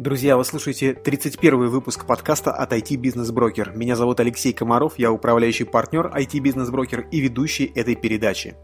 Друзья, 0.00 0.38
вы 0.38 0.46
слушаете 0.46 0.94
31 0.94 1.68
выпуск 1.68 2.06
подкаста 2.06 2.52
от 2.52 2.72
IT 2.72 2.96
Business 2.96 3.34
Broker. 3.34 3.76
Меня 3.76 3.96
зовут 3.96 4.18
Алексей 4.18 4.54
Комаров, 4.54 4.94
я 4.96 5.12
управляющий 5.12 5.64
партнер 5.64 6.06
IT 6.06 6.40
Business 6.40 6.70
Broker 6.70 7.06
и 7.10 7.20
ведущий 7.20 7.70
этой 7.74 7.96
передачи. 7.96 8.56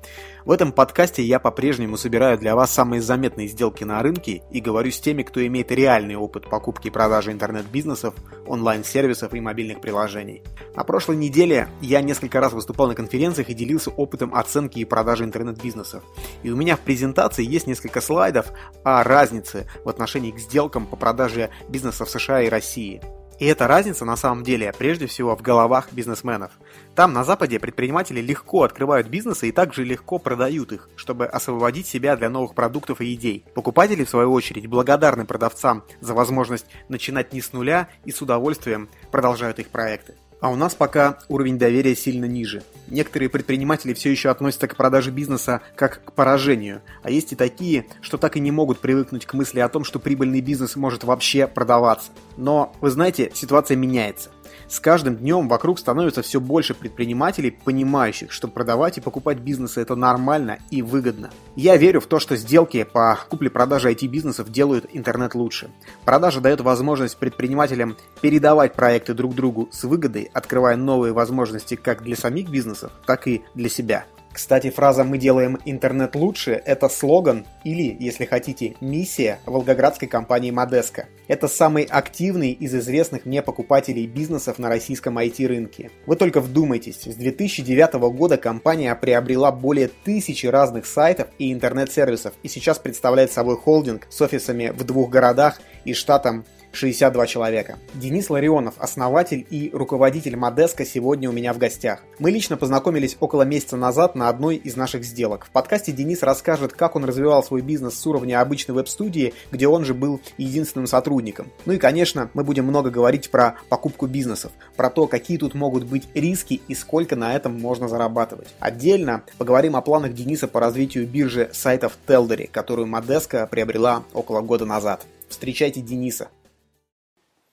В 0.46 0.50
этом 0.50 0.72
подкасте 0.72 1.22
я 1.22 1.38
по-прежнему 1.38 1.98
собираю 1.98 2.38
для 2.38 2.56
вас 2.56 2.70
самые 2.70 3.02
заметные 3.02 3.48
сделки 3.48 3.84
на 3.84 4.00
рынке 4.00 4.44
и 4.50 4.62
говорю 4.62 4.90
с 4.90 4.98
теми, 4.98 5.24
кто 5.24 5.46
имеет 5.46 5.70
реальный 5.70 6.14
опыт 6.14 6.48
покупки 6.48 6.86
и 6.86 6.90
продажи 6.90 7.32
интернет-бизнесов, 7.32 8.14
онлайн-сервисов 8.46 9.34
и 9.34 9.40
мобильных 9.40 9.82
приложений. 9.82 10.42
На 10.74 10.84
прошлой 10.84 11.16
неделе 11.16 11.68
я 11.82 12.00
несколько 12.00 12.40
раз 12.40 12.54
выступал 12.54 12.86
на 12.86 12.94
конференциях 12.94 13.50
и 13.50 13.54
делился 13.54 13.90
опытом 13.90 14.34
оценки 14.34 14.78
и 14.78 14.86
продажи 14.86 15.24
интернет-бизнесов. 15.24 16.02
И 16.42 16.50
у 16.50 16.56
меня 16.56 16.76
в 16.76 16.80
презентации 16.80 17.44
есть 17.44 17.66
несколько 17.66 18.00
слайдов 18.00 18.46
о 18.84 19.02
разнице 19.04 19.68
в 19.84 19.88
отношении 19.90 20.30
к 20.30 20.38
сделкам 20.38 20.86
по 20.86 20.96
продаже 20.96 21.25
продажи 21.26 21.50
бизнеса 21.68 22.04
в 22.04 22.10
США 22.10 22.42
и 22.42 22.48
России. 22.48 23.00
И 23.38 23.44
эта 23.44 23.66
разница 23.66 24.06
на 24.06 24.16
самом 24.16 24.44
деле 24.44 24.72
прежде 24.78 25.06
всего 25.06 25.36
в 25.36 25.42
головах 25.42 25.88
бизнесменов. 25.92 26.52
Там 26.94 27.12
на 27.12 27.22
Западе 27.22 27.58
предприниматели 27.60 28.22
легко 28.22 28.62
открывают 28.62 29.08
бизнесы 29.08 29.48
и 29.48 29.52
также 29.52 29.84
легко 29.84 30.18
продают 30.18 30.72
их, 30.72 30.88
чтобы 30.96 31.26
освободить 31.26 31.86
себя 31.86 32.16
для 32.16 32.30
новых 32.30 32.54
продуктов 32.54 33.02
и 33.02 33.12
идей. 33.12 33.44
Покупатели, 33.54 34.04
в 34.04 34.08
свою 34.08 34.32
очередь, 34.32 34.68
благодарны 34.68 35.26
продавцам 35.26 35.84
за 36.00 36.14
возможность 36.14 36.66
начинать 36.88 37.34
не 37.34 37.42
с 37.42 37.52
нуля 37.52 37.88
и 38.06 38.10
с 38.10 38.22
удовольствием 38.22 38.88
продолжают 39.10 39.58
их 39.58 39.68
проекты. 39.68 40.14
А 40.40 40.50
у 40.50 40.56
нас 40.56 40.74
пока 40.74 41.18
уровень 41.28 41.58
доверия 41.58 41.96
сильно 41.96 42.26
ниже. 42.26 42.62
Некоторые 42.88 43.30
предприниматели 43.30 43.94
все 43.94 44.10
еще 44.10 44.28
относятся 44.28 44.68
к 44.68 44.76
продаже 44.76 45.10
бизнеса 45.10 45.62
как 45.74 46.04
к 46.04 46.12
поражению, 46.12 46.82
а 47.02 47.10
есть 47.10 47.32
и 47.32 47.36
такие, 47.36 47.86
что 48.00 48.18
так 48.18 48.36
и 48.36 48.40
не 48.40 48.50
могут 48.50 48.80
привыкнуть 48.80 49.26
к 49.26 49.34
мысли 49.34 49.60
о 49.60 49.68
том, 49.68 49.84
что 49.84 49.98
прибыльный 49.98 50.40
бизнес 50.40 50.76
может 50.76 51.04
вообще 51.04 51.46
продаваться. 51.46 52.10
Но, 52.36 52.74
вы 52.80 52.90
знаете, 52.90 53.30
ситуация 53.34 53.76
меняется. 53.76 54.30
С 54.68 54.80
каждым 54.80 55.16
днем 55.16 55.48
вокруг 55.48 55.78
становится 55.78 56.22
все 56.22 56.40
больше 56.40 56.74
предпринимателей, 56.74 57.52
понимающих, 57.52 58.32
что 58.32 58.48
продавать 58.48 58.98
и 58.98 59.00
покупать 59.00 59.38
бизнесы 59.38 59.80
это 59.80 59.94
нормально 59.94 60.58
и 60.70 60.82
выгодно. 60.82 61.30
Я 61.54 61.76
верю 61.76 62.00
в 62.00 62.06
то, 62.06 62.18
что 62.18 62.36
сделки 62.36 62.82
по 62.82 63.16
купле-продаже 63.28 63.92
IT-бизнесов 63.92 64.50
делают 64.50 64.86
интернет 64.92 65.36
лучше. 65.36 65.70
Продажа 66.04 66.40
дает 66.40 66.60
возможность 66.60 67.16
предпринимателям 67.16 67.96
передавать 68.20 68.74
проекты 68.74 69.14
друг 69.14 69.36
другу 69.36 69.68
с 69.70 69.84
выгодой, 69.84 70.30
открывая 70.32 70.76
новые 70.76 71.12
возможности 71.12 71.76
как 71.76 72.02
для 72.02 72.16
самих 72.16 72.48
бизнесов, 72.48 72.90
так 73.06 73.28
и 73.28 73.44
для 73.54 73.68
себя. 73.68 74.04
Кстати, 74.36 74.68
фраза 74.68 75.02
«мы 75.02 75.16
делаем 75.16 75.58
интернет 75.64 76.14
лучше»— 76.14 76.60
это 76.66 76.90
слоган 76.90 77.46
или, 77.64 77.96
если 77.98 78.26
хотите, 78.26 78.74
миссия 78.82 79.38
волгоградской 79.46 80.08
компании 80.08 80.50
Модеско. 80.50 81.06
Это 81.26 81.48
самый 81.48 81.84
активный 81.84 82.50
из 82.50 82.74
известных 82.74 83.24
мне 83.24 83.40
покупателей 83.40 84.06
бизнесов 84.06 84.58
на 84.58 84.68
российском 84.68 85.16
IT-рынке. 85.18 85.90
Вы 86.04 86.16
только 86.16 86.42
вдумайтесь, 86.42 87.00
с 87.06 87.14
2009 87.14 87.94
года 88.14 88.36
компания 88.36 88.94
приобрела 88.94 89.50
более 89.50 89.88
тысячи 89.88 90.44
разных 90.44 90.84
сайтов 90.84 91.28
и 91.38 91.50
интернет-сервисов 91.50 92.34
и 92.42 92.48
сейчас 92.48 92.78
представляет 92.78 93.32
собой 93.32 93.56
холдинг 93.56 94.06
с 94.10 94.20
офисами 94.20 94.68
в 94.68 94.84
двух 94.84 95.08
городах 95.08 95.62
и 95.86 95.94
штатом 95.94 96.44
62 96.76 97.26
человека. 97.26 97.78
Денис 97.94 98.28
Ларионов, 98.28 98.74
основатель 98.78 99.46
и 99.50 99.70
руководитель 99.72 100.36
Модеска, 100.36 100.84
сегодня 100.84 101.28
у 101.30 101.32
меня 101.32 101.52
в 101.52 101.58
гостях. 101.58 102.02
Мы 102.18 102.30
лично 102.30 102.56
познакомились 102.56 103.16
около 103.18 103.42
месяца 103.42 103.76
назад 103.76 104.14
на 104.14 104.28
одной 104.28 104.56
из 104.56 104.76
наших 104.76 105.04
сделок. 105.04 105.46
В 105.46 105.50
подкасте 105.50 105.92
Денис 105.92 106.22
расскажет, 106.22 106.74
как 106.74 106.94
он 106.94 107.04
развивал 107.04 107.42
свой 107.42 107.62
бизнес 107.62 107.98
с 107.98 108.06
уровня 108.06 108.40
обычной 108.40 108.74
веб-студии, 108.74 109.32
где 109.50 109.66
он 109.66 109.84
же 109.84 109.94
был 109.94 110.20
единственным 110.36 110.86
сотрудником. 110.86 111.50
Ну 111.64 111.72
и, 111.72 111.78
конечно, 111.78 112.30
мы 112.34 112.44
будем 112.44 112.66
много 112.66 112.90
говорить 112.90 113.30
про 113.30 113.56
покупку 113.68 114.06
бизнесов, 114.06 114.52
про 114.76 114.90
то, 114.90 115.06
какие 115.06 115.38
тут 115.38 115.54
могут 115.54 115.84
быть 115.84 116.08
риски 116.14 116.60
и 116.68 116.74
сколько 116.74 117.16
на 117.16 117.34
этом 117.34 117.58
можно 117.58 117.88
зарабатывать. 117.88 118.48
Отдельно 118.60 119.22
поговорим 119.38 119.76
о 119.76 119.80
планах 119.80 120.12
Дениса 120.12 120.46
по 120.46 120.60
развитию 120.60 121.06
биржи 121.06 121.48
сайтов 121.52 121.96
Телдери, 122.06 122.50
которую 122.52 122.86
Модеска 122.86 123.46
приобрела 123.46 124.04
около 124.12 124.42
года 124.42 124.66
назад. 124.66 125.06
Встречайте 125.28 125.80
Дениса. 125.80 126.28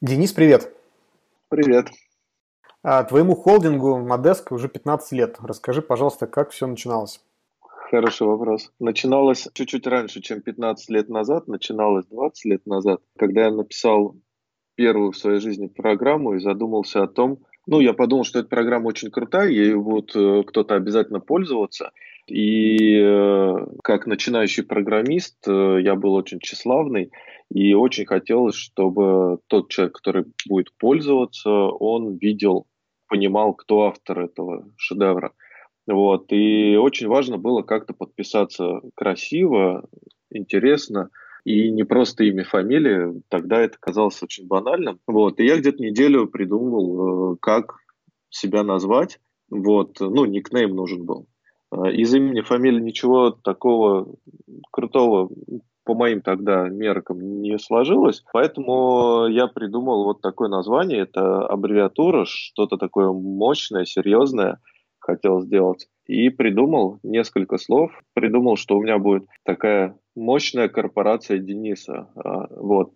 Денис, 0.03 0.33
привет. 0.33 0.69
Привет. 1.47 1.87
А, 2.83 3.05
твоему 3.05 3.35
холдингу 3.35 3.99
Модеско 3.99 4.51
уже 4.51 4.67
15 4.67 5.13
лет. 5.13 5.37
Расскажи, 5.41 5.81
пожалуйста, 5.81 6.27
как 6.27 6.51
все 6.51 6.67
начиналось? 6.67 7.21
Хороший 7.61 8.27
вопрос. 8.27 8.73
Начиналось 8.81 9.47
чуть-чуть 9.53 9.87
раньше, 9.87 10.19
чем 10.19 10.41
15 10.41 10.89
лет 10.89 11.07
назад. 11.07 11.47
Начиналось 11.47 12.05
20 12.07 12.43
лет 12.43 12.65
назад, 12.65 12.99
когда 13.17 13.45
я 13.45 13.51
написал 13.51 14.17
первую 14.75 15.13
в 15.13 15.17
своей 15.17 15.39
жизни 15.39 15.67
программу 15.67 16.33
и 16.33 16.39
задумался 16.39 17.03
о 17.03 17.07
том, 17.07 17.39
ну, 17.65 17.79
я 17.79 17.93
подумал, 17.93 18.25
что 18.25 18.39
эта 18.39 18.49
программа 18.49 18.87
очень 18.87 19.09
крутая, 19.09 19.47
ей 19.47 19.73
будет 19.73 20.13
э, 20.17 20.43
кто-то 20.43 20.75
обязательно 20.75 21.21
пользоваться. 21.21 21.93
И 22.27 22.97
э, 22.99 23.65
как 23.83 24.07
начинающий 24.07 24.63
программист 24.63 25.37
э, 25.47 25.79
я 25.81 25.95
был 25.95 26.13
очень 26.13 26.39
тщеславный, 26.39 27.11
и 27.49 27.73
очень 27.73 28.05
хотелось, 28.05 28.55
чтобы 28.55 29.39
тот 29.47 29.69
человек, 29.69 29.95
который 29.95 30.25
будет 30.47 30.69
пользоваться, 30.77 31.49
он 31.49 32.17
видел, 32.17 32.65
понимал, 33.07 33.53
кто 33.53 33.83
автор 33.83 34.21
этого 34.21 34.69
шедевра. 34.77 35.33
Вот. 35.85 36.31
И 36.31 36.77
очень 36.77 37.07
важно 37.07 37.37
было 37.37 37.61
как-то 37.61 37.93
подписаться 37.93 38.81
красиво, 38.95 39.85
интересно, 40.31 41.09
и 41.43 41.69
не 41.71 41.83
просто 41.83 42.23
имя, 42.23 42.45
фамилия. 42.45 43.13
Тогда 43.27 43.59
это 43.59 43.77
казалось 43.79 44.23
очень 44.23 44.47
банальным. 44.47 44.99
Вот. 45.07 45.39
И 45.39 45.45
я 45.45 45.57
где-то 45.57 45.83
неделю 45.83 46.27
придумывал, 46.27 47.33
э, 47.33 47.37
как 47.41 47.75
себя 48.29 48.63
назвать. 48.63 49.19
Вот. 49.49 49.99
Ну, 49.99 50.23
никнейм 50.25 50.73
нужен 50.73 51.05
был. 51.05 51.27
Э, 51.73 51.91
из 51.91 52.13
имени, 52.13 52.41
фамилии 52.41 52.81
ничего 52.81 53.31
такого 53.31 54.15
крутого 54.71 55.29
по 55.85 55.95
моим 55.95 56.21
тогда 56.21 56.69
меркам 56.69 57.41
не 57.41 57.57
сложилось, 57.59 58.23
поэтому 58.31 59.27
я 59.27 59.47
придумал 59.47 60.05
вот 60.05 60.21
такое 60.21 60.47
название, 60.47 61.01
это 61.01 61.45
аббревиатура, 61.45 62.23
что-то 62.25 62.77
такое 62.77 63.11
мощное, 63.11 63.83
серьезное 63.83 64.59
хотел 64.99 65.41
сделать. 65.41 65.87
И 66.07 66.29
придумал 66.29 66.99
несколько 67.03 67.57
слов, 67.57 67.91
придумал, 68.13 68.55
что 68.55 68.77
у 68.77 68.83
меня 68.83 68.97
будет 68.97 69.25
такая 69.43 69.97
мощная 70.15 70.69
корпорация 70.69 71.39
Дениса. 71.39 72.09
А, 72.15 72.47
вот, 72.49 72.91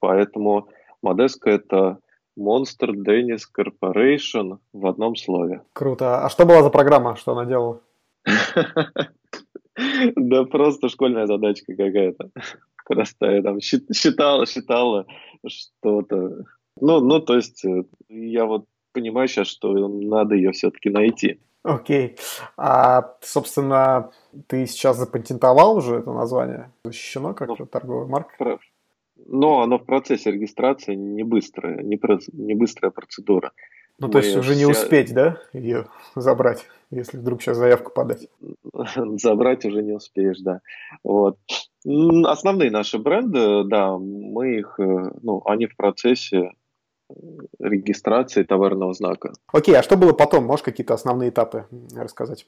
поэтому 0.00 0.68
Модеска 1.02 1.50
это 1.50 1.98
Monster 2.38 2.92
Dennis 2.92 3.42
Corporation 3.56 4.58
в 4.72 4.86
одном 4.86 5.16
слове. 5.16 5.62
Круто. 5.72 6.24
А 6.24 6.30
что 6.30 6.44
была 6.44 6.62
за 6.62 6.70
программа, 6.70 7.16
что 7.16 7.32
она 7.32 7.44
делала? 7.44 7.80
Да 10.16 10.44
просто 10.44 10.88
школьная 10.88 11.26
задачка 11.26 11.74
какая-то. 11.76 12.30
Простая. 12.86 13.42
Там 13.42 13.60
считала, 13.60 14.46
считала 14.46 15.06
что-то. 15.46 16.44
Ну, 16.80 17.00
ну, 17.00 17.20
то 17.20 17.36
есть 17.36 17.62
э, 17.64 17.84
я 18.08 18.46
вот 18.46 18.64
понимаю 18.92 19.28
сейчас, 19.28 19.48
что 19.48 19.72
надо 19.88 20.34
ее 20.34 20.52
все-таки 20.52 20.88
найти. 20.88 21.40
Окей. 21.62 22.16
А, 22.56 23.16
собственно, 23.22 24.10
ты 24.46 24.66
сейчас 24.66 24.98
запатентовал 24.98 25.76
уже 25.76 25.96
это 25.96 26.12
название? 26.12 26.70
Защищено 26.84 27.34
как 27.34 27.48
ну, 27.48 27.66
торговая 27.66 28.06
марка? 28.06 28.58
Но 29.28 29.62
оно 29.62 29.78
в 29.78 29.84
процессе 29.84 30.30
регистрации 30.30 30.94
не 30.94 31.24
быстрая, 31.24 31.82
не, 31.82 31.96
про, 31.96 32.18
не 32.32 32.54
быстрая 32.54 32.90
процедура. 32.90 33.52
Ну, 33.98 34.08
то 34.08 34.18
есть 34.18 34.36
уже 34.36 34.54
не 34.54 34.66
успеть, 34.66 35.14
да, 35.14 35.40
ее 35.52 35.86
забрать, 36.14 36.66
если 36.90 37.16
вдруг 37.16 37.40
сейчас 37.40 37.56
заявку 37.56 37.92
подать? 37.92 38.28
Забрать 38.96 39.64
уже 39.64 39.82
не 39.82 39.92
успеешь, 39.92 40.38
да. 40.40 40.60
Вот. 41.02 41.38
Основные 41.84 42.70
наши 42.70 42.98
бренды, 42.98 43.64
да, 43.64 43.96
мы 43.96 44.58
их, 44.58 44.78
э, 44.78 45.10
ну, 45.22 45.42
они 45.46 45.66
в 45.66 45.76
процессе 45.76 46.52
регистрации 47.58 48.42
товарного 48.42 48.92
знака. 48.92 49.32
Окей, 49.52 49.76
а 49.76 49.82
что 49.82 49.96
было 49.96 50.12
потом? 50.12 50.44
Можешь 50.44 50.64
какие-то 50.64 50.94
основные 50.94 51.30
этапы 51.30 51.66
рассказать? 51.94 52.46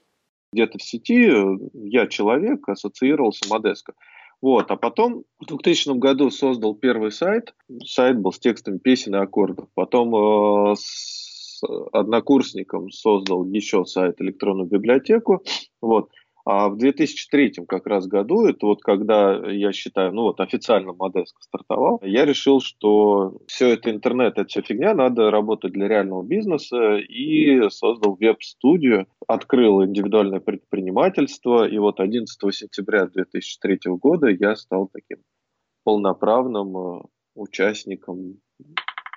Где-то 0.53 0.79
в 0.79 0.83
сети 0.83 1.31
я 1.75 2.07
человек, 2.07 2.69
ассоциировался 2.69 3.49
Модеско. 3.49 3.93
Вот, 4.41 4.71
а 4.71 4.77
потом 4.77 5.25
в 5.41 5.47
2000 5.47 5.99
году 5.99 6.31
создал 6.31 6.75
первый 6.75 7.11
сайт. 7.11 7.55
Сайт 7.85 8.21
был 8.21 8.33
с 8.33 8.39
текстами 8.39 8.79
песен 8.79 9.17
и 9.17 9.19
аккордов. 9.19 9.69
Потом 9.75 10.15
э, 10.15 10.75
с 10.77 11.61
однокурсником 11.93 12.91
создал 12.91 13.45
еще 13.45 13.85
сайт 13.85 14.21
электронную 14.21 14.69
библиотеку. 14.69 15.43
Вот. 15.81 16.11
А 16.51 16.71
в 16.71 16.79
2003 16.79 17.57
как 17.69 17.87
раз 17.87 18.07
году, 18.07 18.47
это 18.47 18.65
вот 18.65 18.81
когда 18.81 19.35
я 19.53 19.71
считаю, 19.71 20.15
ну 20.15 20.23
вот 20.23 20.41
официально 20.41 20.95
Модеско 20.95 21.43
стартовал, 21.43 22.01
я 22.03 22.25
решил, 22.25 22.63
что 22.63 23.43
все 23.47 23.75
это 23.75 23.91
интернет, 23.91 24.39
это 24.39 24.49
все 24.49 24.63
фигня, 24.63 24.95
надо 24.95 25.31
работать 25.31 25.75
для 25.75 25.89
реального 25.89 26.23
бизнеса 26.23 26.97
и 26.97 27.69
создал 27.69 28.17
веб-студию, 28.19 29.09
открыл 29.27 29.85
индивидуальное 29.85 30.41
предпринимательство, 30.41 31.69
и 31.69 31.77
вот 31.77 32.01
11 32.01 32.55
сентября 32.55 33.05
2003 33.05 33.81
года 34.01 34.29
я 34.29 34.57
стал 34.57 34.89
таким 34.91 35.23
полноправным 35.85 36.79
э, 36.79 37.01
участникам, 37.35 38.39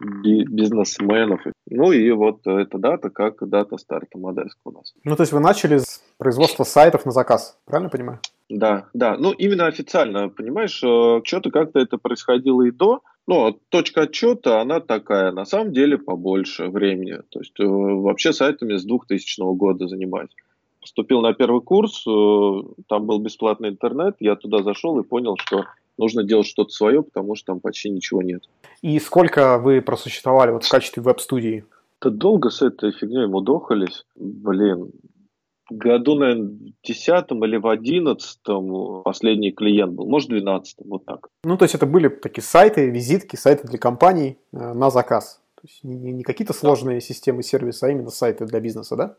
бизнесменов. 0.02 1.42
Ну 1.70 1.92
и 1.92 2.12
вот 2.12 2.46
эта 2.46 2.78
дата 2.78 3.10
как 3.10 3.48
дата 3.48 3.78
старта 3.78 4.18
Модеска 4.18 4.60
у 4.66 4.72
нас. 4.72 4.94
Ну 5.04 5.16
то 5.16 5.24
есть 5.24 5.34
вы 5.34 5.40
начали 5.40 5.78
с 5.78 6.04
производства 6.22 6.64
сайтов 6.64 7.04
на 7.08 7.12
заказ, 7.12 7.58
правильно 7.66 7.90
понимаю? 7.90 8.20
Да, 8.48 8.86
да. 8.94 9.18
Ну 9.18 9.32
именно 9.32 9.66
официально, 9.66 10.30
понимаешь, 10.30 10.80
э, 10.84 11.22
что-то 11.24 11.50
как-то 11.50 11.80
это 11.80 11.98
происходило 11.98 12.62
и 12.62 12.70
до, 12.70 13.02
ну, 13.26 13.58
точка 13.70 14.02
отчета, 14.02 14.62
она 14.62 14.82
такая, 14.82 15.32
на 15.32 15.46
самом 15.46 15.74
деле 15.74 15.98
побольше 15.98 16.68
времени. 16.68 17.18
То 17.30 17.40
есть 17.40 17.60
э, 17.60 17.66
вообще 17.66 18.34
сайтами 18.34 18.78
с 18.78 18.84
2000 18.84 19.56
года 19.56 19.88
занимаюсь. 19.88 20.30
Поступил 20.80 21.22
на 21.22 21.34
первый 21.34 21.62
курс, 21.62 22.06
э, 22.08 22.12
там 22.88 23.08
был 23.08 23.18
бесплатный 23.18 23.70
интернет, 23.70 24.18
я 24.20 24.36
туда 24.36 24.62
зашел 24.62 25.00
и 25.00 25.04
понял, 25.04 25.38
что 25.38 25.66
нужно 25.98 26.24
делать 26.24 26.46
что-то 26.46 26.70
свое, 26.70 27.02
потому 27.02 27.34
что 27.34 27.48
там 27.48 27.62
почти 27.62 27.90
ничего 27.90 28.22
нет. 28.22 28.44
И 28.84 29.00
сколько 29.00 29.58
вы 29.58 29.82
просуществовали 29.82 30.52
вот 30.52 30.66
в 30.66 30.70
качестве 30.70 31.02
веб-студии? 31.02 31.66
Да 32.00 32.12
долго 32.12 32.52
с 32.52 32.62
этой 32.62 32.92
фигней 32.92 33.26
мудохались. 33.26 34.06
Блин, 34.16 34.92
году, 35.78 36.16
наверное, 36.16 36.48
в 36.48 36.88
десятом 36.88 37.44
или 37.46 37.58
в 37.58 37.68
одиннадцатом 37.68 39.04
последний 39.04 39.52
клиент 39.52 39.94
был, 39.94 40.08
может, 40.08 40.30
в 40.30 40.32
двенадцатом, 40.32 40.88
вот 40.90 41.06
так. 41.06 41.28
Ну, 41.44 41.58
то 41.58 41.66
есть 41.66 41.76
это 41.76 41.86
были 41.86 42.10
такие 42.10 42.44
сайты, 42.44 42.90
визитки, 42.90 43.36
сайты 43.36 43.68
для 43.68 43.78
компаний 43.78 44.38
э, 44.54 44.74
на 44.74 44.90
заказ. 44.90 45.42
То 45.56 45.68
есть 45.68 45.84
не, 45.84 46.12
не 46.12 46.24
какие-то 46.24 46.54
сложные 46.54 46.98
да. 46.98 47.02
системы 47.02 47.44
сервиса, 47.44 47.88
а 47.88 47.90
именно 47.92 48.10
сайты 48.10 48.46
для 48.46 48.60
бизнеса, 48.60 48.96
да? 48.96 49.18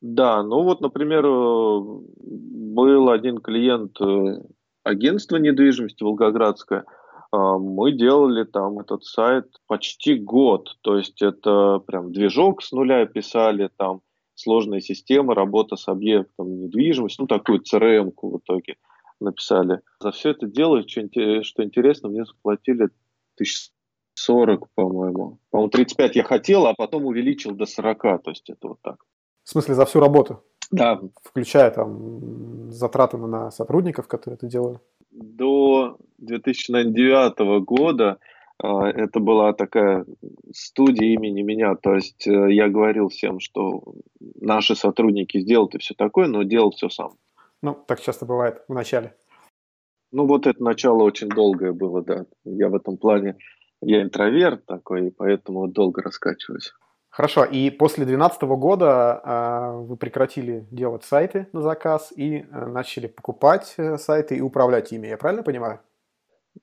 Да, 0.00 0.42
ну 0.42 0.62
вот, 0.62 0.80
например, 0.80 1.24
э, 1.24 1.80
был 2.16 3.10
один 3.10 3.38
клиент 3.38 4.00
э, 4.00 4.42
агентства 4.84 5.36
недвижимости 5.36 6.02
Волгоградское, 6.02 6.84
мы 7.30 7.92
делали 7.92 8.44
там 8.44 8.78
этот 8.78 9.04
сайт 9.04 9.44
почти 9.66 10.14
год, 10.14 10.78
то 10.80 10.96
есть 10.96 11.20
это 11.20 11.78
прям 11.86 12.10
движок 12.10 12.62
с 12.62 12.72
нуля 12.72 13.04
писали, 13.04 13.68
там 13.76 14.00
сложная 14.38 14.80
система, 14.80 15.34
работа 15.34 15.76
с 15.76 15.88
объектом 15.88 16.60
недвижимости, 16.60 17.20
ну 17.20 17.26
такую 17.26 17.60
CRM-ку 17.60 18.30
в 18.30 18.38
итоге 18.38 18.76
написали. 19.20 19.80
За 20.00 20.12
все 20.12 20.30
это 20.30 20.46
дело, 20.46 20.82
что, 20.88 21.00
интересно, 21.00 22.08
мне 22.08 22.24
заплатили 22.24 22.88
тысяч 23.36 23.70
40, 24.14 24.68
по-моему. 24.74 25.38
По-моему, 25.50 25.70
35 25.70 26.16
я 26.16 26.22
хотел, 26.22 26.66
а 26.66 26.74
потом 26.74 27.06
увеличил 27.06 27.52
до 27.52 27.66
40, 27.66 28.00
то 28.00 28.30
есть 28.30 28.48
это 28.48 28.68
вот 28.68 28.78
так. 28.82 29.04
В 29.44 29.50
смысле, 29.50 29.74
за 29.74 29.84
всю 29.86 30.00
работу? 30.00 30.42
Да. 30.70 31.00
Включая 31.22 31.70
там 31.70 32.70
затраты 32.70 33.16
на 33.16 33.50
сотрудников, 33.50 34.06
которые 34.06 34.36
это 34.36 34.46
делали? 34.46 34.78
До 35.10 35.96
2009 36.18 37.64
года 37.64 38.18
это 38.60 39.20
была 39.20 39.52
такая 39.52 40.04
студия 40.52 41.14
имени 41.14 41.42
меня. 41.42 41.74
То 41.76 41.94
есть 41.94 42.26
э, 42.26 42.52
я 42.52 42.68
говорил 42.68 43.08
всем, 43.08 43.40
что 43.40 43.82
наши 44.40 44.74
сотрудники 44.74 45.38
сделают 45.38 45.74
и 45.74 45.78
все 45.78 45.94
такое, 45.94 46.26
но 46.26 46.42
делал 46.42 46.72
все 46.72 46.88
сам. 46.88 47.12
Ну, 47.62 47.74
так 47.86 48.00
часто 48.00 48.26
бывает 48.26 48.62
в 48.68 48.74
начале. 48.74 49.14
Ну, 50.10 50.26
вот 50.26 50.46
это 50.46 50.62
начало 50.62 51.02
очень 51.02 51.28
долгое 51.28 51.72
было, 51.72 52.02
да. 52.02 52.26
Я 52.44 52.68
в 52.68 52.74
этом 52.74 52.96
плане, 52.96 53.36
я 53.80 54.02
интроверт 54.02 54.64
такой, 54.66 55.08
и 55.08 55.10
поэтому 55.10 55.68
долго 55.68 56.02
раскачиваюсь. 56.02 56.72
Хорошо, 57.10 57.44
и 57.44 57.70
после 57.70 58.04
2012 58.04 58.42
года 58.42 59.20
э, 59.24 59.78
вы 59.82 59.96
прекратили 59.96 60.66
делать 60.70 61.04
сайты 61.04 61.48
на 61.52 61.62
заказ 61.62 62.12
и 62.14 62.40
э, 62.40 62.66
начали 62.66 63.06
покупать 63.06 63.74
э, 63.76 63.96
сайты 63.96 64.36
и 64.36 64.40
управлять 64.40 64.92
ими, 64.92 65.08
я 65.08 65.16
правильно 65.16 65.42
понимаю? 65.42 65.80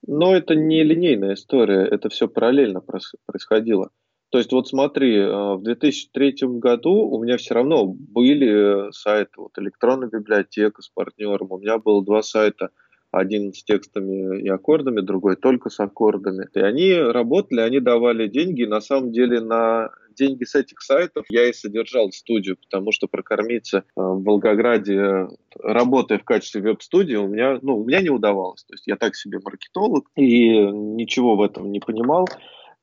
Но 0.06 0.36
это 0.36 0.56
не 0.56 0.84
линейная 0.84 1.34
история, 1.34 1.86
это 1.86 2.10
все 2.10 2.28
параллельно 2.28 2.82
происходило. 2.82 3.90
То 4.30 4.40
есть 4.40 4.52
вот 4.52 4.68
смотри, 4.68 5.16
э, 5.18 5.56
в 5.56 5.62
2003 5.64 6.60
году 6.60 6.92
у 6.92 7.24
меня 7.24 7.38
все 7.38 7.54
равно 7.54 7.86
были 7.86 8.92
сайты, 8.92 9.34
вот 9.38 9.58
электронная 9.58 10.10
библиотека 10.10 10.82
с 10.82 10.90
партнером, 10.90 11.52
у 11.52 11.58
меня 11.58 11.78
было 11.78 12.04
два 12.04 12.22
сайта, 12.22 12.70
один 13.12 13.54
с 13.54 13.64
текстами 13.64 14.42
и 14.42 14.50
аккордами, 14.50 15.00
другой 15.00 15.38
только 15.38 15.70
с 15.70 15.80
аккордами. 15.80 16.50
И 16.54 16.60
они 16.60 16.94
работали, 16.96 17.62
они 17.62 17.80
давали 17.80 18.28
деньги, 18.28 18.66
на 18.66 18.82
самом 18.82 19.12
деле 19.14 19.40
на 19.40 19.92
деньги 20.16 20.44
с 20.44 20.56
этих 20.56 20.82
сайтов 20.82 21.26
я 21.30 21.48
и 21.50 21.54
содержал 21.54 22.12
студию, 22.12 22.58
потому 22.58 22.92
что 22.92 23.08
прокормиться 23.08 23.80
э, 23.80 23.82
в 23.96 24.24
Волгограде, 24.24 25.28
работая 25.62 26.20
в 26.20 26.24
качестве 26.24 26.62
веб-студии, 26.62 27.16
у 27.16 27.28
меня, 27.28 27.60
ну, 27.62 27.78
у 27.78 27.86
меня 27.86 28.02
не 28.02 28.10
удавалось. 28.10 28.64
То 28.64 28.74
есть 28.74 28.88
я 28.88 28.96
так 28.96 29.16
себе 29.16 29.40
маркетолог 29.44 30.10
и 30.16 30.50
ничего 30.50 31.36
в 31.36 31.42
этом 31.42 31.72
не 31.72 31.80
понимал. 31.80 32.28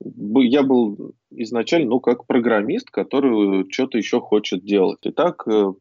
Я 0.00 0.62
был 0.62 1.14
изначально, 1.30 1.90
ну, 1.90 2.00
как 2.00 2.26
программист, 2.26 2.90
который 2.90 3.70
что-то 3.70 3.98
еще 3.98 4.20
хочет 4.20 4.64
делать. 4.64 5.00
И 5.02 5.10
так 5.10 5.46
э, 5.46 5.72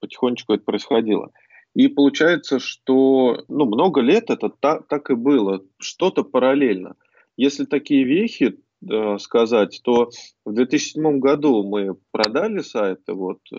потихонечку 0.00 0.54
это 0.54 0.64
происходило. 0.64 1.30
И 1.74 1.88
получается, 1.88 2.58
что 2.58 3.44
ну, 3.48 3.64
много 3.64 4.00
лет 4.00 4.30
это 4.30 4.50
так, 4.50 4.86
так 4.88 5.10
и 5.10 5.14
было, 5.14 5.64
что-то 5.78 6.22
параллельно. 6.22 6.96
Если 7.38 7.64
такие 7.64 8.04
вехи, 8.04 8.58
Э, 8.71 8.71
сказать, 9.18 9.80
то 9.84 10.10
в 10.44 10.52
2007 10.52 11.18
году 11.18 11.62
мы 11.62 11.96
продали 12.10 12.60
сайты, 12.60 13.12
вот, 13.12 13.38
э, 13.52 13.56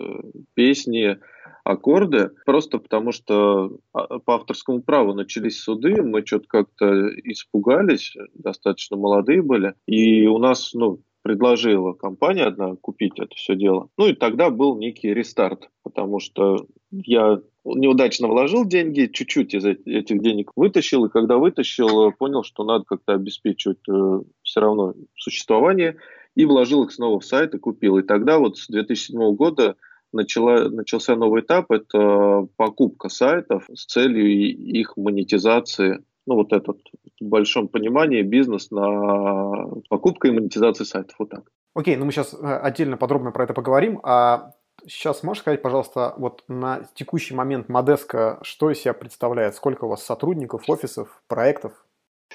песни, 0.54 1.18
аккорды, 1.64 2.30
просто 2.44 2.78
потому 2.78 3.10
что 3.10 3.78
а, 3.92 4.18
по 4.20 4.34
авторскому 4.36 4.82
праву 4.82 5.14
начались 5.14 5.60
суды, 5.60 6.02
мы 6.02 6.24
что-то 6.24 6.46
как-то 6.46 7.08
испугались, 7.24 8.14
достаточно 8.34 8.96
молодые 8.96 9.42
были, 9.42 9.74
и 9.86 10.26
у 10.26 10.38
нас, 10.38 10.74
ну, 10.74 11.00
предложила 11.24 11.94
компания 11.94 12.44
одна 12.44 12.76
купить 12.76 13.18
это 13.18 13.34
все 13.34 13.56
дело. 13.56 13.88
Ну 13.96 14.08
и 14.08 14.12
тогда 14.12 14.50
был 14.50 14.76
некий 14.76 15.14
рестарт, 15.14 15.70
потому 15.82 16.20
что 16.20 16.66
я 16.90 17.40
неудачно 17.64 18.28
вложил 18.28 18.66
деньги, 18.66 19.10
чуть-чуть 19.10 19.54
из 19.54 19.64
этих 19.64 20.22
денег 20.22 20.50
вытащил, 20.54 21.06
и 21.06 21.10
когда 21.10 21.38
вытащил, 21.38 22.12
понял, 22.12 22.44
что 22.44 22.62
надо 22.62 22.84
как-то 22.84 23.14
обеспечивать 23.14 23.78
э, 23.88 24.20
все 24.42 24.60
равно 24.60 24.92
существование, 25.16 25.96
и 26.34 26.44
вложил 26.44 26.84
их 26.84 26.92
снова 26.92 27.20
в 27.20 27.24
сайт 27.24 27.54
и 27.54 27.58
купил. 27.58 27.96
И 27.96 28.02
тогда 28.02 28.38
вот 28.38 28.58
с 28.58 28.68
2007 28.68 29.34
года 29.34 29.76
начала, 30.12 30.68
начался 30.68 31.16
новый 31.16 31.40
этап, 31.40 31.70
это 31.70 32.46
покупка 32.56 33.08
сайтов 33.08 33.66
с 33.74 33.86
целью 33.86 34.26
их 34.26 34.98
монетизации 34.98 36.04
ну, 36.26 36.34
вот 36.34 36.52
этот 36.52 36.78
в 37.20 37.24
большом 37.24 37.68
понимании 37.68 38.22
бизнес 38.22 38.70
на 38.70 39.66
покупку 39.88 40.26
и 40.26 40.30
монетизацию 40.30 40.86
сайтов. 40.86 41.16
Вот 41.18 41.30
так. 41.30 41.44
Окей, 41.74 41.96
ну 41.96 42.04
мы 42.04 42.12
сейчас 42.12 42.34
э, 42.34 42.36
отдельно 42.36 42.96
подробно 42.96 43.32
про 43.32 43.44
это 43.44 43.54
поговорим. 43.54 44.00
А 44.02 44.52
сейчас 44.86 45.22
можешь 45.22 45.42
сказать, 45.42 45.62
пожалуйста, 45.62 46.14
вот 46.18 46.44
на 46.48 46.88
текущий 46.94 47.34
момент 47.34 47.68
Модеска 47.68 48.38
что 48.42 48.70
из 48.70 48.80
себя 48.80 48.94
представляет? 48.94 49.54
Сколько 49.54 49.84
у 49.84 49.88
вас 49.88 50.04
сотрудников, 50.04 50.68
офисов, 50.68 51.22
проектов? 51.26 51.72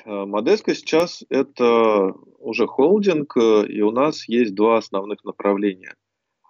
Э, 0.06 0.26
Модеска 0.26 0.76
сейчас 0.76 1.24
это 1.30 2.14
уже 2.40 2.68
холдинг, 2.68 3.36
э, 3.38 3.66
и 3.68 3.82
у 3.82 3.92
нас 3.92 4.28
есть 4.28 4.56
два 4.56 4.78
основных 4.78 5.24
направления. 5.24 5.96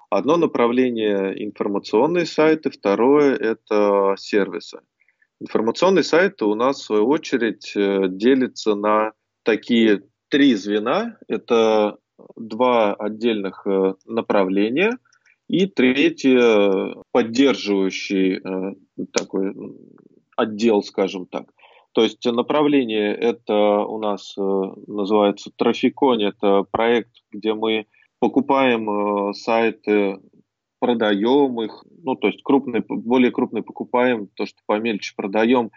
Одно 0.09 0.37
направление 0.37 1.43
информационные 1.45 2.25
сайты, 2.25 2.71
второе 2.71 3.35
это 3.35 4.15
сервисы. 4.17 4.81
Информационный 5.41 6.03
сайт 6.03 6.41
у 6.41 6.53
нас, 6.53 6.81
в 6.81 6.85
свою 6.85 7.07
очередь, 7.07 7.71
э, 7.75 8.07
делится 8.09 8.75
на 8.75 9.13
такие 9.43 10.03
три 10.27 10.53
звена. 10.55 11.17
Это 11.29 11.97
два 12.35 12.93
отдельных 12.93 13.65
э, 13.65 13.93
направления 14.05 14.97
и 15.47 15.65
третье 15.65 16.95
поддерживающий 17.11 18.37
э, 18.37 18.75
такой 19.13 19.53
отдел, 20.35 20.83
скажем 20.83 21.25
так. 21.25 21.45
То 21.93 22.03
есть 22.03 22.23
направление 22.25 23.15
это 23.15 23.79
у 23.79 23.97
нас 23.97 24.35
называется 24.37 25.51
Трафикон, 25.55 26.21
это 26.21 26.63
проект, 26.69 27.09
где 27.31 27.55
мы 27.55 27.87
покупаем 28.19 29.33
сайты 29.33 30.19
продаем 30.79 31.61
их, 31.61 31.83
ну, 32.03 32.15
то 32.15 32.27
есть 32.27 32.41
крупные, 32.43 32.83
более 32.87 33.31
крупные 33.31 33.63
покупаем, 33.63 34.27
то, 34.35 34.45
что 34.45 34.57
помельче 34.65 35.13
продаем 35.15 35.71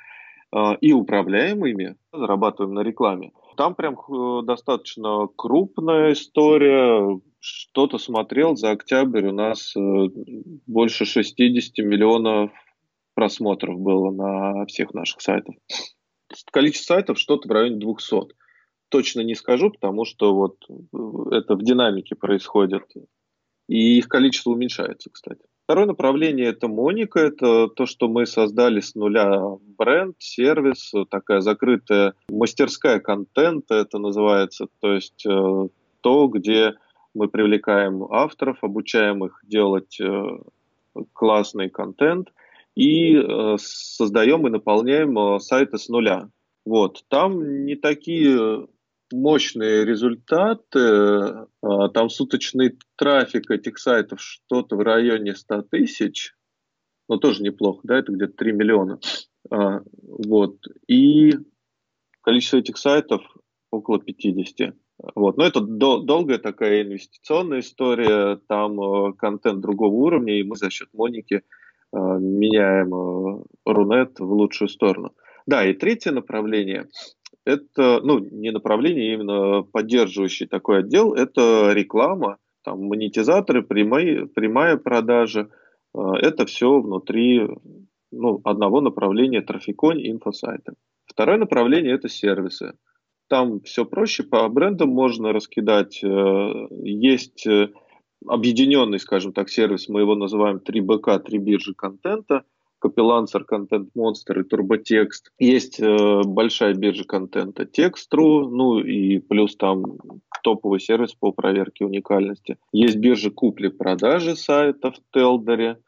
э, 0.55 0.77
и 0.81 0.93
управляем 0.93 1.65
ими, 1.67 1.97
зарабатываем 2.13 2.75
на 2.75 2.81
рекламе. 2.81 3.33
Там 3.57 3.75
прям 3.75 3.95
э, 3.95 4.43
достаточно 4.45 5.29
крупная 5.37 6.13
история. 6.13 7.21
Что-то 7.41 7.99
смотрел 7.99 8.57
за 8.57 8.71
октябрь, 8.71 9.27
у 9.27 9.33
нас 9.33 9.77
э, 9.77 9.81
больше 10.67 11.05
60 11.05 11.85
миллионов 11.85 12.51
просмотров 13.15 13.79
было 13.79 14.11
на 14.11 14.67
всех 14.67 14.95
наших 14.95 15.21
сайтах. 15.21 15.57
Количество 16.51 16.95
сайтов 16.95 17.19
что-то 17.19 17.49
в 17.49 17.53
районе 17.53 17.77
200. 17.77 18.35
Точно 18.89 19.21
не 19.21 19.35
скажу, 19.35 19.71
потому 19.71 20.05
что 20.05 20.35
вот 20.35 20.57
это 21.33 21.57
в 21.57 21.63
динамике 21.63 22.15
происходит. 22.15 22.85
И 23.73 23.97
их 23.97 24.09
количество 24.09 24.51
уменьшается, 24.51 25.09
кстати. 25.11 25.41
Второе 25.65 25.87
направление– 25.87 26.49
это 26.49 26.69
Моника. 26.69 27.21
Это 27.21 27.69
то, 27.69 27.87
что 27.87 28.07
мы 28.07 28.27
создали 28.27 28.81
с 28.81 28.95
нуля 28.95 29.41
бренд, 29.79 30.17
сервис, 30.19 30.93
такая 31.09 31.41
закрытая 31.41 32.13
мастерская 32.29 33.01
контента 33.01 33.77
это 33.77 33.97
называется. 33.97 34.67
То 34.81 34.93
есть 34.93 35.25
э, 35.25 35.69
то, 36.03 36.29
где 36.29 36.75
мы 37.15 37.29
привлекаем 37.29 38.05
авторов, 38.13 38.59
обучаем 38.61 39.25
их 39.25 39.41
делать 39.45 39.99
э, 39.99 40.23
классный 41.15 41.71
контент 41.71 42.31
и 42.75 43.17
э, 43.17 43.57
создаем 43.59 44.47
и 44.47 44.51
наполняем 44.51 45.41
сайты 45.41 45.79
с 45.79 45.89
нуля. 45.89 46.29
Вот. 46.67 47.07
Там 47.09 47.65
не 47.65 47.77
такие 47.77 48.67
мощные 49.13 49.85
результаты. 49.85 51.47
А, 51.63 51.89
там 51.89 52.09
суточный 52.09 52.79
трафик 52.97 53.51
этих 53.51 53.79
сайтов 53.79 54.21
что-то 54.21 54.77
в 54.77 54.81
районе 54.81 55.35
100 55.35 55.63
тысяч. 55.63 56.35
но 57.09 57.19
тоже 57.19 57.43
неплохо, 57.43 57.81
да, 57.85 57.99
это 57.99 58.13
где-то 58.13 58.33
3 58.35 58.53
миллиона. 58.53 58.99
А, 59.51 59.81
вот. 60.03 60.59
И 60.89 61.33
количество 62.23 62.59
этих 62.59 62.79
сайтов 62.79 63.23
около 63.71 63.99
50. 63.99 64.75
Вот. 65.15 65.37
Но 65.37 65.45
это 65.45 65.61
дол- 65.61 66.05
долгая 66.05 66.39
такая 66.39 66.83
инвестиционная 66.83 67.61
история, 67.61 68.37
там 68.49 68.81
э, 68.81 69.13
контент 69.15 69.61
другого 69.61 69.95
уровня, 69.95 70.39
и 70.39 70.45
мы 70.45 70.57
за 70.57 70.71
счет 70.71 70.89
Моники 70.93 71.35
э, 71.35 71.41
меняем 71.93 72.95
э, 72.95 73.45
Рунет 73.67 74.21
в 74.21 74.33
лучшую 74.33 74.69
сторону. 74.69 75.13
Да, 75.47 75.65
и 75.65 75.73
третье 75.73 76.13
направление 76.13 76.89
это, 77.45 78.01
ну, 78.03 78.19
не 78.19 78.51
направление, 78.51 79.11
а 79.11 79.15
именно 79.15 79.63
поддерживающий 79.63 80.47
такой 80.47 80.81
отдел, 80.81 81.15
это 81.15 81.73
реклама, 81.73 82.39
там, 82.63 82.85
монетизаторы, 82.85 83.63
прямая, 83.63 84.27
прямая 84.27 84.77
продажа, 84.77 85.51
э, 85.95 85.99
это 86.21 86.47
все 86.47 86.81
внутри 86.81 87.49
ну, 88.13 88.41
одного 88.45 88.81
направления 88.81 89.41
трафиконь 89.41 90.07
инфосайта. 90.07 90.75
Второе 91.07 91.39
направление– 91.39 91.95
это 91.95 92.09
сервисы. 92.09 92.75
Там 93.29 93.61
все 93.63 93.85
проще, 93.85 94.23
по 94.23 94.49
брендам 94.49 94.91
можно 94.91 95.33
раскидать. 95.33 96.03
Э, 96.05 96.69
есть 96.85 97.47
э, 97.47 97.71
объединенный, 98.27 99.01
скажем 99.01 99.33
так, 99.33 99.49
сервис, 99.49 99.89
мы 99.89 100.01
его 100.01 100.15
называем 100.15 100.59
3БК, 100.59 101.19
3 101.19 101.39
биржи 101.39 101.75
контента– 101.75 102.45
Copylancer, 102.83 103.43
Content 103.51 103.89
Monster 103.97 104.41
и 104.41 104.43
TurboText. 104.43 105.31
Есть 105.39 105.81
э, 105.81 106.23
большая 106.25 106.75
биржа 106.75 107.05
контента 107.05 107.65
Text.ru, 107.65 108.49
ну 108.49 108.79
и 108.79 109.19
плюс 109.19 109.57
там 109.57 109.85
топовый 110.43 110.81
сервис 110.81 111.15
по 111.15 111.33
проверке 111.33 111.85
уникальности. 111.85 112.59
Есть 112.73 112.97
биржа 112.97 113.31
купли-продажи 113.31 114.37
сайтов 114.37 114.97
в 114.97 115.15
Телдере. 115.15 115.79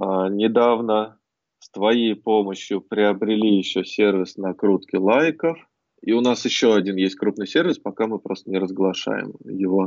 Э, 0.00 0.28
недавно 0.30 1.18
с 1.58 1.70
твоей 1.70 2.14
помощью 2.14 2.80
приобрели 2.80 3.56
еще 3.56 3.84
сервис 3.84 4.36
накрутки 4.36 4.96
лайков. 4.96 5.58
И 6.02 6.12
у 6.12 6.20
нас 6.20 6.44
еще 6.44 6.74
один 6.74 6.96
есть 6.96 7.14
крупный 7.14 7.46
сервис, 7.46 7.78
пока 7.78 8.08
мы 8.08 8.18
просто 8.18 8.50
не 8.50 8.58
разглашаем 8.58 9.34
его. 9.44 9.86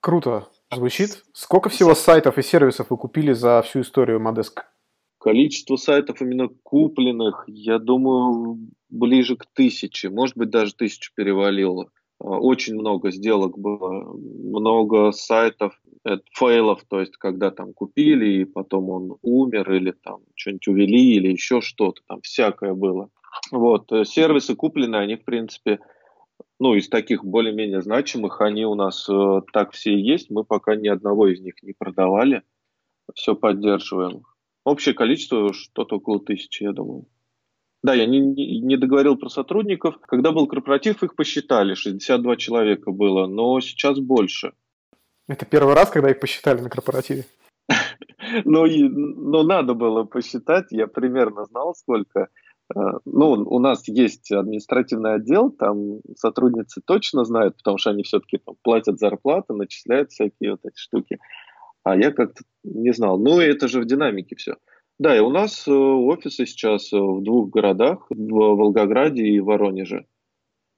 Круто 0.00 0.48
звучит. 0.70 1.22
Сколько 1.32 1.70
всего 1.70 1.94
сайтов 1.94 2.36
и 2.36 2.42
сервисов 2.42 2.88
вы 2.90 2.98
купили 2.98 3.32
за 3.32 3.62
всю 3.62 3.80
историю 3.80 4.20
Модеск? 4.20 4.66
Количество 5.24 5.76
сайтов 5.76 6.20
именно 6.20 6.48
купленных, 6.48 7.44
я 7.46 7.78
думаю, 7.78 8.58
ближе 8.90 9.36
к 9.36 9.46
тысяче, 9.54 10.10
может 10.10 10.36
быть, 10.36 10.50
даже 10.50 10.74
тысячу 10.74 11.12
перевалило. 11.14 11.88
А, 12.20 12.38
очень 12.38 12.74
много 12.74 13.10
сделок 13.10 13.58
было, 13.58 14.02
много 14.12 15.12
сайтов, 15.12 15.80
это 16.04 16.22
фейлов, 16.30 16.84
то 16.86 17.00
есть 17.00 17.16
когда 17.16 17.50
там 17.50 17.72
купили, 17.72 18.42
и 18.42 18.44
потом 18.44 18.90
он 18.90 19.16
умер, 19.22 19.72
или 19.72 19.92
там 19.92 20.20
что-нибудь 20.34 20.68
увели, 20.68 21.14
или 21.14 21.32
еще 21.32 21.62
что-то, 21.62 22.02
там 22.06 22.20
всякое 22.20 22.74
было. 22.74 23.08
Вот, 23.50 23.90
э, 23.92 24.04
сервисы 24.04 24.54
куплены, 24.54 24.96
они, 24.96 25.16
в 25.16 25.24
принципе, 25.24 25.78
ну, 26.60 26.74
из 26.74 26.90
таких 26.90 27.24
более-менее 27.24 27.80
значимых, 27.80 28.42
они 28.42 28.66
у 28.66 28.74
нас 28.74 29.08
э, 29.08 29.40
так 29.54 29.72
все 29.72 29.94
и 29.94 30.02
есть, 30.02 30.28
мы 30.28 30.44
пока 30.44 30.76
ни 30.76 30.88
одного 30.88 31.28
из 31.28 31.40
них 31.40 31.54
не 31.62 31.72
продавали, 31.72 32.42
все 33.14 33.34
поддерживаем. 33.34 34.24
Общее 34.64 34.94
количество 34.94 35.52
что-то 35.52 35.96
около 35.96 36.20
тысячи, 36.20 36.62
я 36.62 36.72
думаю. 36.72 37.06
Да, 37.82 37.92
я 37.92 38.06
не, 38.06 38.18
не 38.18 38.76
договорил 38.78 39.16
про 39.16 39.28
сотрудников. 39.28 39.98
Когда 40.00 40.32
был 40.32 40.46
корпоратив, 40.46 41.02
их 41.02 41.14
посчитали, 41.16 41.74
62 41.74 42.36
человека 42.36 42.90
было, 42.90 43.26
но 43.26 43.60
сейчас 43.60 43.98
больше. 43.98 44.52
Это 45.28 45.44
первый 45.44 45.74
раз, 45.74 45.90
когда 45.90 46.10
их 46.10 46.18
посчитали 46.18 46.60
на 46.60 46.70
корпоративе? 46.70 47.24
Ну, 48.44 48.64
ну, 48.66 49.42
надо 49.42 49.74
было 49.74 50.04
посчитать, 50.04 50.68
я 50.70 50.86
примерно 50.86 51.44
знал, 51.44 51.74
сколько. 51.74 52.28
Э, 52.74 52.80
ну, 53.04 53.32
у 53.32 53.58
нас 53.58 53.86
есть 53.86 54.32
административный 54.32 55.14
отдел, 55.14 55.50
там 55.50 56.00
сотрудницы 56.16 56.80
точно 56.84 57.24
знают, 57.24 57.58
потому 57.58 57.76
что 57.76 57.90
они 57.90 58.02
все-таки 58.02 58.40
платят 58.62 58.98
зарплаты, 58.98 59.52
начисляют 59.52 60.10
всякие 60.10 60.52
вот 60.52 60.60
эти 60.64 60.76
штуки 60.78 61.18
а 61.84 61.96
я 61.96 62.10
как-то 62.10 62.42
не 62.64 62.92
знал. 62.92 63.18
Ну, 63.18 63.38
это 63.38 63.68
же 63.68 63.80
в 63.80 63.86
динамике 63.86 64.34
все. 64.36 64.56
Да, 64.98 65.16
и 65.16 65.20
у 65.20 65.28
нас 65.28 65.68
э, 65.68 65.72
офисы 65.72 66.46
сейчас 66.46 66.92
э, 66.92 66.96
в 66.98 67.22
двух 67.22 67.50
городах, 67.50 68.06
в 68.10 68.16
Волгограде 68.16 69.22
и 69.22 69.40
Воронеже. 69.40 70.06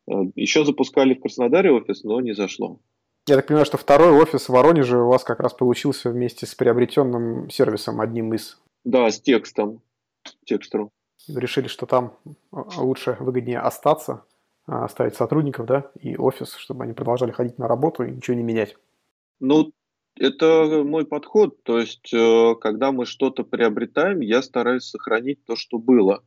Э, 0.09 0.15
Еще 0.35 0.65
запускали 0.65 1.15
в 1.15 1.21
Краснодаре 1.21 1.71
офис, 1.71 2.03
но 2.03 2.21
не 2.21 2.33
зашло. 2.35 2.81
Я 3.29 3.37
так 3.37 3.47
понимаю, 3.47 3.67
что 3.67 3.77
второй 3.77 4.11
офис 4.11 4.49
в 4.49 4.53
Воронеже 4.53 4.99
у 4.99 5.09
вас 5.09 5.23
как 5.23 5.41
раз 5.41 5.53
получился 5.53 6.11
вместе 6.11 6.47
с 6.47 6.55
приобретенным 6.55 7.51
сервисом, 7.51 8.01
одним 8.01 8.35
из. 8.35 8.61
Да, 8.85 9.11
с 9.11 9.21
текстом. 9.21 9.83
Текстру. 10.45 10.91
Решили, 11.29 11.69
что 11.69 11.87
там 11.87 12.17
лучше, 12.77 13.17
выгоднее 13.21 13.59
остаться, 13.59 14.25
оставить 14.67 15.15
сотрудников, 15.15 15.67
да, 15.67 15.91
и 16.01 16.17
офис, 16.17 16.55
чтобы 16.55 16.85
они 16.85 16.93
продолжали 16.95 17.33
ходить 17.33 17.59
на 17.59 17.69
работу 17.69 18.05
и 18.05 18.11
ничего 18.13 18.37
не 18.37 18.43
менять. 18.43 18.77
Ну, 19.41 19.73
это 20.19 20.83
мой 20.85 21.07
подход. 21.07 21.63
То 21.63 21.79
есть, 21.79 22.13
э, 22.13 22.55
когда 22.61 22.93
мы 22.93 23.07
что-то 23.07 23.45
приобретаем, 23.45 24.21
я 24.21 24.43
стараюсь 24.43 24.85
сохранить 24.85 25.45
то, 25.45 25.57
что 25.57 25.79
было 25.79 26.23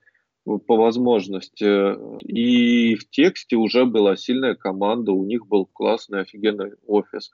по 0.46 0.78
возможности. 0.78 1.96
И 2.24 2.96
в 2.96 3.10
тексте 3.10 3.56
уже 3.56 3.86
была 3.86 4.16
сильная 4.16 4.56
команда, 4.56 5.12
у 5.12 5.26
них 5.26 5.48
был 5.48 5.66
классный, 5.66 6.22
офигенный 6.22 6.74
офис 6.86 7.32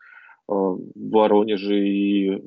э, 0.47 0.53
в 0.53 0.91
Воронеже. 0.95 1.87
И, 1.87 2.43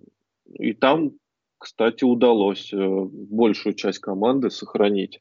и 0.55 0.73
там, 0.73 1.13
кстати, 1.59 2.05
удалось 2.05 2.73
э, 2.73 2.77
большую 2.79 3.75
часть 3.75 4.01
команды 4.01 4.51
сохранить. 4.51 5.21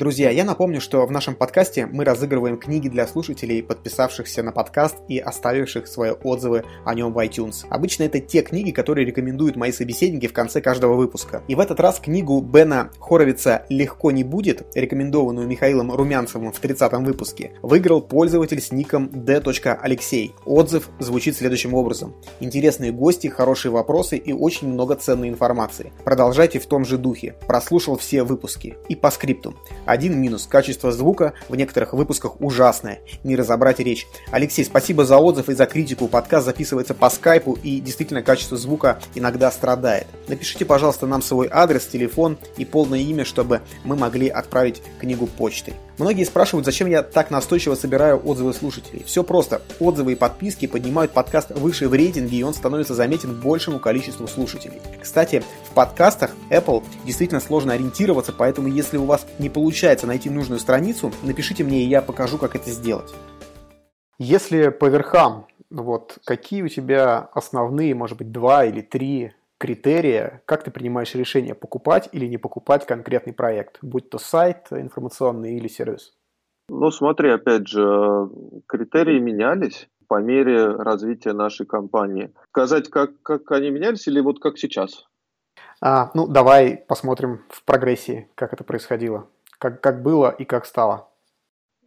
Друзья, 0.00 0.30
я 0.30 0.46
напомню, 0.46 0.80
что 0.80 1.04
в 1.04 1.10
нашем 1.10 1.34
подкасте 1.34 1.84
мы 1.84 2.06
разыгрываем 2.06 2.56
книги 2.56 2.88
для 2.88 3.06
слушателей, 3.06 3.62
подписавшихся 3.62 4.42
на 4.42 4.50
подкаст 4.50 4.96
и 5.08 5.18
оставивших 5.18 5.86
свои 5.86 6.12
отзывы 6.12 6.64
о 6.86 6.94
нем 6.94 7.12
в 7.12 7.18
iTunes. 7.18 7.66
Обычно 7.68 8.04
это 8.04 8.18
те 8.18 8.40
книги, 8.40 8.70
которые 8.70 9.04
рекомендуют 9.04 9.56
мои 9.56 9.72
собеседники 9.72 10.26
в 10.26 10.32
конце 10.32 10.62
каждого 10.62 10.94
выпуска. 10.94 11.42
И 11.48 11.54
в 11.54 11.60
этот 11.60 11.80
раз 11.80 12.00
книгу 12.00 12.40
Бена 12.40 12.90
Хоровица 12.98 13.66
«Легко 13.68 14.10
не 14.10 14.24
будет», 14.24 14.64
рекомендованную 14.74 15.46
Михаилом 15.46 15.92
Румянцевым 15.92 16.50
в 16.50 16.58
30 16.58 16.92
выпуске, 17.04 17.52
выиграл 17.60 18.00
пользователь 18.00 18.62
с 18.62 18.72
ником 18.72 19.10
d.алексей. 19.12 20.34
Отзыв 20.46 20.88
звучит 20.98 21.36
следующим 21.36 21.74
образом. 21.74 22.14
Интересные 22.40 22.90
гости, 22.90 23.26
хорошие 23.26 23.70
вопросы 23.70 24.16
и 24.16 24.32
очень 24.32 24.68
много 24.68 24.94
ценной 24.94 25.28
информации. 25.28 25.92
Продолжайте 26.06 26.58
в 26.58 26.64
том 26.64 26.86
же 26.86 26.96
духе. 26.96 27.34
Прослушал 27.46 27.98
все 27.98 28.22
выпуски. 28.22 28.78
И 28.88 28.96
по 28.96 29.10
скрипту. 29.10 29.54
Один 29.90 30.20
минус. 30.20 30.46
Качество 30.48 30.92
звука 30.92 31.32
в 31.48 31.56
некоторых 31.56 31.94
выпусках 31.94 32.40
ужасное. 32.40 33.00
Не 33.24 33.34
разобрать 33.34 33.80
речь. 33.80 34.06
Алексей, 34.30 34.64
спасибо 34.64 35.04
за 35.04 35.18
отзыв 35.18 35.48
и 35.48 35.54
за 35.54 35.66
критику. 35.66 36.06
Подкаст 36.06 36.46
записывается 36.46 36.94
по 36.94 37.10
скайпу 37.10 37.58
и 37.60 37.80
действительно 37.80 38.22
качество 38.22 38.56
звука 38.56 39.00
иногда 39.16 39.50
страдает. 39.50 40.06
Напишите, 40.28 40.64
пожалуйста, 40.64 41.08
нам 41.08 41.22
свой 41.22 41.48
адрес, 41.50 41.86
телефон 41.86 42.38
и 42.56 42.64
полное 42.64 43.00
имя, 43.00 43.24
чтобы 43.24 43.62
мы 43.82 43.96
могли 43.96 44.28
отправить 44.28 44.80
книгу 45.00 45.26
почтой. 45.26 45.74
Многие 45.98 46.24
спрашивают, 46.24 46.64
зачем 46.64 46.88
я 46.88 47.02
так 47.02 47.30
настойчиво 47.30 47.74
собираю 47.74 48.22
отзывы 48.24 48.54
слушателей. 48.54 49.04
Все 49.04 49.22
просто. 49.22 49.60
Отзывы 49.80 50.12
и 50.12 50.14
подписки 50.14 50.64
поднимают 50.66 51.12
подкаст 51.12 51.50
выше 51.50 51.88
в 51.88 51.94
рейтинге, 51.94 52.38
и 52.38 52.42
он 52.42 52.54
становится 52.54 52.94
заметен 52.94 53.38
большему 53.38 53.78
количеству 53.80 54.26
слушателей. 54.26 54.80
Кстати, 55.02 55.42
в 55.70 55.74
подкастах 55.74 56.30
Apple 56.48 56.82
действительно 57.04 57.40
сложно 57.40 57.74
ориентироваться, 57.74 58.32
поэтому 58.32 58.68
если 58.68 58.96
у 58.96 59.04
вас 59.04 59.26
не 59.38 59.50
получается 59.80 60.06
найти 60.06 60.28
нужную 60.28 60.58
страницу, 60.58 61.10
напишите 61.22 61.64
мне, 61.64 61.84
и 61.84 61.88
я 61.88 62.02
покажу, 62.02 62.36
как 62.36 62.54
это 62.54 62.68
сделать. 62.68 63.14
Если 64.18 64.68
по 64.68 64.90
верхам, 64.90 65.46
вот 65.70 66.18
какие 66.26 66.60
у 66.60 66.68
тебя 66.68 67.30
основные, 67.32 67.94
может 67.94 68.18
быть, 68.18 68.30
два 68.30 68.66
или 68.66 68.82
три 68.82 69.32
критерия, 69.56 70.42
как 70.44 70.64
ты 70.64 70.70
принимаешь 70.70 71.14
решение 71.14 71.54
покупать 71.54 72.10
или 72.12 72.26
не 72.26 72.36
покупать 72.36 72.84
конкретный 72.84 73.32
проект, 73.32 73.78
будь 73.80 74.10
то 74.10 74.18
сайт 74.18 74.66
информационный 74.70 75.56
или 75.56 75.66
сервис? 75.66 76.12
Ну, 76.68 76.90
смотри, 76.90 77.30
опять 77.30 77.66
же, 77.66 78.28
критерии 78.66 79.18
менялись 79.18 79.88
по 80.08 80.20
мере 80.20 80.72
развития 80.72 81.32
нашей 81.32 81.64
компании. 81.64 82.34
Сказать, 82.50 82.90
как, 82.90 83.12
как 83.22 83.50
они 83.52 83.70
менялись 83.70 84.06
или 84.06 84.20
вот 84.20 84.40
как 84.40 84.58
сейчас? 84.58 85.06
А, 85.80 86.10
ну, 86.12 86.26
давай 86.26 86.76
посмотрим 86.76 87.46
в 87.48 87.64
прогрессии, 87.64 88.28
как 88.34 88.52
это 88.52 88.62
происходило. 88.62 89.26
Как, 89.60 89.80
как 89.82 90.02
было 90.02 90.30
и 90.30 90.44
как 90.44 90.64
стало. 90.64 91.08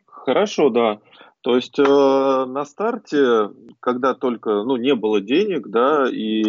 Хорошо, 0.05 0.69
да. 0.69 0.99
То 1.41 1.55
есть 1.55 1.77
э, 1.79 1.83
на 1.83 2.65
старте, 2.65 3.49
когда 3.79 4.13
только 4.13 4.63
ну, 4.63 4.77
не 4.77 4.93
было 4.95 5.19
денег, 5.19 5.67
да, 5.67 6.07
и 6.09 6.43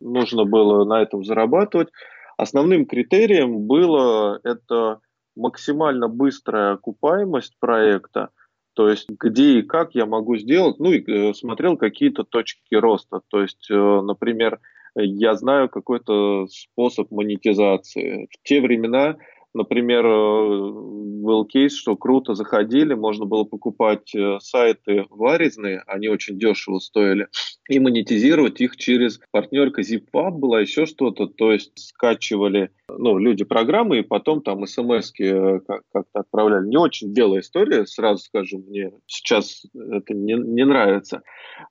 нужно 0.00 0.44
было 0.44 0.84
на 0.84 1.00
этом 1.02 1.24
зарабатывать, 1.24 1.88
основным 2.36 2.84
критерием 2.84 3.66
было 3.66 4.38
это 4.44 5.00
максимально 5.34 6.08
быстрая 6.08 6.74
окупаемость 6.74 7.56
проекта, 7.58 8.28
то 8.74 8.88
есть 8.88 9.08
где 9.08 9.60
и 9.60 9.62
как 9.62 9.94
я 9.94 10.04
могу 10.04 10.36
сделать, 10.36 10.78
ну 10.78 10.92
и 10.92 11.02
э, 11.10 11.32
смотрел 11.32 11.78
какие-то 11.78 12.24
точки 12.24 12.74
роста. 12.74 13.22
То 13.28 13.40
есть, 13.40 13.68
э, 13.70 13.74
например, 13.74 14.60
я 14.94 15.34
знаю 15.34 15.70
какой-то 15.70 16.46
способ 16.48 17.10
монетизации. 17.10 18.28
В 18.30 18.46
те 18.46 18.60
времена 18.60 19.16
Например, 19.52 20.06
э, 20.06 20.70
был 21.20 21.44
кейс, 21.44 21.74
что 21.76 21.96
круто 21.96 22.34
заходили, 22.34 22.94
можно 22.94 23.24
было 23.24 23.44
покупать 23.44 24.14
э, 24.14 24.38
сайты 24.40 25.06
варезные, 25.10 25.82
они 25.86 26.08
очень 26.08 26.38
дешево 26.38 26.78
стоили, 26.78 27.28
и 27.68 27.78
монетизировать 27.78 28.60
их 28.60 28.76
через 28.76 29.20
партнерка 29.30 29.82
ZipUp 29.82 30.30
была, 30.32 30.60
еще 30.60 30.86
что-то, 30.86 31.26
то 31.26 31.52
есть 31.52 31.78
скачивали 31.78 32.70
ну, 32.88 33.18
люди 33.18 33.44
программы 33.44 34.00
и 34.00 34.02
потом 34.02 34.42
там 34.42 34.66
смс 34.66 35.12
э, 35.20 35.60
как-то 35.66 36.04
отправляли. 36.12 36.66
Не 36.66 36.76
очень 36.76 37.12
белая 37.12 37.40
история, 37.40 37.86
сразу 37.86 38.24
скажу, 38.24 38.58
мне 38.58 38.92
сейчас 39.06 39.64
это 39.74 40.14
не, 40.14 40.34
не 40.34 40.64
нравится, 40.64 41.22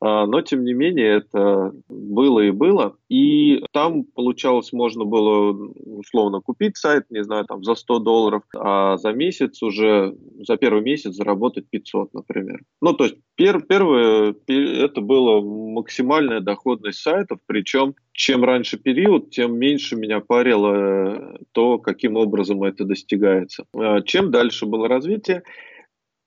а, 0.02 0.26
но 0.26 0.42
тем 0.42 0.64
не 0.64 0.74
менее 0.74 1.18
это 1.18 1.74
было 1.90 2.40
и 2.42 2.52
было, 2.52 2.96
и 3.10 3.64
там 3.72 4.04
получалось, 4.04 4.72
можно 4.74 5.06
было 5.06 5.52
условно 5.86 6.42
купить 6.42 6.78
сайт, 6.78 7.06
не 7.10 7.24
знаю, 7.24 7.46
там 7.46 7.64
за 7.70 7.76
100 7.76 8.00
долларов, 8.00 8.44
а 8.56 8.98
за 8.98 9.12
месяц 9.14 9.62
уже, 9.62 10.16
за 10.48 10.58
первый 10.58 10.82
месяц 10.82 11.14
заработать 11.14 11.70
500, 11.70 12.14
например. 12.14 12.62
Ну, 12.82 12.94
то 12.94 13.04
есть 13.06 13.16
пер, 13.36 13.62
первое, 13.62 14.34
это 14.48 15.02
было 15.02 15.42
максимальная 15.42 16.40
доходность 16.40 17.00
сайтов, 17.00 17.40
причем 17.46 17.94
чем 18.12 18.44
раньше 18.44 18.78
период, 18.78 19.30
тем 19.30 19.58
меньше 19.58 19.96
меня 19.96 20.20
парило 20.20 20.74
э, 20.74 21.38
то, 21.52 21.78
каким 21.78 22.16
образом 22.16 22.64
это 22.64 22.86
достигается. 22.86 23.66
А 23.76 24.02
чем 24.02 24.32
дальше 24.32 24.66
было 24.66 24.88
развитие, 24.88 25.44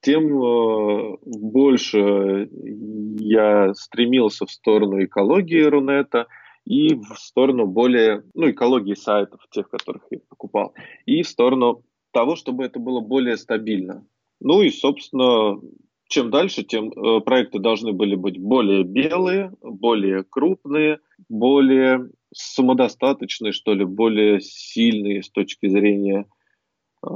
тем 0.00 0.26
э, 0.26 1.16
больше 1.24 2.48
я 3.18 3.74
стремился 3.74 4.46
в 4.46 4.50
сторону 4.50 5.02
экологии 5.04 5.62
Рунета– 5.62 6.26
и 6.64 6.94
в 6.94 7.16
сторону 7.16 7.66
более, 7.66 8.24
ну, 8.34 8.50
экологии 8.50 8.94
сайтов, 8.94 9.40
тех, 9.50 9.68
которых 9.68 10.02
я 10.10 10.18
покупал, 10.28 10.74
и 11.06 11.22
в 11.22 11.28
сторону 11.28 11.84
того, 12.12 12.36
чтобы 12.36 12.64
это 12.64 12.78
было 12.78 13.00
более 13.00 13.36
стабильно. 13.36 14.06
Ну 14.40 14.62
и, 14.62 14.70
собственно, 14.70 15.60
чем 16.08 16.30
дальше, 16.30 16.62
тем 16.62 16.90
э, 16.90 17.20
проекты 17.20 17.58
должны 17.58 17.92
были 17.92 18.14
быть 18.16 18.38
более 18.38 18.84
белые, 18.84 19.52
более 19.62 20.24
крупные, 20.24 20.98
более 21.28 22.10
самодостаточные, 22.34 23.52
что 23.52 23.72
ли, 23.72 23.84
более 23.84 24.40
сильные 24.40 25.22
с 25.22 25.30
точки 25.30 25.68
зрения 25.68 26.26
э, 27.02 27.08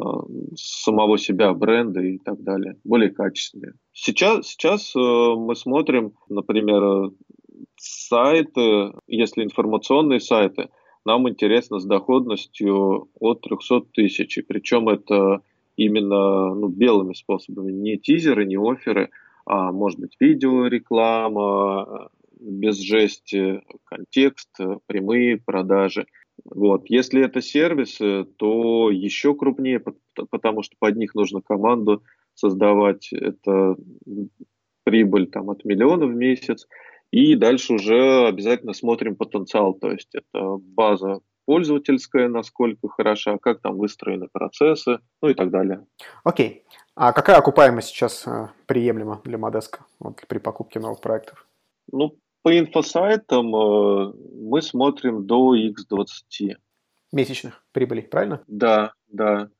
самого 0.54 1.18
себя, 1.18 1.52
бренда 1.52 2.00
и 2.00 2.18
так 2.18 2.42
далее, 2.42 2.76
более 2.84 3.10
качественные. 3.10 3.74
Сейчас, 3.92 4.46
сейчас 4.46 4.94
э, 4.96 4.98
мы 4.98 5.54
смотрим, 5.56 6.14
например, 6.28 7.10
сайты, 7.76 8.92
если 9.06 9.44
информационные 9.44 10.20
сайты, 10.20 10.68
нам 11.04 11.28
интересно 11.28 11.78
с 11.78 11.84
доходностью 11.84 13.08
от 13.20 13.42
300 13.42 13.80
тысяч. 13.92 14.38
Причем 14.46 14.88
это 14.88 15.42
именно 15.76 16.54
ну, 16.54 16.68
белыми 16.68 17.12
способами, 17.12 17.70
не 17.70 17.96
тизеры, 17.96 18.44
не 18.44 18.56
оферы, 18.56 19.10
а 19.44 19.70
может 19.72 20.00
быть 20.00 20.16
видеореклама, 20.18 22.10
без 22.40 22.78
жести, 22.78 23.62
контекст, 23.84 24.50
прямые 24.86 25.38
продажи. 25.38 26.06
Вот. 26.44 26.84
Если 26.88 27.24
это 27.24 27.40
сервисы, 27.40 28.24
то 28.36 28.90
еще 28.90 29.34
крупнее, 29.34 29.82
потому 30.30 30.62
что 30.62 30.76
под 30.78 30.96
них 30.96 31.14
нужно 31.14 31.40
команду 31.40 32.02
создавать. 32.34 33.12
Это 33.12 33.76
прибыль 34.84 35.26
там, 35.26 35.50
от 35.50 35.64
миллиона 35.64 36.06
в 36.06 36.14
месяц. 36.14 36.68
И 37.10 37.34
дальше 37.34 37.74
уже 37.74 38.26
обязательно 38.26 38.72
смотрим 38.72 39.16
потенциал, 39.16 39.74
то 39.74 39.90
есть 39.90 40.14
это 40.14 40.56
база 40.58 41.20
пользовательская, 41.46 42.28
насколько 42.28 42.88
хороша, 42.88 43.38
как 43.38 43.60
там 43.60 43.78
выстроены 43.78 44.28
процессы, 44.30 44.98
ну 45.22 45.28
и 45.28 45.34
так 45.34 45.50
далее. 45.50 45.86
Окей. 46.24 46.64
А 46.94 47.12
какая 47.12 47.36
окупаемость 47.36 47.88
сейчас 47.88 48.26
э, 48.26 48.48
приемлема 48.66 49.20
для 49.24 49.38
Модеска 49.38 49.84
вот, 50.00 50.22
при 50.28 50.38
покупке 50.38 50.80
новых 50.80 51.00
проектов? 51.00 51.46
Ну, 51.92 52.18
по 52.42 52.58
инфосайтам 52.58 53.54
э, 53.54 54.12
мы 54.34 54.60
смотрим 54.62 55.26
до 55.26 55.56
X20. 55.56 56.56
Месячных 57.12 57.64
прибылей, 57.72 58.02
правильно? 58.02 58.42
Да, 58.46 58.92
да. 59.08 59.50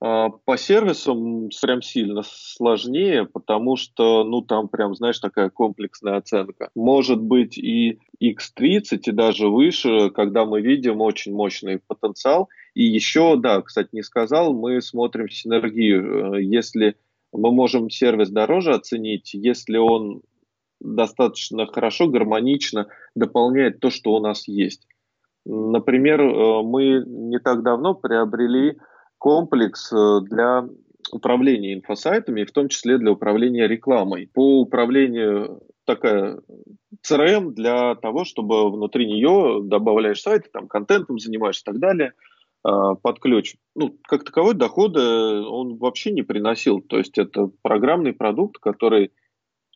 А, 0.00 0.28
по 0.28 0.56
сервисам 0.56 1.48
прям 1.60 1.82
сильно 1.82 2.22
сложнее, 2.24 3.26
потому 3.26 3.76
что, 3.76 4.22
ну, 4.22 4.42
там 4.42 4.68
прям, 4.68 4.94
знаешь, 4.94 5.18
такая 5.18 5.50
комплексная 5.50 6.16
оценка. 6.16 6.70
Может 6.76 7.20
быть 7.20 7.58
и 7.58 7.98
X30, 8.22 9.00
и 9.06 9.12
даже 9.12 9.48
выше, 9.48 10.10
когда 10.10 10.44
мы 10.44 10.60
видим 10.60 11.00
очень 11.00 11.34
мощный 11.34 11.80
потенциал. 11.84 12.48
И 12.74 12.84
еще, 12.84 13.36
да, 13.36 13.60
кстати, 13.60 13.88
не 13.92 14.02
сказал, 14.02 14.54
мы 14.54 14.80
смотрим 14.80 15.28
синергию. 15.28 16.36
Э, 16.36 16.42
если 16.42 16.96
мы 17.32 17.50
можем 17.50 17.90
сервис 17.90 18.30
дороже 18.30 18.74
оценить, 18.74 19.34
если 19.34 19.78
он 19.78 20.22
достаточно 20.80 21.66
хорошо, 21.66 22.06
гармонично 22.06 22.86
дополняет 23.16 23.80
то, 23.80 23.90
что 23.90 24.12
у 24.12 24.20
нас 24.20 24.46
есть. 24.46 24.86
Например, 25.44 26.20
э, 26.20 26.62
мы 26.62 27.02
не 27.04 27.40
так 27.40 27.64
давно 27.64 27.94
приобрели 27.94 28.78
комплекс 29.18 29.92
э, 29.92 30.20
для 30.22 30.68
управления 31.12 31.74
инфосайтами, 31.74 32.44
в 32.44 32.52
том 32.52 32.68
числе 32.68 32.98
для 32.98 33.12
управления 33.12 33.66
рекламой. 33.66 34.28
По 34.32 34.60
управлению 34.60 35.60
такая 35.84 36.40
CRM 37.06 37.52
для 37.52 37.94
того, 37.94 38.24
чтобы 38.24 38.70
внутри 38.70 39.06
нее 39.06 39.60
добавляешь 39.62 40.20
сайты, 40.20 40.50
там 40.52 40.68
контентом 40.68 41.18
занимаешься 41.18 41.62
и 41.62 41.64
так 41.64 41.78
далее, 41.78 42.12
а, 42.62 42.94
под 42.94 43.20
ключ. 43.20 43.54
Ну, 43.74 43.96
как 44.02 44.24
таковой 44.24 44.54
дохода 44.54 45.42
он 45.48 45.76
вообще 45.76 46.12
не 46.12 46.22
приносил. 46.22 46.80
То 46.80 46.98
есть 46.98 47.16
это 47.16 47.50
программный 47.62 48.12
продукт, 48.12 48.58
который 48.58 49.12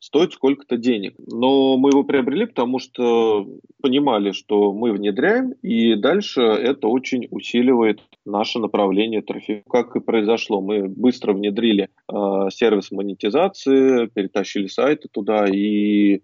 стоит 0.02 0.32
сколько-то 0.32 0.76
денег. 0.76 1.14
Но 1.18 1.76
мы 1.76 1.90
его 1.90 2.02
приобрели, 2.02 2.46
потому 2.46 2.80
что 2.80 3.46
понимали, 3.80 4.32
что 4.32 4.72
мы 4.72 4.92
внедряем, 4.92 5.52
и 5.62 5.94
дальше 5.94 6.42
это 6.42 6.88
очень 6.88 7.28
усиливает 7.30 8.00
наше 8.26 8.58
направление 8.58 9.22
трафика. 9.22 9.62
Как 9.70 9.94
и 9.94 10.00
произошло, 10.00 10.60
мы 10.60 10.88
быстро 10.88 11.32
внедрили 11.32 11.88
э, 12.12 12.14
сервис 12.50 12.90
монетизации, 12.90 14.06
перетащили 14.06 14.66
сайты 14.66 15.08
туда 15.08 15.46
и 15.46 16.22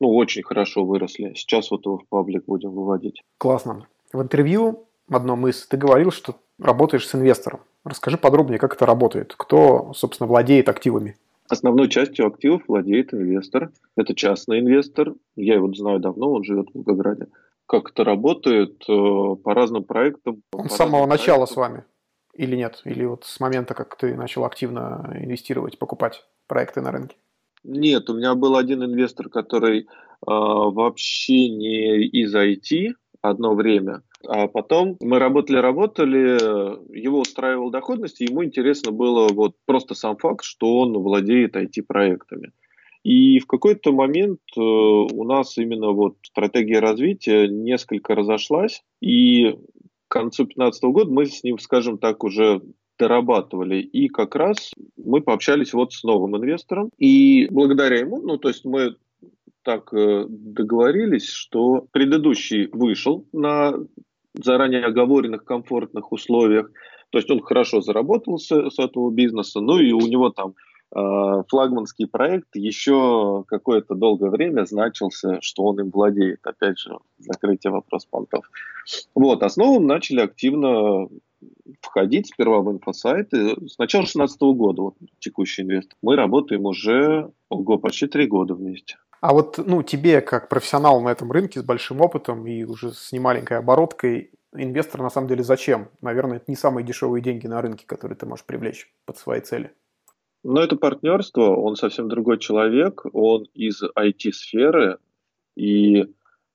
ну, 0.00 0.14
очень 0.14 0.42
хорошо 0.42 0.84
выросли. 0.86 1.34
Сейчас 1.36 1.70
вот 1.70 1.84
его 1.84 1.98
в 1.98 2.08
паблик 2.08 2.46
будем 2.46 2.70
выводить. 2.70 3.22
Классно. 3.36 3.86
В 4.10 4.22
интервью 4.22 4.86
одном 5.10 5.46
из 5.48 5.66
ты 5.66 5.76
говорил, 5.76 6.10
что 6.12 6.36
работаешь 6.58 7.06
с 7.06 7.14
инвестором. 7.14 7.60
Расскажи 7.84 8.16
подробнее, 8.16 8.58
как 8.58 8.74
это 8.74 8.86
работает. 8.86 9.34
Кто, 9.36 9.92
собственно, 9.94 10.28
владеет 10.28 10.68
активами? 10.70 11.16
Основной 11.48 11.88
частью 11.88 12.26
активов 12.26 12.62
владеет 12.68 13.14
инвестор. 13.14 13.72
Это 13.96 14.14
частный 14.14 14.60
инвестор. 14.60 15.14
Я 15.36 15.54
его 15.54 15.72
знаю 15.72 15.98
давно, 15.98 16.32
он 16.32 16.44
живет 16.44 16.68
в 16.70 16.74
Волгограде. 16.74 17.28
Как 17.66 17.90
это 17.90 18.04
работает 18.04 18.82
э, 18.88 19.36
по 19.42 19.54
разным 19.54 19.84
проектам? 19.84 20.42
Он 20.52 20.68
с 20.68 20.76
самого 20.76 21.06
начала 21.06 21.46
с 21.46 21.56
вами 21.56 21.84
или 22.38 22.56
нет? 22.56 22.80
Или 22.84 23.04
вот 23.04 23.24
с 23.24 23.40
момента, 23.40 23.74
как 23.74 23.96
ты 23.96 24.14
начал 24.14 24.44
активно 24.44 25.12
инвестировать, 25.20 25.78
покупать 25.78 26.24
проекты 26.46 26.80
на 26.80 26.92
рынке? 26.92 27.16
Нет, 27.64 28.08
у 28.08 28.14
меня 28.14 28.34
был 28.34 28.56
один 28.56 28.84
инвестор, 28.84 29.28
который 29.28 29.80
э, 29.80 29.86
вообще 30.22 31.48
не 31.48 32.06
из 32.06 32.34
IT 32.34 32.94
одно 33.22 33.54
время. 33.54 34.02
А 34.26 34.48
потом 34.48 34.96
мы 35.00 35.18
работали-работали, 35.18 36.96
его 36.96 37.20
устраивала 37.20 37.70
доходность, 37.70 38.20
и 38.20 38.24
ему 38.24 38.44
интересно 38.44 38.92
было 38.92 39.28
вот 39.28 39.54
просто 39.66 39.94
сам 39.94 40.16
факт, 40.16 40.44
что 40.44 40.78
он 40.78 40.92
владеет 40.92 41.56
IT-проектами. 41.56 42.52
И 43.04 43.38
в 43.38 43.46
какой-то 43.46 43.92
момент 43.92 44.40
э, 44.56 44.60
у 44.60 45.24
нас 45.24 45.56
именно 45.56 45.92
вот 45.92 46.16
стратегия 46.22 46.80
развития 46.80 47.48
несколько 47.48 48.14
разошлась, 48.14 48.82
и 49.00 49.56
к 50.08 50.12
концу 50.12 50.44
2015 50.44 50.82
года 50.84 51.10
мы 51.10 51.26
с 51.26 51.42
ним, 51.44 51.58
скажем 51.58 51.98
так, 51.98 52.24
уже 52.24 52.60
дорабатывали. 52.98 53.80
И 53.80 54.08
как 54.08 54.34
раз 54.34 54.72
мы 54.96 55.20
пообщались 55.20 55.72
вот 55.72 55.92
с 55.92 56.02
новым 56.02 56.36
инвестором. 56.36 56.90
И 56.98 57.46
благодаря 57.50 57.98
ему, 57.98 58.20
ну, 58.20 58.38
то 58.38 58.48
есть 58.48 58.64
мы 58.64 58.96
так 59.68 59.92
э, 59.92 60.24
договорились, 60.26 61.28
что 61.28 61.86
предыдущий 61.92 62.70
вышел 62.72 63.26
на 63.34 63.74
заранее 64.32 64.82
оговоренных 64.82 65.44
комфортных 65.44 66.10
условиях. 66.10 66.70
То 67.10 67.18
есть 67.18 67.30
он 67.30 67.42
хорошо 67.42 67.82
заработал 67.82 68.38
с, 68.38 68.46
с 68.48 68.78
этого 68.78 69.10
бизнеса, 69.10 69.60
ну 69.60 69.78
и 69.78 69.92
у 69.92 70.00
него 70.00 70.30
там 70.30 70.54
э, 70.96 71.42
флагманский 71.48 72.06
проект 72.06 72.48
еще 72.54 73.44
какое-то 73.46 73.94
долгое 73.94 74.30
время 74.30 74.64
значился, 74.64 75.38
что 75.42 75.64
он 75.64 75.80
им 75.80 75.90
владеет. 75.90 76.40
Опять 76.44 76.78
же, 76.78 76.96
закрытие 77.18 77.70
вопрос 77.70 78.06
понтов. 78.06 78.50
Вот, 79.14 79.42
а 79.42 79.48
начали 79.80 80.20
активно 80.20 81.08
входить 81.82 82.28
сперва 82.28 82.62
в 82.62 82.72
инфосайты. 82.72 83.50
С 83.68 83.76
начала 83.76 84.04
2016 84.04 84.40
года, 84.40 84.80
вот 84.80 84.94
текущий 85.18 85.60
инвестор. 85.60 85.94
Мы 86.00 86.16
работаем 86.16 86.64
уже, 86.64 87.30
ого, 87.50 87.76
почти 87.76 88.06
три 88.06 88.26
года 88.26 88.54
вместе. 88.54 88.96
А 89.20 89.32
вот 89.32 89.58
ну, 89.58 89.82
тебе, 89.82 90.20
как 90.20 90.48
профессионал 90.48 91.00
на 91.00 91.08
этом 91.08 91.32
рынке 91.32 91.60
с 91.60 91.64
большим 91.64 92.00
опытом 92.00 92.46
и 92.46 92.64
уже 92.64 92.92
с 92.92 93.12
немаленькой 93.12 93.58
обороткой, 93.58 94.30
инвестор 94.54 95.02
на 95.02 95.10
самом 95.10 95.28
деле 95.28 95.42
зачем? 95.42 95.88
Наверное, 96.00 96.36
это 96.36 96.46
не 96.48 96.56
самые 96.56 96.84
дешевые 96.84 97.22
деньги 97.22 97.46
на 97.46 97.60
рынке, 97.60 97.84
которые 97.86 98.16
ты 98.16 98.26
можешь 98.26 98.44
привлечь 98.44 98.92
под 99.04 99.18
свои 99.18 99.40
цели. 99.40 99.72
Но 100.44 100.62
это 100.62 100.76
партнерство, 100.76 101.56
он 101.56 101.74
совсем 101.74 102.08
другой 102.08 102.38
человек, 102.38 103.04
он 103.12 103.44
из 103.54 103.82
IT-сферы, 103.82 104.98
и 105.56 106.02
э, 106.02 106.06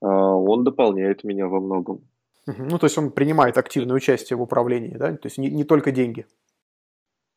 он 0.02 0.64
дополняет 0.64 1.26
меня 1.26 1.48
во 1.48 1.60
многом. 1.60 2.02
Ну, 2.46 2.78
то 2.78 2.86
есть 2.86 2.98
он 2.98 3.12
принимает 3.12 3.58
активное 3.58 3.96
участие 3.96 4.38
в 4.38 4.42
управлении, 4.42 4.96
да? 4.98 5.16
То 5.16 5.28
есть 5.28 5.38
не, 5.38 5.50
не 5.50 5.64
только 5.64 5.92
деньги. 5.92 6.26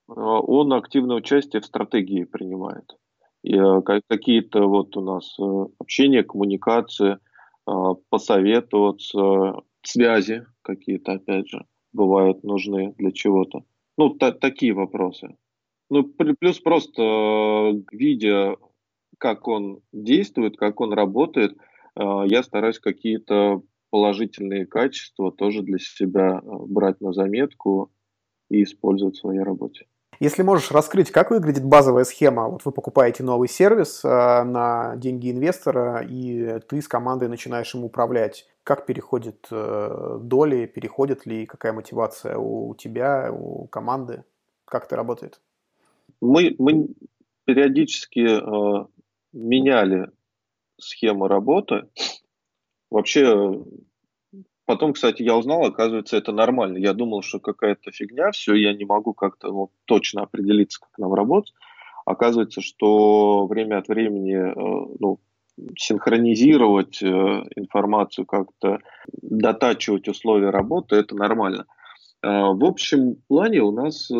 А, 0.08 0.40
он 0.40 0.72
активное 0.72 1.16
участие 1.16 1.60
в 1.62 1.66
стратегии 1.66 2.24
принимает. 2.24 2.96
Э, 3.46 3.80
какие-то 4.08 4.66
вот 4.66 4.96
у 4.96 5.00
нас 5.00 5.36
э, 5.38 5.66
общение, 5.78 6.24
коммуникации, 6.24 7.18
а, 7.64 7.94
посоветоваться, 8.10 9.62
связи 9.82 10.46
какие-то, 10.62 11.12
опять 11.12 11.48
же, 11.48 11.64
бывают 11.92 12.42
нужны 12.42 12.92
для 12.98 13.12
чего-то. 13.12 13.64
Ну, 13.96 14.10
та- 14.10 14.32
такие 14.32 14.72
вопросы. 14.72 15.36
Ну, 15.90 16.04
плюс 16.04 16.58
просто 16.60 17.02
э, 17.02 17.72
видя, 17.92 18.56
как 19.18 19.46
он 19.48 19.80
действует, 19.92 20.56
как 20.56 20.80
он 20.80 20.92
работает, 20.92 21.56
я 21.98 22.42
стараюсь 22.42 22.78
какие-то 22.78 23.62
положительные 23.90 24.66
качества 24.66 25.32
тоже 25.32 25.62
для 25.62 25.78
себя 25.78 26.42
брать 26.44 27.00
на 27.00 27.14
заметку 27.14 27.90
и 28.50 28.62
использовать 28.64 29.16
в 29.16 29.20
своей 29.20 29.40
работе. 29.40 29.86
Если 30.18 30.42
можешь 30.42 30.70
раскрыть, 30.70 31.10
как 31.10 31.30
выглядит 31.30 31.64
базовая 31.64 32.04
схема? 32.04 32.48
Вот 32.48 32.64
вы 32.64 32.72
покупаете 32.72 33.22
новый 33.22 33.48
сервис 33.48 34.02
э, 34.04 34.08
на 34.08 34.96
деньги 34.96 35.30
инвестора, 35.30 36.06
и 36.08 36.58
ты 36.68 36.80
с 36.80 36.88
командой 36.88 37.28
начинаешь 37.28 37.74
им 37.74 37.84
управлять. 37.84 38.46
Как 38.62 38.86
переходят 38.86 39.46
э, 39.50 40.18
доли, 40.20 40.66
переходит 40.66 41.26
ли, 41.26 41.46
какая 41.46 41.72
мотивация 41.72 42.36
у 42.38 42.74
тебя, 42.74 43.30
у 43.30 43.66
команды? 43.66 44.24
Как 44.64 44.86
это 44.86 44.96
работает? 44.96 45.40
Мы, 46.20 46.54
мы 46.58 46.88
периодически 47.44 48.20
э, 48.20 48.86
меняли 49.32 50.10
схему 50.78 51.28
работы. 51.28 51.88
Вообще 52.90 53.62
Потом, 54.66 54.94
кстати, 54.94 55.22
я 55.22 55.36
узнал, 55.36 55.64
оказывается, 55.64 56.16
это 56.16 56.32
нормально. 56.32 56.78
Я 56.78 56.92
думал, 56.92 57.22
что 57.22 57.38
какая-то 57.38 57.92
фигня, 57.92 58.32
все, 58.32 58.54
я 58.54 58.74
не 58.74 58.84
могу 58.84 59.14
как-то 59.14 59.48
ну, 59.48 59.70
точно 59.84 60.22
определиться, 60.22 60.80
как 60.80 60.98
нам 60.98 61.14
работать. 61.14 61.54
Оказывается, 62.04 62.60
что 62.60 63.46
время 63.46 63.78
от 63.78 63.86
времени 63.86 64.34
э, 64.34 64.96
ну, 64.98 65.20
синхронизировать 65.78 67.00
э, 67.00 67.06
информацию, 67.06 68.26
как-то 68.26 68.80
дотачивать 69.22 70.08
условия 70.08 70.50
работы, 70.50 70.96
это 70.96 71.14
нормально. 71.14 71.66
Э, 72.22 72.50
в 72.52 72.64
общем 72.64 73.18
плане 73.28 73.60
у 73.60 73.70
нас 73.70 74.10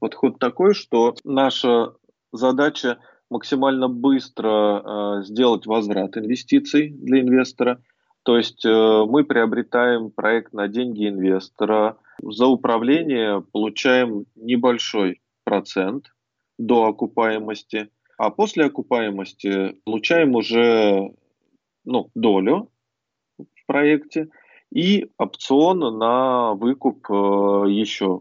подход 0.00 0.38
такой, 0.38 0.72
что 0.72 1.14
наша 1.22 1.92
задача 2.32 2.98
максимально 3.28 3.88
быстро 3.88 5.22
сделать 5.22 5.66
возврат 5.66 6.16
инвестиций 6.16 6.88
для 6.88 7.20
инвестора– 7.20 7.82
то 8.22 8.36
есть 8.36 8.64
э, 8.64 9.04
мы 9.08 9.24
приобретаем 9.24 10.10
проект 10.10 10.52
на 10.52 10.68
деньги 10.68 11.08
инвестора, 11.08 11.96
за 12.22 12.46
управление 12.46 13.42
получаем 13.52 14.26
небольшой 14.36 15.20
процент 15.44 16.12
до 16.58 16.84
окупаемости, 16.86 17.90
а 18.16 18.30
после 18.30 18.66
окупаемости 18.66 19.76
получаем 19.84 20.36
уже 20.36 21.12
ну, 21.84 22.10
долю 22.14 22.70
в 23.38 23.66
проекте 23.66 24.28
и 24.70 25.10
опцион 25.18 25.98
на 25.98 26.54
выкуп 26.54 27.10
э, 27.10 27.14
еще 27.70 28.20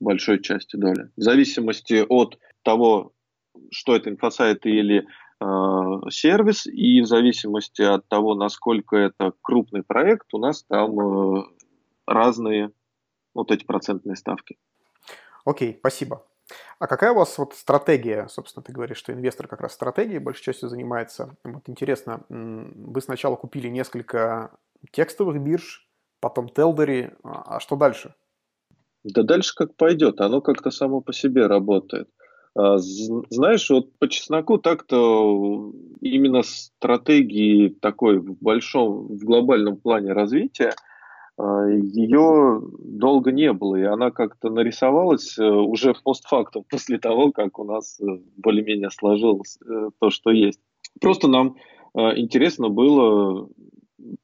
большой 0.00 0.42
части 0.42 0.76
доли. 0.76 1.10
В 1.16 1.22
зависимости 1.22 2.04
от 2.08 2.38
того, 2.62 3.12
что 3.70 3.94
это 3.94 4.10
инфосайт 4.10 4.66
или 4.66 5.06
сервис, 6.10 6.66
и 6.66 7.00
в 7.00 7.06
зависимости 7.06 7.82
от 7.82 8.08
того, 8.08 8.34
насколько 8.34 8.96
это 8.96 9.32
крупный 9.42 9.82
проект, 9.82 10.32
у 10.32 10.38
нас 10.38 10.62
там 10.64 11.38
э, 11.38 11.44
разные 12.06 12.70
вот 13.34 13.50
эти 13.50 13.64
процентные 13.64 14.16
ставки. 14.16 14.58
Окей, 15.44 15.76
спасибо. 15.78 16.24
А 16.78 16.86
какая 16.86 17.12
у 17.12 17.16
вас 17.16 17.38
вот 17.38 17.54
стратегия? 17.54 18.28
Собственно, 18.28 18.62
ты 18.62 18.72
говоришь, 18.72 18.98
что 18.98 19.12
инвестор 19.12 19.48
как 19.48 19.60
раз 19.60 19.72
стратегией 19.72 20.18
большей 20.18 20.42
частью 20.42 20.68
занимается. 20.68 21.36
Вот 21.44 21.68
интересно, 21.68 22.24
вы 22.28 23.00
сначала 23.00 23.36
купили 23.36 23.68
несколько 23.68 24.50
текстовых 24.90 25.40
бирж, 25.40 25.88
потом 26.20 26.48
Телдери, 26.48 27.14
а 27.22 27.60
что 27.60 27.76
дальше? 27.76 28.14
Да 29.04 29.22
дальше 29.22 29.54
как 29.54 29.76
пойдет, 29.76 30.20
оно 30.20 30.40
как-то 30.40 30.70
само 30.70 31.00
по 31.00 31.12
себе 31.12 31.46
работает. 31.46 32.08
А, 32.54 32.76
знаешь, 32.78 33.70
вот 33.70 33.92
по 33.98 34.08
чесноку 34.08 34.58
так-то 34.58 35.72
именно 36.00 36.42
стратегии 36.42 37.68
такой 37.68 38.18
в 38.18 38.36
большом, 38.40 39.06
в 39.08 39.24
глобальном 39.24 39.76
плане 39.76 40.12
развития 40.12 40.74
а, 41.38 41.66
ее 41.68 42.60
долго 42.78 43.32
не 43.32 43.52
было, 43.52 43.76
и 43.76 43.84
она 43.84 44.10
как-то 44.10 44.50
нарисовалась 44.50 45.38
э, 45.38 45.44
уже 45.44 45.94
постфактум, 46.04 46.64
после 46.70 46.98
того, 46.98 47.32
как 47.32 47.58
у 47.58 47.64
нас 47.64 47.98
э, 48.00 48.04
более-менее 48.36 48.90
сложилось 48.90 49.58
э, 49.64 49.90
то, 49.98 50.10
что 50.10 50.30
есть. 50.30 50.60
Просто 51.00 51.28
нам 51.28 51.56
интересно 51.94 52.70
было 52.70 53.48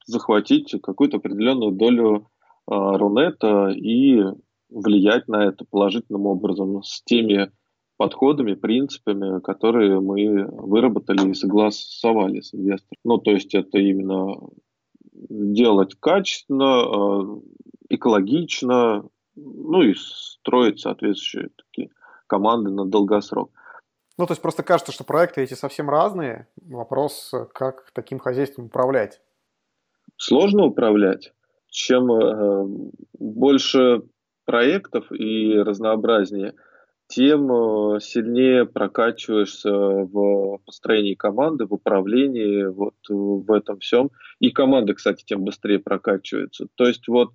захватить 0.06 0.74
какую-то 0.82 1.18
определенную 1.18 1.72
долю 1.72 2.26
Рунета 2.66 3.68
и 3.68 4.22
влиять 4.70 5.28
на 5.28 5.46
это 5.46 5.66
положительным 5.70 6.26
образом 6.26 6.82
с 6.82 7.02
теми 7.04 7.50
подходами, 7.98 8.54
принципами, 8.54 9.40
которые 9.40 10.00
мы 10.00 10.46
выработали 10.46 11.30
и 11.30 11.34
согласовали 11.34 12.40
с 12.40 12.54
инвестором. 12.54 12.96
Ну, 13.04 13.18
то 13.18 13.32
есть 13.32 13.54
это 13.54 13.78
именно 13.78 14.36
делать 15.12 15.96
качественно, 15.98 16.84
э, 16.86 17.40
экологично, 17.90 19.04
ну 19.34 19.82
и 19.82 19.94
строить 19.94 20.78
соответствующие 20.78 21.50
такие 21.56 21.90
команды 22.28 22.70
на 22.70 22.86
долгосрок. 22.86 23.50
Ну, 24.16 24.26
то 24.26 24.32
есть 24.32 24.42
просто 24.42 24.62
кажется, 24.62 24.92
что 24.92 25.02
проекты 25.02 25.42
эти 25.42 25.54
совсем 25.54 25.90
разные. 25.90 26.46
Вопрос, 26.62 27.34
как 27.52 27.90
таким 27.92 28.20
хозяйством 28.20 28.66
управлять? 28.66 29.20
Сложно 30.16 30.66
управлять. 30.66 31.32
Чем 31.68 32.12
э, 32.12 32.64
больше 33.18 34.02
проектов 34.44 35.10
и 35.10 35.58
разнообразнее– 35.58 36.54
тем 37.08 37.50
э, 37.50 38.00
сильнее 38.00 38.66
прокачиваешься 38.66 39.70
в 39.70 40.58
построении 40.64 41.14
команды, 41.14 41.66
в 41.66 41.72
управлении, 41.72 42.64
вот 42.64 42.94
в 43.08 43.50
этом 43.50 43.78
всем. 43.80 44.10
И 44.40 44.50
команда, 44.50 44.94
кстати, 44.94 45.24
тем 45.24 45.42
быстрее 45.42 45.78
прокачивается. 45.78 46.66
То 46.74 46.84
есть 46.84 47.08
вот 47.08 47.32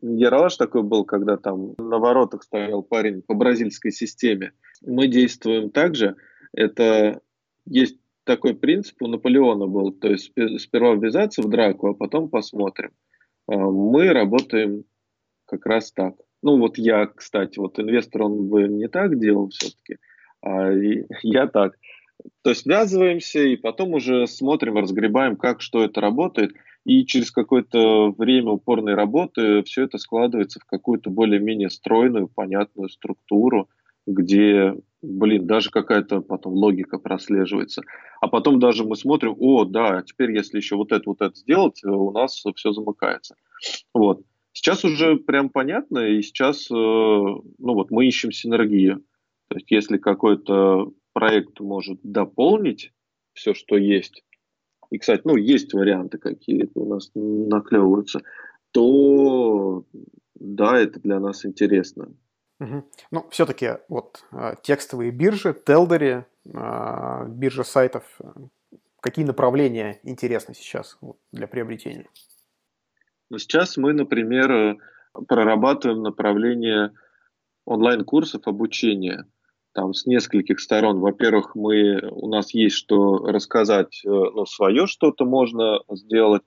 Яралаш 0.00 0.56
такой 0.56 0.82
был, 0.82 1.04
когда 1.04 1.36
там 1.36 1.74
на 1.78 1.98
воротах 1.98 2.42
стоял 2.42 2.82
парень 2.82 3.22
по 3.22 3.34
бразильской 3.34 3.92
системе. 3.92 4.52
Мы 4.84 5.08
действуем 5.08 5.70
так 5.70 5.94
же. 5.94 6.16
Это 6.52 7.20
есть 7.66 7.98
такой 8.24 8.54
принцип 8.54 9.00
у 9.02 9.08
Наполеона 9.08 9.66
был. 9.66 9.92
То 9.92 10.08
есть 10.08 10.32
сперва 10.58 10.94
ввязаться 10.94 11.42
в 11.42 11.50
драку, 11.50 11.88
а 11.88 11.94
потом 11.94 12.30
посмотрим. 12.30 12.92
А 13.46 13.56
мы 13.56 14.08
работаем 14.12 14.84
как 15.44 15.66
раз 15.66 15.92
так. 15.92 16.14
Ну 16.42 16.58
вот 16.58 16.76
я, 16.76 17.06
кстати, 17.06 17.58
вот 17.58 17.78
инвестор, 17.78 18.22
он 18.22 18.48
бы 18.48 18.66
не 18.68 18.88
так 18.88 19.18
делал 19.18 19.48
все-таки, 19.50 19.98
а 20.42 20.70
я 21.22 21.46
так. 21.46 21.76
То 22.42 22.50
есть 22.50 22.62
связываемся 22.62 23.40
и 23.40 23.56
потом 23.56 23.94
уже 23.94 24.26
смотрим, 24.26 24.78
разгребаем, 24.78 25.36
как, 25.36 25.60
что 25.60 25.82
это 25.82 26.00
работает. 26.00 26.52
И 26.84 27.04
через 27.06 27.30
какое-то 27.30 28.10
время 28.10 28.50
упорной 28.50 28.94
работы 28.94 29.62
все 29.62 29.84
это 29.84 29.98
складывается 29.98 30.60
в 30.60 30.64
какую-то 30.64 31.10
более-менее 31.10 31.70
стройную, 31.70 32.28
понятную 32.28 32.88
структуру, 32.88 33.68
где, 34.06 34.74
блин, 35.00 35.46
даже 35.46 35.70
какая-то 35.70 36.20
потом 36.20 36.54
логика 36.54 36.98
прослеживается. 36.98 37.82
А 38.20 38.26
потом 38.26 38.58
даже 38.58 38.84
мы 38.84 38.96
смотрим, 38.96 39.36
о, 39.38 39.64
да, 39.64 40.02
теперь 40.02 40.32
если 40.32 40.56
еще 40.56 40.74
вот 40.74 40.90
это, 40.90 41.04
вот 41.06 41.20
это 41.20 41.36
сделать, 41.36 41.82
у 41.84 42.10
нас 42.10 42.42
все 42.56 42.72
замыкается. 42.72 43.36
Вот. 43.94 44.22
Сейчас 44.52 44.84
уже 44.84 45.16
прям 45.16 45.48
понятно, 45.48 45.98
и 46.00 46.22
сейчас, 46.22 46.70
э, 46.70 46.74
ну 46.74 47.44
вот, 47.58 47.90
мы 47.90 48.06
ищем 48.06 48.32
синергию. 48.32 49.02
То 49.48 49.56
есть, 49.56 49.70
если 49.70 49.96
какой-то 49.96 50.92
проект 51.12 51.60
может 51.60 52.00
дополнить 52.02 52.92
все, 53.32 53.54
что 53.54 53.76
есть, 53.76 54.22
и, 54.90 54.98
кстати, 54.98 55.22
ну, 55.24 55.36
есть 55.36 55.72
варианты 55.72 56.18
какие-то 56.18 56.80
у 56.80 56.86
нас 56.86 57.10
наклевываются, 57.14 58.20
то 58.72 59.84
да, 60.34 60.78
это 60.78 61.00
для 61.00 61.18
нас 61.18 61.46
интересно. 61.46 62.14
Угу. 62.60 62.84
Ну, 63.10 63.26
все-таки 63.30 63.78
вот 63.88 64.22
э, 64.32 64.54
текстовые 64.62 65.10
биржи, 65.10 65.54
Телдери, 65.66 66.26
э, 66.44 67.26
биржа 67.28 67.64
сайтов, 67.64 68.04
какие 69.00 69.24
направления 69.24 69.98
интересны 70.02 70.54
сейчас 70.54 70.98
для 71.32 71.46
приобретения? 71.46 72.06
Но 73.32 73.38
сейчас 73.38 73.78
мы, 73.78 73.94
например, 73.94 74.76
прорабатываем 75.26 76.02
направление 76.02 76.92
онлайн-курсов 77.64 78.46
обучения. 78.46 79.24
Там 79.72 79.94
с 79.94 80.04
нескольких 80.04 80.60
сторон. 80.60 81.00
Во-первых, 81.00 81.54
мы, 81.54 81.98
у 82.10 82.28
нас 82.28 82.52
есть 82.52 82.76
что 82.76 83.16
рассказать, 83.26 84.02
э, 84.04 84.08
ну, 84.10 84.44
свое 84.44 84.86
что-то 84.86 85.24
можно 85.24 85.80
сделать, 85.92 86.42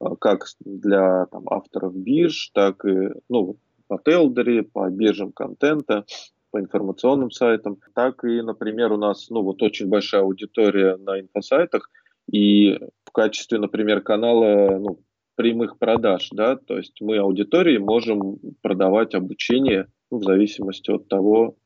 э, 0.00 0.06
как 0.18 0.46
для 0.60 1.26
там, 1.26 1.46
авторов 1.50 1.94
бирж, 1.94 2.52
так 2.54 2.86
и 2.86 3.10
ну, 3.28 3.58
по 3.86 3.98
Телдере, 4.02 4.62
по 4.62 4.88
биржам 4.88 5.32
контента, 5.32 6.06
по 6.52 6.58
информационным 6.58 7.30
сайтам, 7.30 7.76
так 7.94 8.24
и, 8.24 8.40
например, 8.40 8.92
у 8.92 8.96
нас 8.96 9.28
ну, 9.28 9.42
вот 9.42 9.62
очень 9.62 9.88
большая 9.88 10.22
аудитория 10.22 10.96
на 10.96 11.20
инфосайтах, 11.20 11.90
и 12.32 12.78
в 13.04 13.12
качестве, 13.12 13.58
например, 13.58 14.00
канала 14.00 14.78
ну, 14.78 15.00
прямых 15.40 15.78
продаж, 15.78 16.28
да, 16.32 16.54
то 16.54 16.76
есть 16.76 17.00
мы 17.00 17.16
аудитории 17.16 17.78
можем 17.78 18.38
продавать 18.60 19.14
обучение 19.14 19.86
ну, 20.10 20.18
в 20.18 20.22
зависимости 20.22 20.90
от 20.90 21.08
того, 21.08 21.56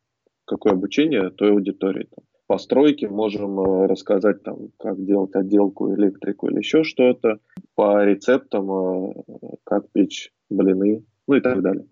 какое 0.45 0.75
обучение 0.75 1.31
той 1.31 1.51
аудитории. 1.51 2.07
Там, 2.15 2.25
по 2.47 2.59
стройке 2.59 3.09
можем 3.09 3.59
э, 3.59 3.87
рассказать, 3.87 4.45
там, 4.45 4.69
как 4.79 5.05
делать 5.05 5.35
отделку, 5.35 5.93
электрику 5.93 6.49
или 6.49 6.59
еще 6.59 6.85
что-то. 6.85 7.41
По 7.75 8.05
рецептам, 8.05 8.71
э, 8.71 9.13
как 9.65 9.91
печь 9.91 10.31
блины, 10.51 11.05
ну 11.27 11.35
и 11.35 11.41
так 11.41 11.61
далее. 11.61 11.87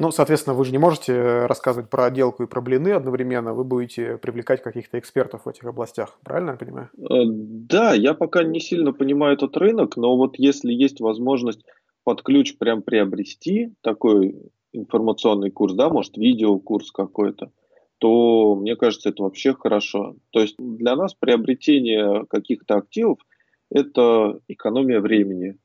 Ну, 0.00 0.10
соответственно, 0.10 0.56
вы 0.56 0.64
же 0.64 0.72
не 0.72 0.78
можете 0.78 1.46
рассказывать 1.46 1.88
про 1.88 2.06
отделку 2.06 2.42
и 2.42 2.48
про 2.48 2.60
блины 2.60 2.88
одновременно, 2.88 3.54
вы 3.54 3.62
будете 3.62 4.18
привлекать 4.18 4.60
каких-то 4.62 4.98
экспертов 4.98 5.44
в 5.44 5.48
этих 5.48 5.64
областях, 5.64 6.18
правильно 6.24 6.50
я 6.50 6.56
понимаю? 6.56 6.90
Э, 6.98 7.22
да, 7.26 7.94
я 7.94 8.14
пока 8.14 8.42
не 8.42 8.58
сильно 8.58 8.92
понимаю 8.92 9.34
этот 9.34 9.56
рынок, 9.56 9.96
но 9.96 10.16
вот 10.16 10.36
если 10.36 10.72
есть 10.72 11.00
возможность 11.00 11.64
под 12.02 12.22
ключ 12.22 12.58
прям 12.58 12.82
приобрести 12.82 13.72
такой 13.82 14.36
информационный 14.72 15.52
курс, 15.52 15.74
да, 15.74 15.88
может, 15.88 16.16
видеокурс 16.16 16.90
какой-то, 16.90 17.52
то 17.98 18.56
мне 18.56 18.74
кажется, 18.74 19.10
это 19.10 19.22
вообще 19.22 19.54
хорошо. 19.54 20.16
То 20.30 20.40
есть 20.40 20.56
для 20.58 20.96
нас 20.96 21.14
приобретение 21.14 22.26
каких-то 22.26 22.74
активов– 22.76 23.18
это 23.70 24.40
экономия 24.48 25.00
времени. 25.00 25.56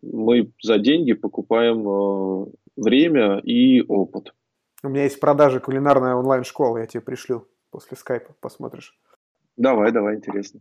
Мы 0.00 0.52
за 0.62 0.78
деньги 0.78 1.12
покупаем 1.12 1.88
э, 1.88 2.46
время 2.76 3.38
и 3.38 3.82
опыт. 3.82 4.34
У 4.82 4.88
меня 4.88 5.04
есть 5.04 5.16
в 5.16 5.20
продаже 5.20 5.60
кулинарная 5.60 6.14
онлайн-школа, 6.14 6.78
я 6.78 6.86
тебе 6.86 7.00
пришлю 7.00 7.48
после 7.70 7.96
скайпа, 7.96 8.34
посмотришь. 8.40 8.98
Давай, 9.56 9.92
давай, 9.92 10.16
интересно. 10.16 10.60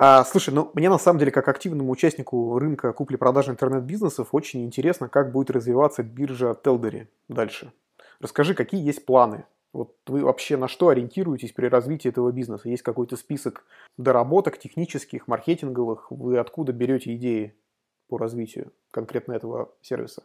А, 0.00 0.24
слушай, 0.24 0.54
ну 0.54 0.70
мне 0.74 0.88
на 0.88 0.98
самом 0.98 1.18
деле, 1.18 1.32
как 1.32 1.48
активному 1.48 1.90
участнику 1.90 2.58
рынка 2.58 2.92
купли-продажи 2.92 3.50
интернет-бизнесов, 3.50 4.28
очень 4.32 4.64
интересно, 4.64 5.08
как 5.08 5.32
будет 5.32 5.50
развиваться 5.50 6.04
биржа 6.04 6.54
Телдери 6.54 7.08
дальше. 7.28 7.72
Расскажи, 8.20 8.54
какие 8.54 8.84
есть 8.84 9.04
планы? 9.04 9.44
Вот 9.72 9.96
вы 10.06 10.24
вообще 10.24 10.56
на 10.56 10.68
что 10.68 10.88
ориентируетесь 10.88 11.52
при 11.52 11.66
развитии 11.66 12.08
этого 12.08 12.32
бизнеса? 12.32 12.68
Есть 12.68 12.82
какой-то 12.82 13.16
список 13.16 13.64
доработок 13.96 14.58
технических, 14.58 15.28
маркетинговых? 15.28 16.10
Вы 16.10 16.38
откуда 16.38 16.72
берете 16.72 17.14
идеи 17.16 17.54
по 18.08 18.18
развитию 18.18 18.72
конкретно 18.90 19.32
этого 19.32 19.74
сервиса? 19.82 20.22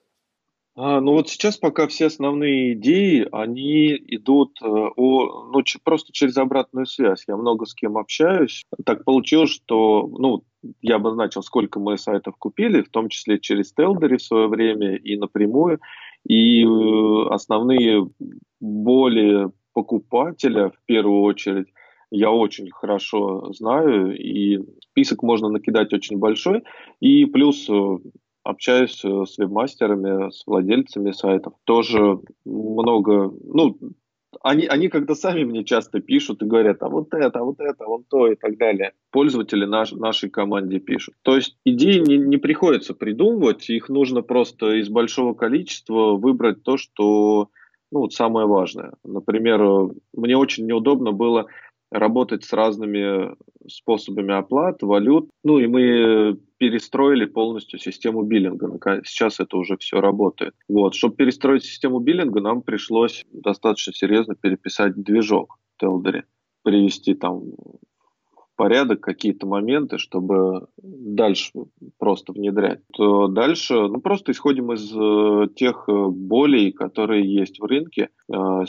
А, 0.75 0.99
ну 1.01 1.12
вот 1.13 1.29
сейчас 1.29 1.57
пока 1.57 1.88
все 1.88 2.07
основные 2.07 2.73
идеи, 2.73 3.27
они 3.31 3.89
идут 4.07 4.57
э, 4.62 4.65
о, 4.65 5.51
ну, 5.51 5.62
просто 5.83 6.12
через 6.12 6.36
обратную 6.38 6.88
связь. 6.88 7.25
Я 7.27 7.38
много 7.38 7.65
с 7.65 7.75
кем 7.75 7.97
общаюсь. 7.97 8.63
Так 8.83 9.03
получилось, 9.03 9.51
что, 9.51 10.07
ну, 10.07 10.43
я 10.81 10.95
обозначил, 10.95 11.43
сколько 11.43 11.79
мы 11.79 11.97
сайтов 11.97 12.38
купили, 12.38 12.81
в 12.81 12.89
том 12.89 13.09
числе 13.09 13.39
через 13.39 13.71
Телдери 13.73 14.17
в 14.17 14.23
свое 14.23 14.47
время 14.47 14.95
и 14.95 15.15
напрямую. 15.15 15.79
И 16.27 16.63
э, 16.63 17.27
основные 17.29 18.09
боли 18.59 19.49
покупателя, 19.73 20.69
в 20.69 20.86
первую 20.88 21.21
очередь, 21.21 21.67
я 22.09 22.31
очень 22.31 22.69
хорошо 22.71 23.51
знаю, 23.53 24.15
и 24.15 24.59
список 24.91 25.23
можно 25.23 25.49
накидать 25.49 25.93
очень 25.93 26.17
большой. 26.17 26.63
И 26.99 27.25
плюс 27.25 27.67
э, 27.69 27.97
общаюсь 28.43 29.03
э, 29.03 29.25
с 29.25 29.38
вебмастерами, 29.38 30.29
с 30.32 30.43
владельцами 30.45 31.12
сайтов. 31.12 31.53
Тоже 31.63 32.19
много, 32.45 33.32
ну, 33.43 33.77
они, 34.41 34.65
они 34.65 34.89
когда 34.89 35.15
сами 35.15 35.43
мне 35.43 35.63
часто 35.63 35.99
пишут 36.01 36.41
и 36.41 36.45
говорят, 36.45 36.82
а 36.82 36.89
вот 36.89 37.13
это, 37.13 37.39
а 37.39 37.43
вот 37.43 37.60
это, 37.60 37.86
а 37.86 37.88
вот 37.88 38.08
то 38.10 38.27
и 38.27 38.36
так 38.36 38.58
далее. 38.58 38.93
Пользователи 39.12 39.65
наш, 39.65 39.91
нашей 39.91 40.29
команде 40.29 40.79
пишут. 40.79 41.15
То 41.21 41.36
есть 41.36 41.58
идеи 41.65 41.99
не, 41.99 42.17
не 42.17 42.38
приходится 42.38 42.93
придумывать, 42.93 43.69
их 43.69 43.89
нужно 43.89 44.21
просто 44.21 44.79
из 44.79 44.89
большого 44.89 45.34
количества 45.34 46.15
выбрать 46.15 46.63
то, 46.63 46.77
что 46.77 47.49
ну, 47.91 47.99
вот 47.99 48.13
самое 48.13 48.47
важное. 48.47 48.93
Например, 49.03 49.91
мне 50.13 50.36
очень 50.36 50.65
неудобно 50.65 51.12
было 51.12 51.45
работать 51.93 52.43
с 52.43 52.51
разными 52.53 53.36
способами 53.67 54.34
оплат, 54.34 54.82
валют. 54.82 55.29
Ну 55.43 55.60
и 55.60 55.67
мы 55.67 56.38
перестроили 56.58 57.25
полностью 57.25 57.79
систему 57.79 58.23
биллинга. 58.23 59.01
Сейчас 59.06 59.39
это 59.39 59.58
уже 59.58 59.77
все 59.77 60.01
работает. 60.01 60.53
Вот. 60.67 60.95
Чтобы 60.95 61.15
перестроить 61.15 61.63
систему 61.63 61.99
биллинга, 61.99 62.41
нам 62.41 62.62
пришлось 62.62 63.25
достаточно 63.32 63.93
серьезно 63.93 64.36
переписать 64.36 64.95
движок 64.95 65.60
в 65.75 65.79
Телдере, 65.79 66.25
привести 66.63 67.13
там 67.13 67.43
порядок 68.56 69.02
какие-то 69.02 69.48
моменты, 69.48 69.98
чтобы 69.98 70.68
дальше 70.78 71.52
просто 71.98 72.34
внедрять. 72.34 72.82
То 72.94 73.28
дальше 73.28 73.74
ну, 73.74 74.00
просто 74.00 74.32
исходим 74.32 74.72
из 74.74 74.92
э, 74.94 75.54
тех 75.56 75.86
э, 75.88 76.08
болей, 76.08 76.72
которые 76.72 77.32
есть 77.32 77.60
в 77.60 77.66
рынке. 77.66 78.10
Э, 78.32 78.63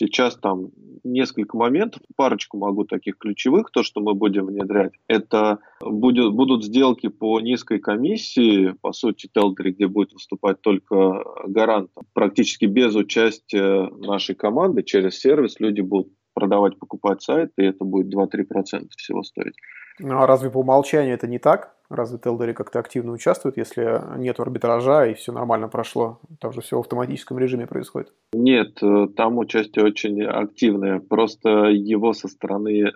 Сейчас 0.00 0.34
там 0.36 0.70
несколько 1.04 1.58
моментов, 1.58 2.00
парочку 2.16 2.56
могу 2.56 2.84
таких 2.84 3.18
ключевых, 3.18 3.70
то, 3.70 3.82
что 3.82 4.00
мы 4.00 4.14
будем 4.14 4.46
внедрять. 4.46 4.92
Это 5.08 5.58
будет, 5.84 6.32
будут 6.32 6.64
сделки 6.64 7.08
по 7.08 7.38
низкой 7.38 7.80
комиссии, 7.80 8.74
по 8.80 8.94
сути, 8.94 9.28
Телдери, 9.30 9.72
где 9.72 9.88
будет 9.88 10.14
выступать 10.14 10.62
только 10.62 11.22
гарант. 11.46 11.90
Практически 12.14 12.64
без 12.64 12.94
участия 12.94 13.90
нашей 13.98 14.34
команды 14.34 14.82
через 14.82 15.20
сервис 15.20 15.60
люди 15.60 15.82
будут 15.82 16.14
продавать, 16.40 16.78
покупать 16.78 17.22
сайт, 17.22 17.52
и 17.58 17.64
это 17.64 17.84
будет 17.84 18.12
2-3% 18.14 18.88
всего 18.96 19.22
стоить. 19.22 19.54
Ну 19.98 20.18
а 20.18 20.26
разве 20.26 20.50
по 20.50 20.58
умолчанию 20.58 21.14
это 21.14 21.26
не 21.26 21.38
так? 21.38 21.74
Разве 21.90 22.18
Телдери 22.18 22.52
как-то 22.52 22.78
активно 22.78 23.12
участвует, 23.12 23.56
если 23.56 24.00
нет 24.16 24.38
арбитража 24.40 25.06
и 25.06 25.14
все 25.14 25.32
нормально 25.32 25.68
прошло? 25.68 26.20
Там 26.40 26.52
же 26.52 26.62
все 26.62 26.76
в 26.76 26.80
автоматическом 26.80 27.38
режиме 27.38 27.66
происходит. 27.66 28.12
Нет, 28.32 28.82
э, 28.82 29.08
там 29.16 29.38
участие 29.38 29.84
очень 29.84 30.22
активное. 30.22 31.00
Просто 31.00 31.48
его 31.66 32.12
со 32.12 32.28
стороны 32.28 32.92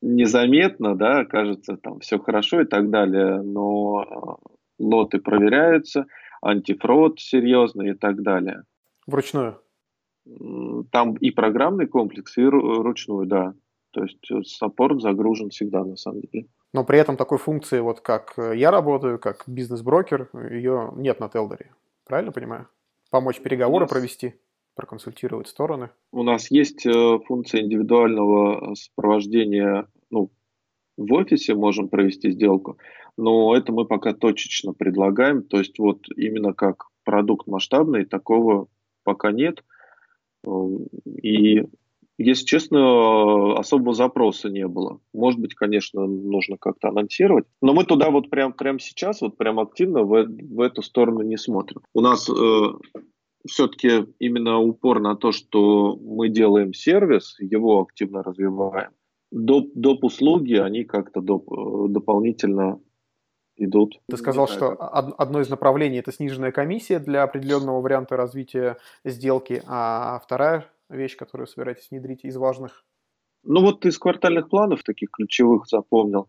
незаметно, 0.00 0.96
да, 0.96 1.24
кажется, 1.24 1.76
там 1.76 1.98
все 2.00 2.18
хорошо 2.18 2.60
и 2.60 2.64
так 2.64 2.90
далее, 2.90 3.42
но 3.42 4.02
э, 4.02 4.48
лоты 4.78 5.18
проверяются, 5.18 6.06
антифрод 6.40 7.18
серьезный 7.20 7.90
и 7.90 7.94
так 7.94 8.22
далее. 8.22 8.62
Вручную? 9.06 9.60
Там 10.90 11.14
и 11.14 11.30
программный 11.30 11.86
комплекс, 11.86 12.36
и 12.36 12.42
ручную, 12.42 13.26
да. 13.26 13.54
То 13.92 14.02
есть 14.02 14.30
э, 14.30 14.42
саппорт 14.44 15.00
загружен 15.00 15.50
всегда 15.50 15.84
на 15.84 15.96
самом 15.96 16.20
деле. 16.20 16.46
Но 16.72 16.84
при 16.84 16.98
этом 16.98 17.16
такой 17.16 17.38
функции, 17.38 17.80
вот 17.80 18.00
как 18.00 18.34
э, 18.36 18.52
я 18.56 18.70
работаю, 18.70 19.18
как 19.18 19.44
бизнес-брокер, 19.46 20.28
ее 20.50 20.92
нет 20.96 21.20
на 21.20 21.28
Телдере. 21.28 21.72
Правильно 22.06 22.32
понимаю? 22.32 22.68
Помочь 23.10 23.40
переговоры 23.40 23.84
нас... 23.84 23.90
провести, 23.90 24.34
проконсультировать 24.74 25.48
стороны. 25.48 25.90
У 26.12 26.22
нас 26.22 26.50
есть 26.50 26.84
э, 26.84 27.18
функция 27.26 27.62
индивидуального 27.62 28.74
сопровождения, 28.74 29.86
ну, 30.10 30.30
в 30.98 31.12
офисе 31.14 31.54
можем 31.54 31.88
провести 31.88 32.30
сделку, 32.30 32.76
но 33.16 33.56
это 33.56 33.72
мы 33.72 33.86
пока 33.86 34.12
точечно 34.12 34.74
предлагаем, 34.74 35.42
то 35.42 35.58
есть 35.58 35.78
вот 35.78 36.00
именно 36.16 36.52
как 36.52 36.88
продукт 37.04 37.46
масштабный, 37.46 38.04
такого 38.04 38.68
пока 39.04 39.32
нет. 39.32 39.64
И 41.22 41.64
Если 42.18 42.46
честно, 42.46 43.56
особого 43.56 43.94
запроса 43.94 44.50
не 44.50 44.66
было. 44.66 45.00
Может 45.14 45.40
быть, 45.40 45.54
конечно, 45.54 46.04
нужно 46.04 46.56
как-то 46.58 46.88
анонсировать. 46.88 47.46
Но 47.62 47.74
мы 47.74 47.84
туда 47.84 48.10
вот 48.10 48.28
прям, 48.28 48.52
прямо 48.52 48.80
сейчас, 48.80 49.20
вот 49.20 49.36
прям 49.36 49.60
активно 49.60 50.02
в, 50.02 50.26
в 50.26 50.60
эту 50.60 50.82
сторону 50.82 51.22
не 51.22 51.36
смотрим. 51.36 51.80
У 51.94 52.00
нас 52.00 52.28
э, 52.28 52.66
все-таки 53.46 54.06
именно 54.18 54.58
упор 54.58 55.00
на 55.00 55.14
то, 55.14 55.30
что 55.30 55.96
мы 55.96 56.28
делаем 56.28 56.74
сервис, 56.74 57.36
его 57.38 57.82
активно 57.82 58.24
развиваем. 58.24 58.90
Доп, 59.30 59.70
доп 59.74 60.02
услуги, 60.02 60.54
они 60.54 60.82
как-то 60.82 61.20
доп, 61.20 61.52
э, 61.52 61.88
дополнительно 61.88 62.80
идут. 63.58 64.00
Ты 64.08 64.16
сказал, 64.16 64.48
что 64.48 64.76
одно 64.78 65.40
из 65.40 65.48
направлений 65.48 65.98
это 65.98 66.12
сниженная 66.12 66.52
комиссия 66.52 66.98
для 66.98 67.22
определенного 67.22 67.80
варианта 67.80 68.16
развития 68.16 68.78
сделки, 69.04 69.62
а 69.66 70.20
вторая 70.24 70.66
вещь, 70.88 71.16
которую 71.16 71.46
собираетесь 71.46 71.88
внедрить 71.90 72.24
из 72.24 72.36
важных? 72.36 72.84
Ну 73.44 73.60
вот 73.60 73.84
из 73.86 73.98
квартальных 73.98 74.48
планов 74.48 74.82
таких 74.82 75.10
ключевых 75.10 75.66
запомнил. 75.66 76.28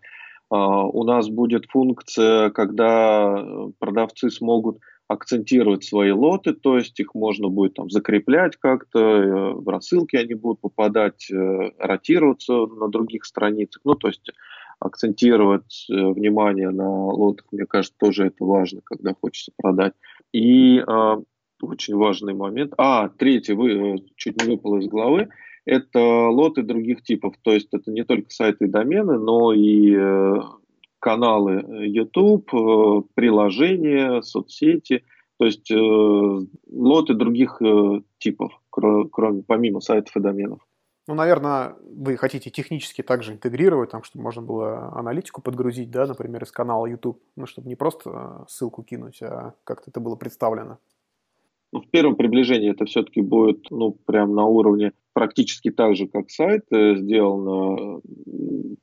А, 0.50 0.84
у 0.86 1.04
нас 1.04 1.30
будет 1.30 1.66
функция, 1.70 2.50
когда 2.50 3.44
продавцы 3.80 4.30
смогут 4.30 4.80
акцентировать 5.08 5.84
свои 5.84 6.12
лоты, 6.12 6.54
то 6.54 6.78
есть 6.78 7.00
их 7.00 7.16
можно 7.16 7.50
будет 7.50 7.74
там 7.74 7.90
закреплять 7.90 8.58
как-то, 8.58 9.00
э, 9.00 9.54
в 9.54 9.68
рассылки 9.68 10.16
они 10.16 10.36
будут 10.36 10.62
попадать, 10.62 11.32
э, 11.32 11.72
ротироваться 11.80 12.54
на 12.54 12.90
других 12.90 13.26
страницах. 13.26 13.82
Ну, 13.86 13.96
то 13.96 14.08
есть 14.08 14.30
акцентировать 14.80 15.86
э, 15.90 15.94
внимание 15.94 16.70
на 16.70 17.08
лотах, 17.08 17.46
мне 17.52 17.66
кажется, 17.66 17.98
тоже 18.00 18.28
это 18.28 18.46
важно, 18.46 18.82
когда 18.84 19.14
хочется 19.14 19.52
продать. 19.58 19.94
И 20.32 20.80
э, 20.80 21.18
очень 21.62 21.96
важный 21.96 22.34
момент. 22.34 22.74
А, 22.78 23.10
третий, 23.10 23.54
вы, 23.54 23.72
э, 23.72 23.98
чуть 24.16 24.42
не 24.42 24.56
выпал 24.56 24.78
из 24.78 24.88
головы, 24.88 25.30
это 25.66 26.00
лоты 26.30 26.64
других 26.64 27.04
типов. 27.04 27.36
То 27.42 27.52
есть 27.52 27.70
это 27.74 27.92
не 27.92 28.04
только 28.04 28.30
сайты 28.30 28.66
и 28.66 28.70
домены, 28.70 29.20
но 29.20 29.54
и 29.54 29.96
э, 29.96 30.42
каналы 31.00 31.86
YouTube, 31.86 32.50
приложения, 33.14 34.22
соцсети. 34.22 35.04
То 35.38 35.46
есть 35.46 35.72
лоты 35.72 37.14
других 37.14 37.62
типов, 38.18 38.60
кроме, 38.70 39.44
помимо 39.48 39.80
сайтов 39.80 40.18
и 40.18 40.20
доменов. 40.20 40.60
Ну, 41.10 41.16
наверное, 41.16 41.76
вы 41.82 42.18
хотите 42.18 42.52
технически 42.52 43.02
также 43.02 43.34
интегрировать, 43.34 43.90
там, 43.90 44.04
чтобы 44.04 44.26
можно 44.26 44.44
было 44.44 44.94
аналитику 44.94 45.42
подгрузить, 45.42 45.90
да, 45.90 46.06
например, 46.06 46.44
из 46.44 46.52
канала 46.52 46.86
YouTube, 46.86 47.20
ну, 47.36 47.48
чтобы 47.48 47.68
не 47.68 47.74
просто 47.74 48.46
ссылку 48.48 48.84
кинуть, 48.84 49.20
а 49.24 49.56
как-то 49.64 49.90
это 49.90 50.00
было 50.02 50.16
представлено. 50.16 50.78
Ну, 51.72 51.82
в 51.82 51.88
первом 51.88 52.16
приближении 52.16 52.70
это 52.70 52.86
все-таки 52.86 53.22
будет, 53.22 53.72
ну, 53.72 53.98
прям 54.06 54.36
на 54.36 54.46
уровне 54.46 54.92
практически 55.14 55.72
так 55.72 55.96
же, 55.96 56.08
как 56.08 56.30
сайт 56.30 56.66
э, 56.72 56.98
сделано. 56.98 58.02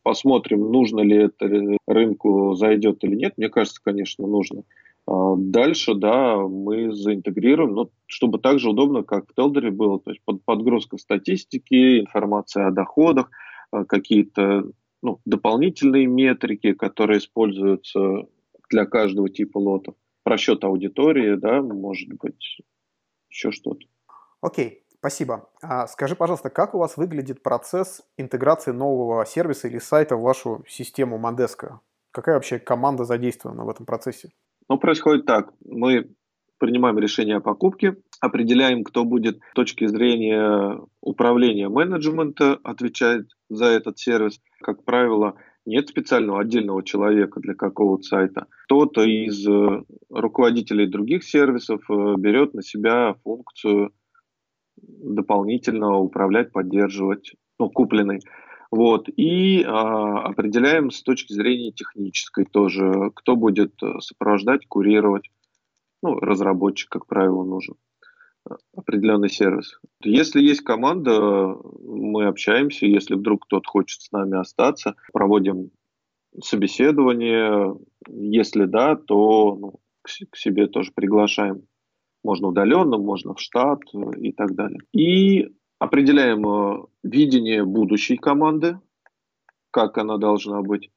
Посмотрим, 0.02 0.72
нужно 0.72 1.02
ли 1.02 1.16
это 1.16 1.48
рынку, 1.86 2.56
зайдет 2.56 3.04
или 3.04 3.14
нет. 3.14 3.34
Мне 3.36 3.50
кажется, 3.50 3.80
конечно, 3.80 4.26
нужно. 4.26 4.64
А, 5.06 5.34
дальше, 5.36 5.94
да, 5.94 6.36
мы 6.36 6.92
заинтегрируем, 6.92 7.74
ну, 7.74 7.90
чтобы 8.06 8.38
так 8.38 8.58
же 8.58 8.70
удобно, 8.70 9.02
как 9.02 9.30
в 9.30 9.34
Телдере 9.34 9.70
было, 9.70 10.00
то 10.00 10.10
есть 10.10 10.22
под, 10.24 10.44
подгрузка 10.44 10.98
статистики, 10.98 12.00
информация 12.00 12.66
о 12.66 12.72
доходах, 12.72 13.30
а, 13.70 13.84
какие-то 13.84 14.64
ну, 15.02 15.20
дополнительные 15.24 16.06
метрики, 16.06 16.72
которые 16.72 17.18
используются 17.18 18.26
для 18.68 18.86
каждого 18.86 19.28
типа 19.28 19.58
лотов, 19.58 19.94
просчет 20.24 20.64
аудитории, 20.64 21.36
да, 21.36 21.62
может 21.62 22.08
быть, 22.14 22.60
еще 23.30 23.52
что-то. 23.52 23.86
Окей, 24.40 24.82
спасибо. 24.98 25.48
А 25.62 25.86
скажи, 25.86 26.16
пожалуйста, 26.16 26.50
как 26.50 26.74
у 26.74 26.78
вас 26.78 26.96
выглядит 26.96 27.44
процесс 27.44 28.02
интеграции 28.16 28.72
нового 28.72 29.24
сервиса 29.24 29.68
или 29.68 29.78
сайта 29.78 30.16
в 30.16 30.22
вашу 30.22 30.64
систему 30.68 31.18
Мандеска? 31.18 31.80
Какая 32.10 32.34
вообще 32.34 32.58
команда 32.58 33.04
задействована 33.04 33.64
в 33.64 33.68
этом 33.68 33.86
процессе? 33.86 34.30
Ну, 34.68 34.78
происходит 34.78 35.26
так. 35.26 35.52
Мы 35.64 36.10
принимаем 36.58 36.98
решение 36.98 37.36
о 37.36 37.40
покупке, 37.40 37.96
определяем, 38.20 38.82
кто 38.82 39.04
будет 39.04 39.38
с 39.50 39.54
точки 39.54 39.86
зрения 39.86 40.80
управления 41.00 41.68
менеджмента 41.68 42.58
отвечать 42.62 43.26
за 43.48 43.66
этот 43.66 43.98
сервис. 43.98 44.40
Как 44.60 44.84
правило, 44.84 45.36
нет 45.66 45.88
специального 45.88 46.40
отдельного 46.40 46.82
человека 46.82 47.40
для 47.40 47.54
какого-то 47.54 48.02
сайта. 48.02 48.46
Кто-то 48.64 49.02
из 49.02 49.46
э, 49.46 49.82
руководителей 50.10 50.86
других 50.86 51.24
сервисов 51.24 51.80
э, 51.90 52.14
берет 52.18 52.54
на 52.54 52.62
себя 52.62 53.14
функцию 53.24 53.92
дополнительно 54.76 55.96
управлять, 55.96 56.52
поддерживать 56.52 57.32
ну, 57.58 57.70
купленный. 57.70 58.20
Вот. 58.70 59.08
И 59.08 59.62
а, 59.62 60.26
определяем 60.26 60.90
с 60.90 61.02
точки 61.02 61.32
зрения 61.32 61.72
технической 61.72 62.44
тоже, 62.44 63.10
кто 63.14 63.36
будет 63.36 63.74
э, 63.82 64.00
сопровождать, 64.00 64.66
курировать. 64.66 65.30
Ну, 66.02 66.18
разработчик, 66.18 66.90
как 66.90 67.06
правило, 67.06 67.44
нужен 67.44 67.76
э, 68.48 68.54
определенный 68.76 69.28
сервис. 69.28 69.78
Если 70.02 70.42
есть 70.42 70.62
команда, 70.62 71.56
мы 71.82 72.26
общаемся. 72.26 72.86
Если 72.86 73.14
вдруг 73.14 73.46
кто-то 73.46 73.68
хочет 73.68 74.02
с 74.02 74.12
нами 74.12 74.38
остаться, 74.38 74.96
проводим 75.12 75.70
собеседование. 76.42 77.76
Если 78.08 78.64
да, 78.64 78.96
то 78.96 79.56
ну, 79.56 79.80
к 80.02 80.36
себе 80.36 80.66
тоже 80.66 80.92
приглашаем. 80.94 81.62
Можно 82.22 82.48
удаленно, 82.48 82.98
можно 82.98 83.34
в 83.34 83.40
штат 83.40 83.80
э, 83.94 83.98
и 84.20 84.32
так 84.32 84.54
далее. 84.54 84.80
И 84.92 85.48
определяем 85.78 86.46
э, 86.46 86.84
видение 87.02 87.64
будущей 87.64 88.16
команды, 88.16 88.78
как 89.70 89.98
она 89.98 90.16
должна 90.16 90.62
быть, 90.62 90.90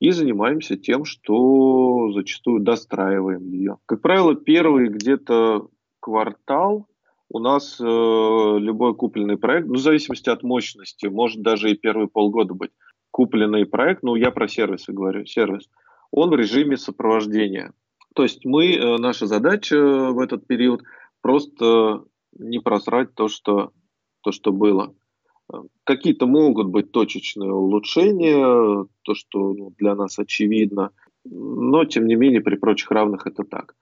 и 0.00 0.10
занимаемся 0.10 0.76
тем, 0.76 1.04
что 1.04 2.12
зачастую 2.12 2.60
достраиваем 2.60 3.50
ее. 3.50 3.78
Как 3.86 4.02
правило, 4.02 4.34
первый 4.34 4.88
где-то 4.88 5.68
квартал 6.00 6.86
у 7.28 7.38
нас 7.38 7.80
э, 7.80 7.84
любой 7.84 8.94
купленный 8.94 9.36
проект, 9.36 9.66
ну, 9.66 9.74
в 9.74 9.78
зависимости 9.78 10.28
от 10.28 10.42
мощности, 10.42 11.06
может 11.06 11.42
даже 11.42 11.70
и 11.70 11.76
первые 11.76 12.08
полгода 12.08 12.54
быть, 12.54 12.70
купленный 13.10 13.66
проект, 13.66 14.02
ну, 14.02 14.14
я 14.14 14.30
про 14.30 14.48
сервисы 14.48 14.92
говорю, 14.92 15.24
сервис, 15.26 15.68
он 16.10 16.30
в 16.30 16.36
режиме 16.36 16.76
сопровождения. 16.76 17.72
То 18.14 18.22
есть 18.22 18.44
мы, 18.44 18.74
э, 18.74 18.98
наша 18.98 19.26
задача 19.26 19.76
в 19.78 20.18
этот 20.20 20.46
период 20.46 20.82
просто 21.20 22.04
не 22.38 22.58
просрать 22.58 23.14
то, 23.14 23.28
что 23.28 23.72
то, 24.26 24.32
что 24.32 24.50
было. 24.50 24.92
Какие-то 25.84 26.26
могут 26.26 26.66
быть 26.66 26.90
точечные 26.90 27.52
улучшения, 27.52 28.84
то, 29.02 29.14
что 29.14 29.54
ну, 29.54 29.72
для 29.78 29.94
нас 29.94 30.18
очевидно, 30.18 30.90
но, 31.24 31.84
тем 31.84 32.06
не 32.06 32.16
менее, 32.16 32.40
при 32.40 32.56
прочих 32.56 32.90
равных 32.90 33.28
это 33.28 33.44
так. 33.44 33.76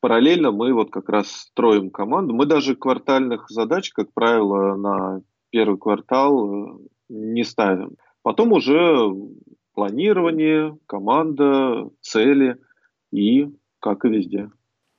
Параллельно 0.00 0.52
мы 0.52 0.72
вот 0.72 0.92
как 0.92 1.08
раз 1.08 1.32
строим 1.32 1.90
команду. 1.90 2.32
Мы 2.32 2.46
даже 2.46 2.76
квартальных 2.76 3.50
задач, 3.50 3.90
как 3.90 4.12
правило, 4.14 4.76
на 4.76 5.20
первый 5.50 5.78
квартал 5.78 6.48
э, 6.48 6.78
не 7.08 7.42
ставим. 7.42 7.96
Потом 8.22 8.52
уже 8.52 9.10
планирование, 9.74 10.78
команда, 10.86 11.90
цели 12.02 12.56
и 13.10 13.48
как 13.80 14.04
и 14.04 14.10
везде. 14.10 14.48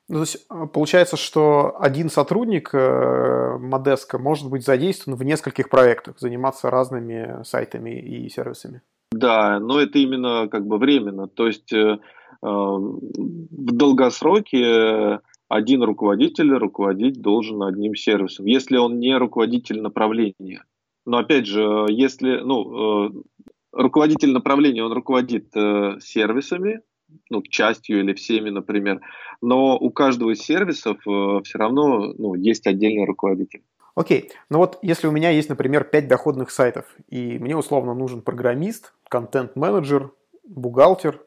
Ну, 0.09 0.15
то 0.15 0.21
есть 0.21 0.45
а, 0.49 0.67
получается, 0.67 1.17
что 1.17 1.75
один 1.79 2.09
сотрудник 2.09 2.69
э, 2.73 3.57
Модеска 3.59 4.17
может 4.17 4.49
быть 4.49 4.65
задействован 4.65 5.19
в 5.19 5.23
нескольких 5.23 5.69
проектах, 5.69 6.17
заниматься 6.19 6.69
разными 6.69 7.43
сайтами 7.43 7.99
и 7.99 8.29
сервисами. 8.29 8.81
Да, 9.11 9.59
но 9.59 9.79
это 9.81 9.99
именно 9.99 10.47
как 10.49 10.65
бы 10.65 10.77
временно. 10.77 11.27
То 11.27 11.47
есть 11.47 11.73
э, 11.73 11.97
э 11.97 12.47
в 12.47 13.71
долгосроке 13.73 15.19
один 15.49 15.83
руководитель 15.83 16.53
руководить 16.53 17.21
должен 17.21 17.63
одним 17.63 17.95
сервисом, 17.95 18.45
если 18.45 18.77
он 18.77 18.99
не 18.99 19.17
руководитель 19.17 19.81
направления. 19.81 20.63
Но 21.05 21.17
опять 21.17 21.47
же, 21.47 21.85
если 21.89 22.41
ну, 22.41 23.07
э, 23.07 23.11
руководитель 23.71 24.33
направления, 24.33 24.83
он 24.83 24.91
руководит 24.91 25.55
э, 25.55 25.99
сервисами, 26.01 26.81
ну, 27.29 27.41
частью 27.41 27.99
или 27.99 28.13
всеми, 28.13 28.49
например. 28.49 29.01
Но 29.41 29.77
у 29.77 29.89
каждого 29.91 30.31
из 30.31 30.41
сервисов 30.41 30.97
э, 31.07 31.41
все 31.43 31.57
равно 31.57 32.13
ну, 32.17 32.33
есть 32.35 32.67
отдельный 32.67 33.05
руководитель. 33.05 33.63
Окей, 33.95 34.31
ну 34.49 34.59
вот 34.59 34.77
если 34.83 35.07
у 35.07 35.11
меня 35.11 35.31
есть, 35.31 35.49
например, 35.49 35.83
5 35.83 36.07
доходных 36.07 36.51
сайтов, 36.51 36.85
и 37.09 37.39
мне 37.39 37.57
условно 37.57 37.95
нужен 37.95 38.21
программист, 38.21 38.93
контент-менеджер, 39.09 40.11
бухгалтер, 40.43 41.19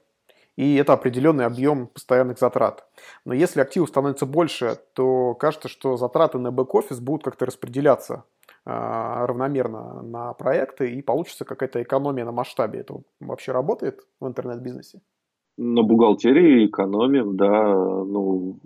и 0.57 0.76
это 0.76 0.93
определенный 0.93 1.47
объем 1.47 1.89
постоянных 1.89 2.39
затрат. 2.39 2.87
Но 3.24 3.35
если 3.35 3.61
активов 3.61 3.89
становится 3.89 4.26
больше, 4.26 4.78
то 4.95 5.35
кажется, 5.35 5.68
что 5.68 5.97
затраты 5.97 6.39
на 6.39 6.53
бэк-офис 6.53 7.01
будут 7.01 7.24
как-то 7.24 7.47
распределяться 7.47 8.24
э, 8.66 8.70
равномерно 8.70 10.03
на 10.03 10.33
проекты, 10.35 10.93
и 10.93 11.03
получится 11.03 11.45
какая-то 11.45 11.83
экономия 11.83 12.24
на 12.24 12.33
масштабе. 12.33 12.81
Это 12.81 13.01
вообще 13.20 13.53
работает 13.53 14.07
в 14.20 14.26
интернет-бизнесе? 14.26 15.01
На 15.61 15.83
бухгалтерии 15.83 16.67
экономим, 16.67 17.37
да, 17.37 17.75
ну, 17.75 18.59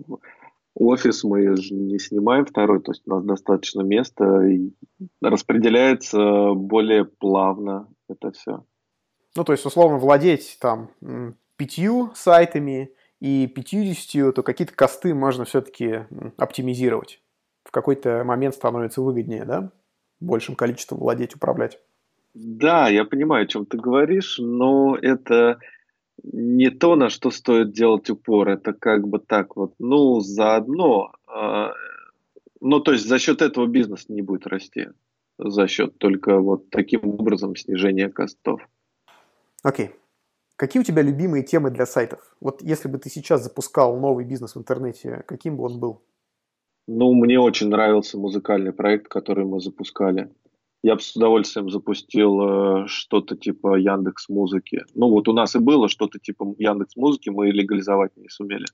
офис 0.75 1.25
мы 1.25 1.57
же 1.57 1.73
не 1.73 1.99
снимаем 1.99 2.45
второй, 2.45 2.81
то 2.81 2.91
есть 2.91 3.03
у 3.05 3.09
нас 3.09 3.23
достаточно 3.25 3.81
места, 3.81 4.47
и 4.47 4.71
распределяется 5.21 6.53
более 6.53 7.03
плавно 7.03 7.89
это 8.07 8.31
все. 8.31 8.63
Ну, 9.35 9.43
то 9.43 9.51
есть, 9.51 9.65
условно, 9.65 9.97
владеть 9.97 10.57
там 10.61 10.89
пятью 11.57 12.11
сайтами 12.15 12.91
и 13.19 13.47
50, 13.47 14.33
то 14.33 14.41
какие-то 14.41 14.73
косты 14.73 15.13
можно 15.13 15.43
все-таки 15.43 16.05
оптимизировать. 16.37 17.21
В 17.65 17.71
какой-то 17.71 18.23
момент 18.23 18.55
становится 18.55 19.01
выгоднее, 19.01 19.43
да? 19.43 19.71
Большим 20.21 20.55
количеством 20.55 20.99
владеть, 20.99 21.35
управлять. 21.35 21.77
Да, 22.33 22.87
я 22.87 23.03
понимаю, 23.03 23.43
о 23.43 23.47
чем 23.47 23.65
ты 23.65 23.77
говоришь, 23.77 24.37
но 24.39 24.97
это 25.01 25.59
не 26.23 26.69
то, 26.69 26.95
на 26.95 27.09
что 27.09 27.31
стоит 27.31 27.71
делать 27.71 28.09
упор. 28.09 28.49
Это 28.49 28.73
как 28.73 29.07
бы 29.07 29.19
так 29.19 29.55
вот, 29.55 29.73
ну, 29.79 30.19
заодно. 30.19 31.11
Э, 31.27 31.69
ну, 32.61 32.79
то 32.79 32.93
есть 32.93 33.07
за 33.07 33.19
счет 33.19 33.41
этого 33.41 33.67
бизнес 33.67 34.09
не 34.09 34.21
будет 34.21 34.47
расти. 34.47 34.87
За 35.37 35.67
счет 35.67 35.97
только 35.97 36.39
вот 36.39 36.69
таким 36.69 37.05
образом 37.05 37.55
снижения 37.55 38.09
костов. 38.09 38.61
Окей. 39.63 39.87
Okay. 39.87 39.91
Какие 40.57 40.79
у 40.79 40.85
тебя 40.85 41.01
любимые 41.01 41.43
темы 41.43 41.69
для 41.69 41.85
сайтов? 41.85 42.33
Вот 42.39 42.61
если 42.61 42.87
бы 42.87 42.97
ты 42.97 43.09
сейчас 43.09 43.43
запускал 43.43 43.99
новый 43.99 44.23
бизнес 44.23 44.55
в 44.55 44.59
интернете, 44.59 45.23
каким 45.27 45.57
бы 45.57 45.65
он 45.65 45.79
был? 45.79 46.01
Ну, 46.87 47.13
мне 47.13 47.39
очень 47.39 47.67
нравился 47.67 48.17
музыкальный 48.17 48.71
проект, 48.71 49.09
который 49.09 49.43
мы 49.43 49.59
запускали. 49.59 50.29
Я 50.85 50.93
бы 50.93 51.01
с 51.01 51.15
удовольствием 51.15 51.71
запустил 51.71 52.83
э, 52.83 52.87
что-то 52.87 53.35
типа 53.35 53.75
Яндекс 53.75 54.29
Музыки. 54.29 54.83
Ну, 54.93 55.09
вот 55.09 55.27
у 55.27 55.33
нас 55.33 55.55
и 55.55 55.59
было 55.59 55.89
что-то 55.89 56.19
типа 56.19 56.53
Яндекс 56.59 56.95
Музыки, 56.95 57.29
мы 57.29 57.49
легализовать 57.49 58.15
не 58.17 58.29
сумели. 58.29 58.65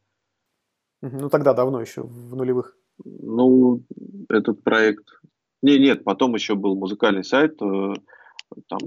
Ну, 1.01 1.30
тогда 1.30 1.53
давно 1.53 1.80
еще, 1.80 2.01
в 2.01 2.36
нулевых. 2.36 2.78
Ну, 3.05 3.84
этот 4.28 4.62
проект... 4.62 5.05
Не, 5.62 5.80
нет, 5.80 6.03
потом 6.03 6.36
еще 6.36 6.55
был 6.55 6.76
музыкальный 6.76 7.24
сайт, 7.24 7.53
э, 7.62 7.93
там, 8.68 8.80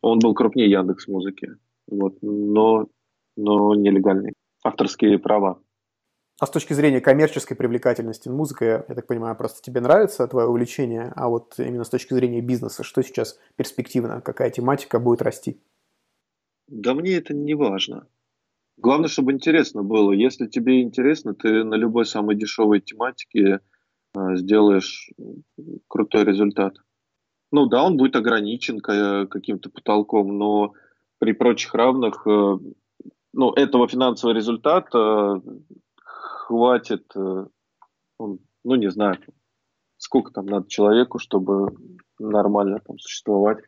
он 0.00 0.18
был 0.18 0.34
крупнее 0.34 0.68
Яндекс 0.68 1.06
Музыки 1.06 1.56
вот, 1.86 2.16
но, 2.20 2.88
но 3.36 3.76
нелегальные. 3.76 4.32
Авторские 4.64 5.20
права. 5.20 5.60
А 6.38 6.46
с 6.46 6.50
точки 6.50 6.74
зрения 6.74 7.00
коммерческой 7.00 7.56
привлекательности 7.56 8.28
музыка, 8.28 8.84
я 8.88 8.94
так 8.94 9.06
понимаю, 9.06 9.34
просто 9.36 9.62
тебе 9.62 9.80
нравится 9.80 10.28
твое 10.28 10.46
увлечение, 10.46 11.12
а 11.16 11.28
вот 11.28 11.54
именно 11.58 11.84
с 11.84 11.88
точки 11.88 12.12
зрения 12.12 12.42
бизнеса, 12.42 12.84
что 12.84 13.02
сейчас 13.02 13.38
перспективно, 13.56 14.20
какая 14.20 14.50
тематика 14.50 14.98
будет 14.98 15.22
расти? 15.22 15.58
Да 16.68 16.92
мне 16.92 17.14
это 17.14 17.32
не 17.32 17.54
важно. 17.54 18.06
Главное, 18.76 19.08
чтобы 19.08 19.32
интересно 19.32 19.82
было. 19.82 20.12
Если 20.12 20.46
тебе 20.46 20.82
интересно, 20.82 21.34
ты 21.34 21.64
на 21.64 21.74
любой 21.74 22.04
самой 22.04 22.36
дешевой 22.36 22.80
тематике 22.80 23.60
э, 24.14 24.36
сделаешь 24.36 25.10
крутой 25.88 26.24
результат. 26.24 26.74
Ну 27.50 27.66
да, 27.66 27.82
он 27.82 27.96
будет 27.96 28.16
ограничен 28.16 28.80
каким-то 28.80 29.70
потолком, 29.70 30.36
но 30.36 30.74
при 31.18 31.32
прочих 31.32 31.72
равных, 31.72 32.26
э, 32.26 32.58
ну, 33.32 33.52
этого 33.52 33.88
финансового 33.88 34.36
результата 34.36 35.40
хватит, 36.46 37.04
э, 37.16 37.46
ну, 38.18 38.38
не 38.64 38.88
знаю, 38.90 39.16
сколько 39.96 40.32
там 40.32 40.46
надо 40.46 40.68
человеку, 40.68 41.18
чтобы 41.18 41.74
нормально 42.20 42.78
там 42.86 42.98
существовать, 42.98 43.58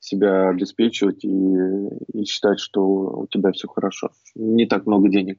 себя 0.00 0.48
обеспечивать 0.48 1.24
и, 1.24 1.28
и 1.28 2.24
считать, 2.24 2.58
что 2.58 2.82
у 2.82 3.26
тебя 3.28 3.52
все 3.52 3.68
хорошо. 3.68 4.10
Не 4.34 4.66
так 4.66 4.86
много 4.86 5.08
денег. 5.08 5.38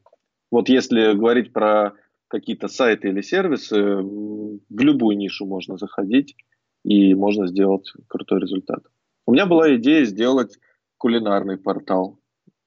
Вот 0.50 0.70
если 0.70 1.14
говорить 1.14 1.52
про 1.52 1.94
какие-то 2.30 2.70
сайты 2.70 3.10
или 3.10 3.22
сервисы, 3.22 3.98
в 3.98 4.80
любую 4.80 5.18
нишу 5.18 5.46
можно 5.46 5.76
заходить 5.76 6.38
и 6.86 7.14
можно 7.16 7.48
сделать 7.48 7.92
крутой 8.08 8.40
результат. 8.40 8.84
У 9.26 9.34
меня 9.34 9.46
была 9.46 9.76
идея 9.76 10.06
сделать 10.06 10.58
кулинарный 10.98 11.58
портал. 11.58 12.20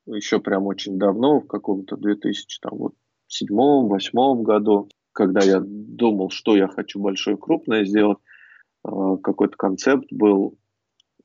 Еще 0.06 0.40
прям 0.40 0.66
очень 0.66 0.98
давно, 0.98 1.40
в 1.40 1.46
каком-то 1.46 1.96
2007-2008 3.42 4.42
году, 4.42 4.88
когда 5.12 5.40
я 5.40 5.60
думал, 5.64 6.30
что 6.30 6.56
я 6.56 6.68
хочу 6.68 7.00
большое 7.00 7.36
крупное 7.36 7.84
сделать, 7.84 8.18
э, 8.86 8.90
какой-то 9.22 9.56
концепт 9.56 10.06
был, 10.10 10.58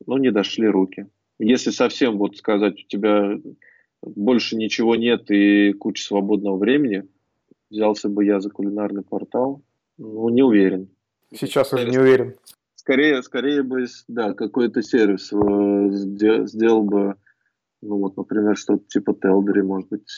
но 0.06 0.18
не 0.18 0.32
дошли 0.32 0.68
руки. 0.68 1.08
Если 1.40 1.72
совсем 1.72 2.18
вот 2.18 2.38
сказать, 2.38 2.74
у 2.74 2.88
тебя 2.88 3.38
больше 4.02 4.56
ничего 4.56 4.96
нет 4.96 5.30
и 5.32 5.74
куча 5.74 6.04
свободного 6.04 6.58
времени, 6.58 7.08
взялся 7.70 8.10
бы 8.10 8.26
я 8.26 8.40
за 8.40 8.50
кулинарный 8.50 9.04
портал, 9.04 9.62
ну, 9.98 10.30
не 10.30 10.44
уверен. 10.44 10.90
Сейчас 11.34 11.74
уже 11.74 11.90
не 11.90 11.98
уверен. 11.98 12.36
Скорее, 12.76 13.22
скорее 13.22 13.62
бы, 13.62 13.86
да, 14.08 14.34
какой-то 14.34 14.82
сервис 14.82 15.32
э, 15.32 16.46
сделал 16.48 16.84
бы, 16.84 17.16
ну 17.82 17.98
вот, 17.98 18.18
например, 18.18 18.58
что-то 18.58 18.84
типа 18.88 19.14
Телдери, 19.14 19.62
может 19.62 19.90
быть. 19.90 20.10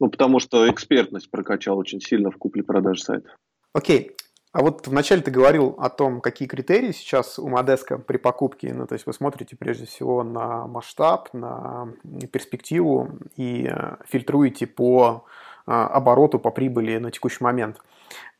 Ну, 0.00 0.10
потому 0.10 0.40
что 0.40 0.70
экспертность 0.70 1.30
прокачал 1.30 1.78
очень 1.78 2.00
сильно 2.00 2.30
в 2.30 2.36
купле-продаже 2.36 3.02
сайтов. 3.02 3.32
Окей. 3.72 4.12
А 4.52 4.62
вот 4.62 4.86
вначале 4.86 5.20
ты 5.20 5.30
говорил 5.30 5.74
о 5.78 5.90
том, 5.90 6.22
какие 6.22 6.48
критерии 6.48 6.92
сейчас 6.92 7.38
у 7.38 7.46
Модеска 7.46 7.98
при 7.98 8.16
покупке. 8.16 8.72
Ну, 8.72 8.86
то 8.86 8.94
есть 8.94 9.04
вы 9.04 9.12
смотрите 9.12 9.54
прежде 9.54 9.84
всего 9.84 10.22
на 10.22 10.66
масштаб, 10.66 11.28
на 11.34 11.92
перспективу 12.32 13.18
и 13.36 13.68
э, 13.70 13.96
фильтруете 14.06 14.66
по 14.66 15.26
э, 15.66 15.70
обороту, 15.70 16.38
по 16.38 16.50
прибыли 16.50 16.96
на 16.96 17.10
текущий 17.10 17.44
момент. 17.44 17.82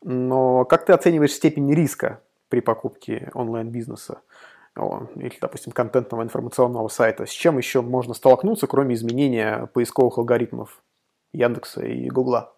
Но 0.03 0.65
как 0.65 0.87
ты 0.87 0.95
оцениваешь 0.95 1.33
степень 1.33 1.73
риска 1.75 2.23
при 2.49 2.61
покупке 2.61 3.31
онлайн-бизнеса 3.35 4.21
или, 5.17 5.39
допустим, 5.41 5.73
контентного 5.73 6.23
информационного 6.23 6.89
сайта. 6.89 7.27
С 7.27 7.31
чем 7.31 7.59
еще 7.59 7.81
можно 7.81 8.15
столкнуться, 8.15 8.67
кроме 8.67 8.95
изменения 8.95 9.69
поисковых 9.73 10.19
алгоритмов 10.19 10.83
Яндекса 11.37 11.85
и 11.85 12.09
Гугла? 12.09 12.55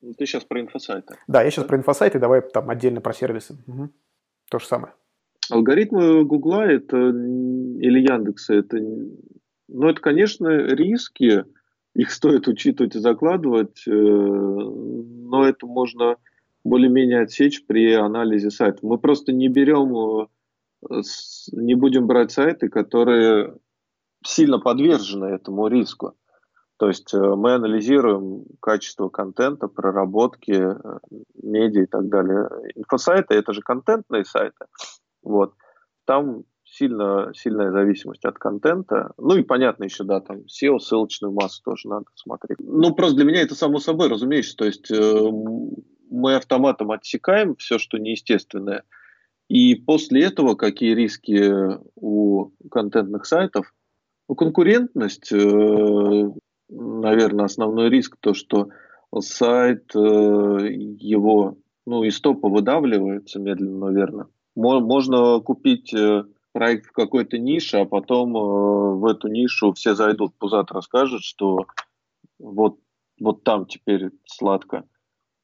Ну, 0.00 0.14
ты 0.14 0.26
сейчас 0.26 0.44
про 0.44 0.60
инфосайты. 0.60 1.16
Да, 1.28 1.42
я 1.42 1.50
сейчас 1.50 1.64
про 1.64 1.76
инфосайты, 1.76 2.18
давай 2.18 2.42
там 2.42 2.68
отдельно 2.70 3.00
про 3.00 3.12
сервисы. 3.12 3.56
Угу. 3.66 3.90
То 4.50 4.58
же 4.58 4.66
самое. 4.66 4.94
Алгоритмы 5.50 6.24
Гугла 6.24 6.62
это 6.62 6.96
или 6.96 8.00
Яндекса 8.00 8.54
это, 8.54 8.78
ну 9.68 9.88
это, 9.88 10.00
конечно, 10.00 10.48
риски, 10.48 11.44
их 11.94 12.10
стоит 12.10 12.48
учитывать 12.48 12.96
и 12.96 13.00
закладывать, 13.00 13.82
э, 13.86 13.90
но 13.90 15.46
это 15.46 15.66
можно 15.66 16.16
более-менее 16.64 17.22
отсечь 17.22 17.66
при 17.66 17.92
анализе 17.92 18.50
сайта. 18.50 18.78
Мы 18.82 18.98
просто 18.98 19.32
не 19.32 19.48
берем, 19.48 20.28
э, 20.88 21.02
не 21.52 21.74
будем 21.74 22.06
брать 22.06 22.32
сайты, 22.32 22.68
которые 22.68 23.56
сильно 24.24 24.58
подвержены 24.58 25.26
этому 25.26 25.68
риску. 25.68 26.14
То 26.78 26.88
есть 26.88 27.12
э, 27.14 27.18
мы 27.18 27.54
анализируем 27.54 28.44
качество 28.60 29.08
контента, 29.08 29.68
проработки, 29.68 30.52
э, 30.52 30.98
медиа 31.42 31.82
и 31.82 31.86
так 31.86 32.08
далее. 32.08 32.48
Инфосайты– 32.74 33.34
это 33.36 33.52
же 33.52 33.60
контентные 33.62 34.24
сайты. 34.24 34.66
Вот. 35.22 35.54
Там 36.04 36.44
сильно, 36.64 37.32
сильная 37.34 37.70
зависимость 37.70 38.24
от 38.24 38.38
контента. 38.38 39.12
Ну 39.18 39.36
и 39.36 39.42
понятно 39.42 39.84
еще, 39.84 40.04
да, 40.04 40.20
там 40.20 40.42
SEO, 40.48 40.78
ссылочную 40.78 41.32
массу 41.32 41.62
тоже 41.62 41.88
надо 41.88 42.06
смотреть. 42.14 42.58
Ну, 42.60 42.94
просто 42.94 43.16
для 43.16 43.24
меня 43.26 43.42
это 43.42 43.54
само 43.54 43.78
собой, 43.78 44.08
разумеется. 44.08 44.56
То 44.56 44.64
есть 44.64 44.90
мы 46.10 46.34
автоматом 46.34 46.90
отсекаем 46.90 47.56
все, 47.56 47.78
что 47.78 47.98
неестественное. 47.98 48.84
И 49.48 49.74
после 49.74 50.24
этого 50.24 50.54
какие 50.54 50.94
риски 50.94 51.52
у 51.94 52.50
контентных 52.70 53.26
сайтов? 53.26 53.72
Ну, 54.28 54.34
конкурентность, 54.34 55.32
э, 55.32 56.30
наверное, 56.72 57.44
основной 57.44 57.90
риск, 57.90 58.16
то, 58.20 58.34
что 58.34 58.68
сайт, 59.20 59.94
э, 59.94 59.98
его 59.98 61.56
ну, 61.86 62.04
из 62.04 62.20
топа 62.20 62.48
выдавливается 62.48 63.38
медленно, 63.40 63.86
наверное. 63.86 64.26
Можно 64.54 65.40
купить 65.40 65.92
э, 65.94 66.24
проект 66.52 66.86
в 66.86 66.92
какой-то 66.92 67.38
нише, 67.38 67.78
а 67.78 67.84
потом 67.84 68.32
в 68.32 69.06
эту 69.06 69.28
нишу 69.28 69.72
все 69.72 69.94
зайдут, 69.94 70.34
пузат 70.38 70.70
расскажет, 70.70 71.22
что 71.22 71.66
вот, 72.38 72.78
вот 73.20 73.44
там 73.44 73.66
теперь 73.66 74.10
сладко 74.26 74.84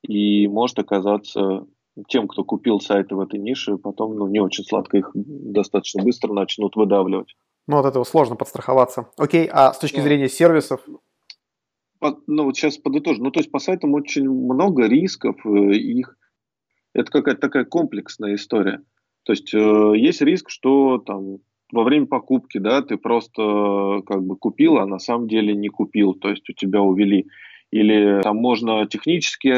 и 0.03 0.47
может 0.47 0.79
оказаться 0.79 1.67
тем, 2.09 2.29
кто 2.29 2.45
купил 2.45 2.81
сайты 2.81 3.17
в 3.17 3.21
этой 3.21 3.41
нише, 3.41 3.77
потом 3.77 4.17
ну, 4.17 4.29
не 4.29 4.41
очень 4.41 4.65
сладко 4.65 4.99
их 4.99 5.11
достаточно 5.15 6.03
быстро 6.03 6.33
начнут 6.33 6.77
выдавливать. 6.77 7.35
Ну, 7.67 7.79
от 7.79 7.87
этого 7.87 8.05
сложно 8.05 8.37
подстраховаться. 8.37 9.11
Окей, 9.17 9.49
а 9.51 9.73
с 9.73 9.79
точки 9.79 10.01
зрения 10.01 10.29
сервисов? 10.29 10.81
По, 11.99 12.21
ну, 12.27 12.45
вот 12.45 12.57
сейчас 12.57 12.79
подытожу. 12.79 13.23
Ну, 13.23 13.31
то 13.31 13.41
есть 13.41 13.51
по 13.51 13.59
сайтам 13.59 13.95
очень 13.95 14.29
много 14.29 14.87
рисков, 14.87 15.37
э, 15.45 15.75
их 15.75 16.17
это 16.95 17.11
какая-то 17.11 17.41
такая 17.41 17.65
комплексная 17.65 18.35
история. 18.35 18.81
То 19.25 19.33
есть 19.33 19.53
э, 19.53 19.93
есть 19.97 20.23
риск, 20.23 20.51
что 20.51 20.99
там 20.99 21.39
во 21.73 21.85
время 21.85 22.07
покупки, 22.07 22.59
да, 22.59 22.83
ты 22.83 22.97
просто 22.97 24.03
как 24.07 24.23
бы 24.23 24.37
купил, 24.37 24.79
а 24.79 24.87
на 24.87 24.99
самом 24.99 25.29
деле 25.29 25.55
не 25.55 25.69
купил, 25.69 26.15
то 26.15 26.31
есть 26.31 26.49
у 26.49 26.53
тебя 26.55 26.81
увели 26.81 27.27
или 27.71 28.23
там 28.23 28.39
можно 28.39 28.87
технически 28.87 29.51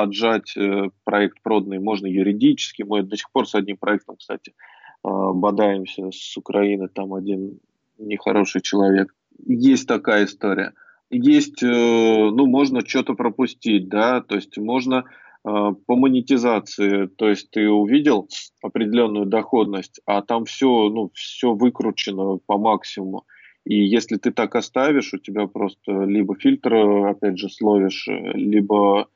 отжать 0.00 0.54
проект 1.02 1.42
проданный, 1.42 1.80
можно 1.80 2.06
юридически. 2.06 2.82
Мы 2.82 3.02
до 3.02 3.16
сих 3.16 3.32
пор 3.32 3.48
с 3.48 3.56
одним 3.56 3.78
проектом, 3.78 4.14
кстати, 4.16 4.54
бодаемся 5.02 6.10
с 6.12 6.36
Украины, 6.36 6.86
там 6.86 7.12
один 7.14 7.58
нехороший 7.98 8.60
человек. 8.60 9.12
Есть 9.44 9.88
такая 9.88 10.26
история. 10.26 10.72
Есть, 11.12 11.62
ну, 11.62 12.46
можно 12.46 12.80
что-то 12.86 13.14
пропустить, 13.14 13.88
да, 13.88 14.22
то 14.22 14.34
есть 14.34 14.56
можно 14.58 15.04
Э, 15.44 15.72
по 15.86 15.96
монетизации, 15.96 17.06
то 17.06 17.28
есть 17.28 17.50
ты 17.50 17.68
увидел 17.68 18.28
определенную 18.62 19.26
доходность, 19.26 20.00
а 20.06 20.22
там 20.22 20.44
все, 20.44 20.88
ну, 20.88 21.10
все 21.14 21.54
выкручено 21.54 22.38
по 22.46 22.58
максимуму. 22.58 23.24
И 23.64 23.74
если 23.74 24.16
ты 24.18 24.30
так 24.32 24.54
оставишь, 24.54 25.12
у 25.14 25.18
тебя 25.18 25.46
просто 25.46 26.04
либо 26.04 26.36
фильтр, 26.36 26.74
опять 26.74 27.38
же, 27.38 27.48
словишь, 27.48 28.08
либо 28.08 29.08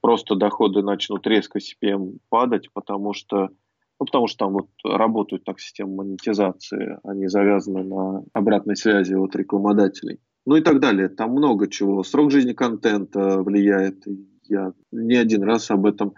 просто 0.00 0.34
доходы 0.34 0.82
начнут 0.82 1.26
резко 1.26 1.58
CPM 1.58 2.18
падать, 2.28 2.70
потому 2.72 3.14
что, 3.14 3.48
ну, 3.98 4.06
потому 4.06 4.26
что 4.26 4.38
там 4.46 4.52
вот 4.52 4.68
работают 4.84 5.44
так 5.44 5.60
системы 5.60 5.96
монетизации, 5.96 6.98
они 7.02 7.28
завязаны 7.28 7.82
на 7.82 8.24
обратной 8.34 8.76
связи 8.76 9.14
от 9.14 9.34
рекламодателей. 9.36 10.18
Ну 10.46 10.56
и 10.56 10.60
так 10.60 10.80
далее. 10.80 11.08
Там 11.08 11.32
много 11.32 11.68
чего. 11.68 12.02
Срок 12.04 12.30
жизни 12.30 12.52
контента 12.52 13.42
влияет. 13.42 14.04
Я 14.44 14.72
не 14.92 15.16
один 15.16 15.42
раз 15.42 15.70
об 15.70 15.86
этом 15.86 16.14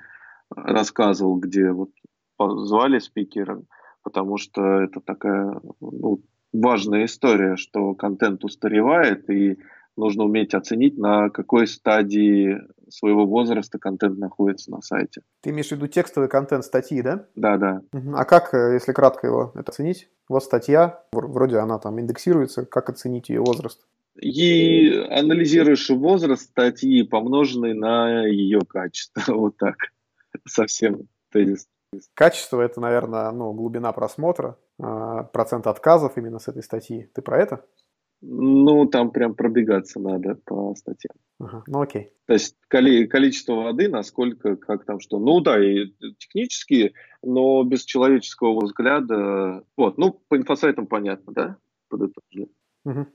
рассказывал, 0.55 1.37
где 1.37 1.73
вот 1.73 1.91
позвали 2.37 2.99
спикера, 2.99 3.63
потому 4.03 4.37
что 4.37 4.81
это 4.81 5.01
такая 5.01 5.61
ну, 5.81 6.23
важная 6.53 7.07
история, 7.07 7.57
что 7.57 7.95
контент 7.95 8.45
устаревает, 8.45 9.29
и 9.31 9.59
нужно 9.97 10.25
уметь 10.25 10.55
оценить, 10.55 10.97
на 10.99 11.31
какой 11.31 11.67
стадии 11.67 12.61
своего 12.89 13.27
возраста 13.27 13.79
контент 13.79 14.19
находится 14.19 14.71
на 14.71 14.81
сайте. 14.81 15.23
Ты 15.43 15.51
имеешь 15.51 15.69
в 15.69 15.73
виду 15.73 15.87
текстовый 15.89 16.29
контент 16.29 16.65
статьи, 16.65 17.03
да? 17.03 17.27
Да, 17.35 17.57
да. 17.57 17.83
А 18.15 18.25
как, 18.25 18.55
э, 18.55 18.75
если 18.75 18.93
кратко 18.93 19.27
его 19.27 19.53
это 19.55 19.71
оценить? 19.73 20.09
Вот 20.29 20.45
статья, 20.45 21.03
вроде 21.13 21.59
она 21.59 21.79
там 21.79 22.01
индексируется, 22.01 22.65
как 22.65 22.89
оценить 22.89 23.29
ее 23.29 23.41
возраст? 23.41 23.85
И 24.21 24.91
анализируешь 25.11 25.89
возраст 25.91 26.51
статьи, 26.51 27.03
помноженный 27.03 27.75
на 27.75 28.27
ее 28.27 28.61
качество. 28.61 29.23
Вот 29.35 29.57
так. 29.57 29.77
Совсем 30.47 31.09
тезис. 31.31 31.67
Качество– 32.15 32.61
это, 32.63 32.81
наверное, 32.81 33.31
ну, 33.31 33.53
глубина 33.53 33.93
просмотра, 33.93 34.59
а, 34.79 35.25
процент 35.25 35.67
отказов 35.67 36.19
именно 36.19 36.39
с 36.39 36.49
этой 36.49 36.63
статьи. 36.63 37.11
Ты 37.15 37.23
про 37.23 37.39
это? 37.41 37.65
Ну, 38.21 38.87
там 38.87 39.11
прям 39.11 39.35
пробегаться 39.35 40.01
надо 40.01 40.35
по 40.45 40.75
статьям. 40.75 41.15
Ага, 41.39 41.63
ну 41.69 41.81
окей. 41.81 42.13
То 42.27 42.33
есть 42.33 42.57
коли, 42.69 43.07
количество 43.07 43.55
воды, 43.55 43.89
насколько, 43.89 44.57
как 44.57 44.85
там 44.85 44.99
что. 44.99 45.21
Ну 45.21 45.41
да, 45.41 45.65
и 45.65 45.93
технически, 46.19 46.95
но 47.23 47.63
без 47.63 47.85
человеческого 47.85 48.65
взгляда. 48.65 49.63
Вот, 49.77 49.99
ну, 49.99 50.21
по 50.29 50.37
инфосайтам 50.37 50.89
понятно, 50.89 51.33
да? 51.33 51.57
Подытожили. 51.89 52.51
Угу. 52.85 53.07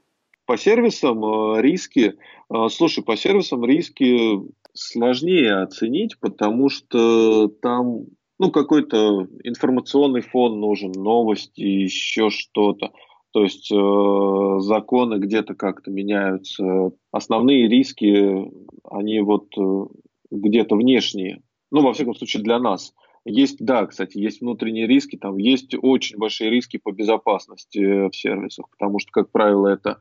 По 0.45 0.57
сервисам 0.57 1.23
э, 1.23 1.61
риски, 1.61 2.15
э, 2.53 2.67
слушай, 2.69 3.03
по 3.03 3.15
сервисам 3.15 3.63
риски 3.65 4.41
сложнее 4.73 5.61
оценить, 5.61 6.19
потому 6.19 6.69
что 6.69 7.47
там 7.47 8.05
ну, 8.39 8.51
какой-то 8.51 9.27
информационный 9.43 10.21
фон 10.21 10.59
нужен, 10.59 10.91
новости, 10.91 11.61
еще 11.61 12.29
что-то. 12.29 12.91
То 13.31 13.43
есть 13.43 13.71
э, 13.71 14.59
законы 14.59 15.17
где-то 15.17 15.55
как-то 15.55 15.89
меняются. 15.89 16.91
Основные 17.11 17.67
риски, 17.67 18.51
они 18.89 19.21
вот 19.21 19.47
э, 19.57 19.85
где-то 20.29 20.75
внешние. 20.75 21.41
Ну, 21.71 21.81
во 21.81 21.93
всяком 21.93 22.15
случае, 22.15 22.43
для 22.43 22.59
нас. 22.59 22.93
Есть, 23.25 23.63
да, 23.63 23.85
кстати, 23.85 24.17
есть 24.17 24.41
внутренние 24.41 24.85
риски, 24.85 25.17
там 25.17 25.37
есть 25.37 25.73
очень 25.81 26.17
большие 26.17 26.49
риски 26.49 26.77
по 26.77 26.91
безопасности 26.91 28.09
в 28.09 28.15
сервисах, 28.15 28.69
потому 28.69 28.99
что, 28.99 29.11
как 29.11 29.31
правило, 29.31 29.67
это 29.67 29.99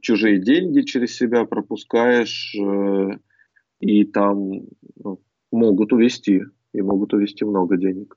чужие 0.00 0.40
деньги 0.40 0.80
через 0.82 1.16
себя 1.16 1.44
пропускаешь, 1.44 2.54
э, 2.54 3.18
и 3.80 4.04
там 4.04 4.60
ну, 4.96 5.20
могут 5.50 5.92
увести, 5.92 6.42
и 6.72 6.82
могут 6.82 7.14
увести 7.14 7.44
много 7.44 7.76
денег. 7.76 8.16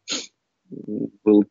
Был, 1.23 1.45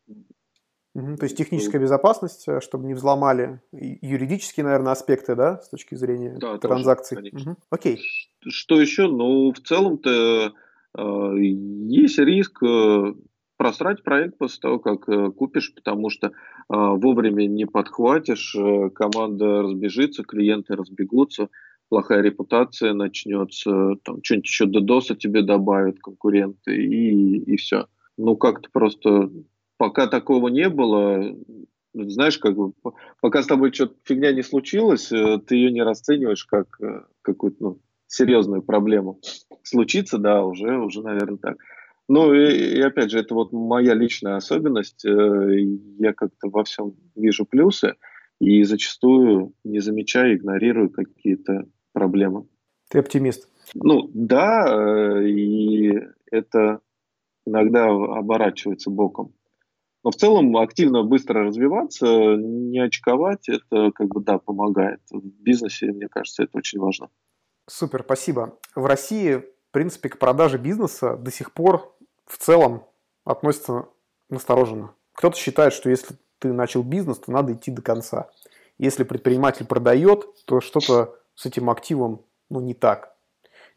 то 0.93 1.23
есть 1.23 1.37
техническая 1.37 1.79
безопасность, 1.79 2.47
э, 2.47 2.59
чтобы 2.59 2.85
не 2.85 2.93
взломали 2.93 3.61
юридические, 3.71 4.63
наверное, 4.63 4.93
аспекты, 4.93 5.35
да, 5.35 5.59
с 5.61 5.69
точки 5.69 5.95
зрения 5.95 6.37
да, 6.39 6.57
транзакций. 6.57 7.17
Тоже, 7.17 7.49
угу. 7.49 7.57
Окей. 7.69 7.99
Что 8.47 8.81
еще? 8.81 9.07
Ну, 9.07 9.51
в 9.51 9.59
целом-то 9.59 10.53
э, 10.97 11.37
есть 11.39 12.17
риск 12.17 12.63
э, 12.63 13.13
просрать 13.57 14.03
проект 14.03 14.37
после 14.37 14.59
того, 14.61 14.79
как 14.79 15.09
э, 15.09 15.31
купишь, 15.31 15.73
потому 15.73 16.09
что 16.09 16.27
э, 16.27 16.31
вовремя 16.69 17.47
не 17.47 17.65
подхватишь, 17.65 18.55
э, 18.55 18.89
команда 18.91 19.63
разбежится, 19.63 20.23
клиенты 20.23 20.75
разбегутся, 20.75 21.49
плохая 21.89 22.21
репутация 22.21 22.93
начнется, 22.93 23.95
там 24.03 24.23
что-нибудь 24.23 24.47
еще 24.47 24.65
DDoS 24.65 25.15
тебе 25.17 25.41
добавят 25.41 25.99
конкуренты 25.99 26.75
и, 26.75 27.37
и 27.39 27.57
все. 27.57 27.87
Ну, 28.17 28.35
как-то 28.35 28.69
просто 28.71 29.31
пока 29.77 30.07
такого 30.07 30.47
не 30.49 30.69
было, 30.69 31.35
знаешь, 31.93 32.37
как 32.37 32.55
бы, 32.55 32.73
пока 33.21 33.41
с 33.41 33.47
тобой 33.47 33.73
что-то 33.73 33.95
фигня 34.03 34.31
не 34.31 34.43
случилась, 34.43 35.07
ты 35.07 35.55
ее 35.55 35.71
не 35.71 35.83
расцениваешь 35.83 36.45
как 36.45 36.79
какую-то 37.21 37.57
ну, 37.59 37.81
серьезную 38.07 38.63
проблему. 38.63 39.19
Случится, 39.63 40.17
да, 40.17 40.43
уже, 40.43 40.77
уже, 40.79 41.01
наверное, 41.01 41.37
так. 41.37 41.57
Ну 42.09 42.33
и, 42.33 42.77
и 42.77 42.81
опять 42.81 43.11
же, 43.11 43.19
это 43.19 43.33
вот 43.33 43.51
моя 43.51 43.93
личная 43.93 44.37
особенность. 44.37 45.03
Э, 45.05 45.59
я 45.99 46.13
как-то 46.13 46.49
во 46.49 46.63
всем 46.63 46.95
вижу 47.15 47.45
плюсы 47.45 47.95
и 48.39 48.63
зачастую 48.63 49.53
не 49.63 49.79
замечаю, 49.79 50.37
игнорирую 50.37 50.89
какие-то 50.89 51.65
проблемы. 51.91 52.47
Ты 52.89 52.99
оптимист? 52.99 53.49
Ну 53.73 54.09
да, 54.13 54.65
э, 54.67 55.27
и 55.27 55.99
это 56.31 56.79
иногда 57.45 57.87
оборачивается 57.87 58.89
боком. 58.89 59.33
Но 60.03 60.11
в 60.11 60.15
целом 60.15 60.55
активно 60.55 61.03
быстро 61.03 61.43
развиваться, 61.43 62.05
не 62.37 62.79
очковать, 62.79 63.49
это 63.49 63.91
как 63.91 64.07
бы 64.07 64.21
да, 64.21 64.37
помогает. 64.37 65.01
В 65.11 65.21
бизнесе, 65.41 65.87
мне 65.87 66.07
кажется, 66.07 66.43
это 66.43 66.57
очень 66.57 66.79
важно. 66.79 67.09
Супер, 67.69 68.03
спасибо. 68.05 68.57
В 68.75 68.85
России, 68.85 69.35
в 69.35 69.71
принципе, 69.71 70.07
к 70.07 70.19
продаже 70.19 70.57
бизнеса 70.57 71.17
до 71.17 71.31
сих 71.31 71.51
пор 71.51 71.96
в 72.27 72.37
целом 72.37 72.85
относятся 73.23 73.87
настороженно. 74.29 74.93
Кто-то 75.13 75.37
считает, 75.37 75.73
что 75.73 75.89
если 75.89 76.15
ты 76.39 76.53
начал 76.53 76.83
бизнес, 76.83 77.17
то 77.17 77.31
надо 77.31 77.53
идти 77.53 77.71
до 77.71 77.81
конца. 77.81 78.29
Если 78.77 79.03
предприниматель 79.03 79.65
продает, 79.65 80.27
то 80.45 80.61
что-то 80.61 81.17
с 81.33 81.45
этим 81.45 81.69
активом 81.69 82.23
ну, 82.49 82.59
не 82.59 82.73
так. 82.73 83.15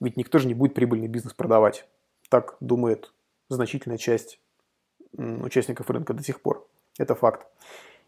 Ведь 0.00 0.16
никто 0.16 0.38
же 0.38 0.46
не 0.46 0.54
будет 0.54 0.74
прибыльный 0.74 1.08
бизнес 1.08 1.32
продавать. 1.32 1.86
Так 2.28 2.56
думает 2.60 3.12
значительная 3.48 3.98
часть 3.98 4.40
участников 5.16 5.88
рынка 5.90 6.14
до 6.14 6.22
сих 6.22 6.40
пор. 6.40 6.66
Это 6.98 7.14
факт. 7.14 7.46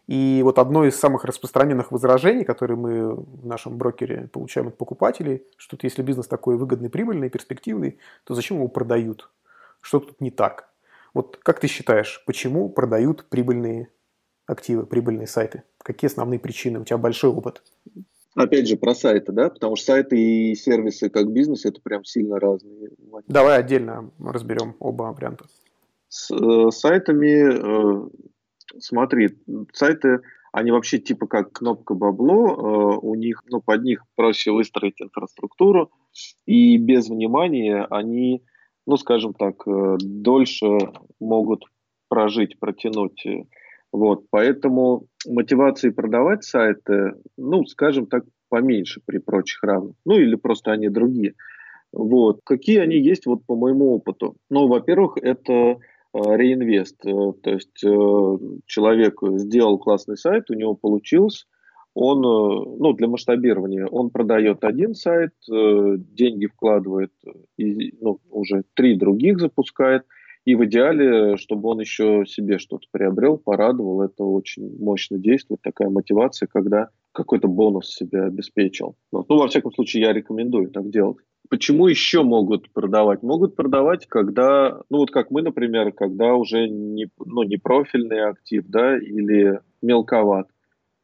И 0.07 0.41
вот 0.43 0.59
одно 0.59 0.85
из 0.85 0.99
самых 0.99 1.23
распространенных 1.23 1.91
возражений, 1.91 2.43
которые 2.43 2.77
мы 2.77 3.15
в 3.15 3.45
нашем 3.45 3.77
брокере 3.77 4.27
получаем 4.31 4.67
от 4.67 4.77
покупателей, 4.77 5.43
что 5.57 5.77
если 5.81 6.01
бизнес 6.01 6.27
такой 6.27 6.57
выгодный, 6.57 6.89
прибыльный, 6.89 7.29
перспективный, 7.29 7.99
то 8.25 8.33
зачем 8.33 8.57
его 8.57 8.67
продают? 8.67 9.29
Что 9.83 9.99
тут 9.99 10.21
не 10.21 10.31
так? 10.31 10.69
Вот 11.13 11.37
как 11.43 11.59
ты 11.59 11.67
считаешь, 11.67 12.23
почему 12.25 12.69
продают 12.69 13.25
прибыльные 13.29 13.89
активы, 14.47 14.85
прибыльные 14.85 15.27
сайты? 15.27 15.63
Какие 15.77 16.09
основные 16.09 16.39
причины? 16.39 16.79
У 16.79 16.85
тебя 16.85 16.97
большой 16.97 17.31
опыт. 17.31 17.61
Опять 18.33 18.67
же, 18.67 18.77
про 18.77 18.95
сайты, 18.95 19.33
да? 19.33 19.49
Потому 19.49 19.75
что 19.75 19.87
сайты 19.87 20.17
и 20.17 20.55
сервисы 20.55 21.09
как 21.09 21.31
бизнес 21.31 21.65
это 21.65 21.81
прям 21.81 22.05
сильно 22.05 22.39
разные. 22.39 22.91
Давай 23.27 23.59
отдельно 23.59 24.09
разберем 24.19 24.75
оба 24.79 25.03
варианта. 25.03 25.45
С 26.07 26.31
э, 26.31 26.71
сайтами, 26.71 28.05
э, 28.05 28.09
смотри, 28.79 29.37
сайты, 29.73 30.21
они 30.53 30.71
вообще 30.71 30.97
типа 30.97 31.27
как 31.27 31.51
кнопка 31.51 31.93
бабло, 31.93 32.53
э, 32.53 32.99
у 33.01 33.15
них, 33.15 33.43
ну, 33.47 33.61
под 33.61 33.83
них 33.83 34.05
проще 34.15 34.51
выстроить 34.51 35.01
инфраструктуру, 35.01 35.91
и 36.45 36.77
без 36.77 37.09
внимания 37.09 37.85
они 37.89 38.43
ну, 38.85 38.97
скажем 38.97 39.33
так, 39.33 39.55
э, 39.67 39.97
дольше 39.99 40.77
могут 41.19 41.63
прожить, 42.09 42.59
протянуть. 42.59 43.23
Вот, 43.91 44.25
поэтому 44.29 45.05
мотивации 45.27 45.89
продавать 45.89 46.43
сайты, 46.43 47.13
ну, 47.37 47.65
скажем 47.65 48.07
так, 48.07 48.23
поменьше 48.49 49.01
при 49.05 49.19
прочих 49.19 49.63
равных. 49.63 49.95
Ну, 50.05 50.15
или 50.15 50.35
просто 50.35 50.71
они 50.71 50.89
другие. 50.89 51.33
Вот. 51.91 52.39
Какие 52.43 52.79
они 52.79 52.97
есть 52.97 53.25
вот 53.25 53.45
по 53.45 53.55
моему 53.55 53.93
опыту? 53.93 54.35
Ну, 54.49 54.67
во-первых, 54.67 55.17
это 55.21 55.53
э, 55.53 55.75
реинвест. 56.13 57.05
Э, 57.05 57.33
то 57.41 57.51
есть 57.51 57.77
человек 58.65 59.19
сделал 59.21 59.77
классный 59.77 60.17
сайт, 60.17 60.49
у 60.49 60.55
него 60.55 60.75
получилось, 60.75 61.45
он, 61.93 62.19
э, 62.19 62.75
ну, 62.79 62.93
для 62.93 63.07
масштабирования, 63.07 63.85
он 63.85 64.09
продает 64.09 64.63
один 64.63 64.95
сайт, 64.95 65.31
э, 65.51 65.95
деньги 65.97 66.47
вкладывает, 66.47 67.11
и, 67.57 67.93
ну, 68.01 68.19
уже 68.29 68.63
три 68.73 68.95
других 68.95 69.39
запускает, 69.39 70.03
и 70.45 70.55
в 70.55 70.65
идеале, 70.65 71.37
чтобы 71.37 71.69
он 71.69 71.79
еще 71.79 72.25
себе 72.27 72.57
что-то 72.57 72.87
приобрел, 72.91 73.37
порадовал, 73.37 74.01
это 74.01 74.23
очень 74.23 74.77
мощно 74.77 75.17
действует, 75.17 75.61
такая 75.61 75.89
мотивация, 75.89 76.47
когда 76.47 76.89
какой-то 77.13 77.47
бонус 77.47 77.89
себе 77.89 78.23
обеспечил. 78.23 78.95
Ну, 79.11 79.25
во 79.29 79.47
всяком 79.47 79.71
случае, 79.71 80.03
я 80.03 80.13
рекомендую 80.13 80.69
так 80.69 80.89
делать. 80.89 81.17
Почему 81.49 81.87
еще 81.87 82.23
могут 82.23 82.71
продавать? 82.73 83.21
Могут 83.21 83.55
продавать, 83.55 84.07
когда, 84.07 84.81
ну 84.89 84.99
вот 84.99 85.11
как 85.11 85.29
мы, 85.29 85.41
например, 85.41 85.91
когда 85.91 86.33
уже 86.33 86.67
не, 86.67 87.07
ну, 87.23 87.43
не 87.43 87.57
профильный 87.57 88.23
актив, 88.23 88.65
да, 88.67 88.97
или 88.97 89.59
мелковат, 89.81 90.47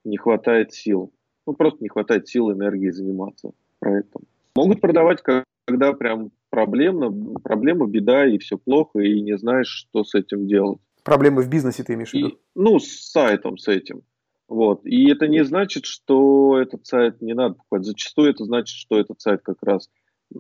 не 0.10 0.18
хватает 0.18 0.74
сил. 0.74 1.12
Ну, 1.47 1.53
просто 1.53 1.82
не 1.82 1.89
хватает 1.89 2.28
сил, 2.28 2.51
энергии 2.51 2.89
заниматься 2.89 3.51
проектом. 3.80 4.24
Могут 4.55 4.82
продавать, 4.82 5.22
когда 5.66 5.93
прям 5.93 6.32
проблемно, 6.49 7.12
проблема, 7.43 7.88
беда, 7.88 8.26
и 8.26 8.38
все 8.38 8.57
плохо, 8.57 8.99
и 8.99 9.22
не 9.22 9.38
знаешь, 9.38 9.68
что 9.68 10.03
с 10.03 10.16
этим 10.16 10.47
делать. 10.47 10.80
Проблемы 11.03 11.41
в 11.41 11.49
бизнесе 11.49 11.84
ты 11.84 11.93
имеешь 11.93 12.12
в 12.12 12.14
виду? 12.14 12.28
И, 12.28 12.38
ну, 12.55 12.80
с 12.80 13.12
сайтом, 13.12 13.57
с 13.57 13.68
этим. 13.68 14.03
Вот. 14.47 14.86
И 14.86 15.10
это 15.10 15.28
не 15.28 15.43
значит, 15.45 15.86
что 15.86 16.60
этот 16.60 16.86
сайт 16.86 17.22
не 17.22 17.34
надо 17.34 17.55
покупать. 17.55 17.86
Зачастую 17.86 18.32
это 18.32 18.45
значит, 18.45 18.76
что 18.76 18.99
этот 18.99 19.22
сайт 19.22 19.41
как 19.43 19.62
раз 19.62 19.89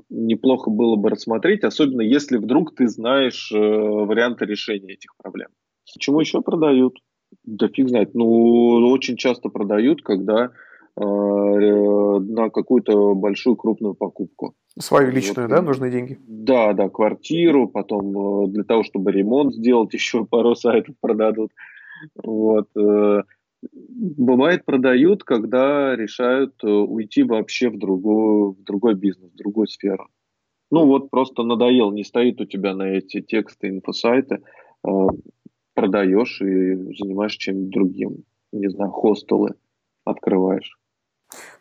неплохо 0.09 0.69
было 0.69 0.95
бы 0.95 1.09
рассмотреть, 1.09 1.63
особенно 1.63 2.01
если 2.01 2.37
вдруг 2.37 2.75
ты 2.75 2.87
знаешь 2.87 3.51
э, 3.51 3.57
варианты 3.57 4.45
решения 4.45 4.93
этих 4.93 5.15
проблем. 5.17 5.49
Почему 5.93 6.19
еще 6.19 6.41
продают? 6.41 6.97
Да 7.43 7.67
фиг 7.67 7.89
знает. 7.89 8.13
Ну, 8.13 8.89
очень 8.89 9.17
часто 9.17 9.49
продают, 9.49 10.01
когда 10.01 10.51
э, 10.95 11.01
на 11.01 12.49
какую-то 12.49 13.15
большую 13.15 13.55
крупную 13.55 13.95
покупку. 13.95 14.55
Свою 14.77 15.11
личную, 15.11 15.47
вот, 15.47 15.55
да, 15.55 15.61
нужны 15.61 15.91
деньги? 15.91 16.19
Да, 16.27 16.73
да, 16.73 16.89
квартиру, 16.89 17.67
потом 17.67 18.45
э, 18.45 18.47
для 18.49 18.63
того, 18.63 18.83
чтобы 18.83 19.11
ремонт 19.11 19.53
сделать, 19.53 19.93
еще 19.93 20.25
пару 20.25 20.55
сайтов 20.55 20.95
продадут. 21.01 21.51
Вот. 22.15 22.67
Э, 22.77 23.23
бывает, 23.61 24.65
продают, 24.65 25.23
когда 25.23 25.95
решают 25.95 26.55
э, 26.63 26.67
уйти 26.67 27.23
вообще 27.23 27.69
в, 27.69 27.77
другую, 27.77 28.51
в 28.51 28.63
другой 28.63 28.95
бизнес, 28.95 29.31
в 29.31 29.37
другую 29.37 29.67
сферу. 29.67 30.07
Ну 30.71 30.85
вот 30.85 31.09
просто 31.09 31.43
надоел, 31.43 31.91
не 31.91 32.03
стоит 32.03 32.39
у 32.41 32.45
тебя 32.45 32.75
на 32.75 32.83
эти 32.83 33.21
тексты, 33.21 33.69
инфосайты, 33.69 34.43
продаешь 35.79 36.41
и 36.41 36.75
занимаешься 36.97 37.39
чем-нибудь 37.39 37.71
другим. 37.71 38.23
Не 38.51 38.69
знаю, 38.69 38.91
хостелы 38.91 39.55
открываешь. 40.03 40.77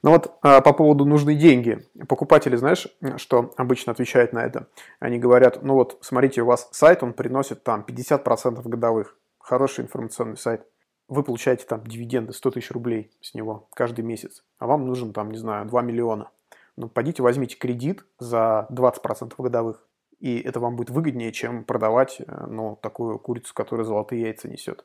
Ну 0.03 0.12
вот 0.12 0.33
а, 0.43 0.61
по 0.61 0.73
поводу 0.73 1.05
нужны 1.05 1.35
деньги. 1.35 1.79
Покупатели, 2.09 2.57
знаешь, 2.57 2.89
что 3.16 3.53
обычно 3.57 3.93
отвечают 3.93 4.33
на 4.33 4.45
это? 4.45 4.69
Они 4.99 5.19
говорят, 5.19 5.62
ну 5.62 5.75
вот, 5.75 5.99
смотрите, 6.01 6.43
у 6.43 6.47
вас 6.47 6.69
сайт, 6.73 7.03
он 7.03 7.12
приносит 7.12 7.62
там 7.62 7.85
50% 7.87 8.62
годовых. 8.66 9.16
Хороший 9.39 9.85
информационный 9.85 10.37
сайт. 10.37 10.66
Вы 11.09 11.23
получаете 11.23 11.64
там 11.66 11.87
дивиденды 11.87 12.33
100 12.33 12.51
тысяч 12.51 12.71
рублей 12.71 13.11
с 13.21 13.35
него 13.35 13.69
каждый 13.75 14.05
месяц. 14.05 14.45
А 14.59 14.66
вам 14.66 14.87
нужен 14.87 15.12
там, 15.12 15.31
не 15.31 15.39
знаю, 15.39 15.66
2 15.66 15.83
миллиона. 15.83 16.31
Ну, 16.77 16.89
пойдите 16.89 17.23
возьмите 17.23 17.57
кредит 17.57 18.05
за 18.19 18.66
20% 18.71 19.35
годовых. 19.39 19.88
И 20.21 20.39
это 20.41 20.59
вам 20.61 20.77
будет 20.77 20.91
выгоднее, 20.91 21.33
чем 21.33 21.64
продавать 21.64 22.21
э, 22.21 22.47
ну, 22.49 22.79
такую 22.83 23.19
курицу, 23.19 23.55
которая 23.55 23.85
золотые 23.85 24.23
яйца 24.23 24.49
несет. 24.49 24.85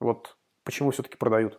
Вот 0.00 0.36
почему 0.64 0.90
все-таки 0.90 1.16
продают? 1.16 1.58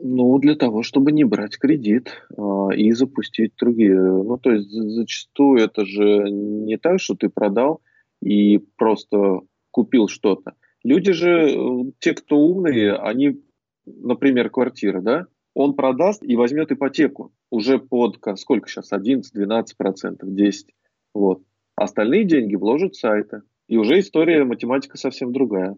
Ну, 0.00 0.38
для 0.38 0.56
того, 0.56 0.82
чтобы 0.82 1.12
не 1.12 1.24
брать 1.24 1.58
кредит 1.58 2.24
э, 2.30 2.42
и 2.76 2.92
запустить 2.92 3.52
другие. 3.56 4.00
Ну, 4.00 4.38
то 4.38 4.52
есть 4.52 4.70
зачастую 4.70 5.60
это 5.60 5.84
же 5.84 6.30
не 6.30 6.78
так, 6.78 7.00
что 7.00 7.14
ты 7.14 7.28
продал 7.28 7.82
и 8.22 8.58
просто 8.76 9.40
купил 9.70 10.08
что-то. 10.08 10.54
Люди 10.82 11.12
же, 11.12 11.30
э, 11.30 11.92
те, 11.98 12.14
кто 12.14 12.38
умные, 12.38 12.94
они, 12.94 13.42
например, 13.84 14.48
квартира, 14.48 15.00
да, 15.02 15.26
он 15.54 15.74
продаст 15.74 16.22
и 16.24 16.36
возьмет 16.36 16.72
ипотеку 16.72 17.32
уже 17.50 17.78
под, 17.78 18.18
сколько 18.36 18.68
сейчас, 18.68 18.92
11, 18.92 19.32
12 19.32 19.76
процентов, 19.76 20.34
10. 20.34 20.68
Вот. 21.14 21.42
Остальные 21.82 22.24
деньги 22.24 22.54
вложат 22.54 22.94
сайты. 22.94 23.42
И 23.66 23.76
уже 23.76 23.98
история, 23.98 24.44
математика 24.44 24.96
совсем 24.96 25.32
другая. 25.32 25.76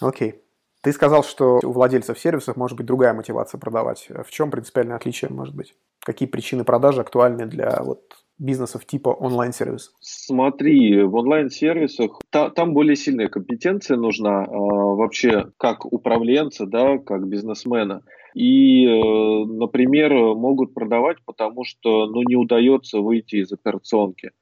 Окей. 0.00 0.34
Ты 0.82 0.92
сказал, 0.92 1.24
что 1.24 1.60
у 1.62 1.72
владельцев 1.72 2.18
сервисов 2.18 2.56
может 2.56 2.76
быть 2.76 2.86
другая 2.86 3.14
мотивация 3.14 3.58
продавать. 3.58 4.08
В 4.24 4.30
чем 4.30 4.50
принципиальное 4.50 4.96
отличие 4.96 5.30
может 5.30 5.54
быть? 5.54 5.74
Какие 6.00 6.28
причины 6.28 6.62
продажи 6.62 7.00
актуальны 7.00 7.46
для 7.46 7.82
вот 7.82 8.02
бизнесов 8.38 8.84
типа 8.84 9.08
онлайн-сервис? 9.08 9.92
Смотри, 10.00 11.02
в 11.02 11.14
онлайн-сервисах 11.14 12.20
та, 12.30 12.50
там 12.50 12.74
более 12.74 12.96
сильная 12.96 13.28
компетенция 13.28 13.96
нужна 13.96 14.44
э, 14.44 14.48
вообще 14.50 15.46
как 15.56 15.84
управленца, 15.86 16.66
да, 16.66 16.98
как 16.98 17.26
бизнесмена. 17.26 18.02
И, 18.34 18.84
э, 18.86 19.44
например, 19.46 20.12
могут 20.12 20.74
продавать, 20.74 21.16
потому 21.24 21.64
что 21.64 22.06
ну, 22.06 22.22
не 22.28 22.36
удается 22.36 22.98
выйти 23.00 23.36
из 23.36 23.52
операционки. 23.52 24.32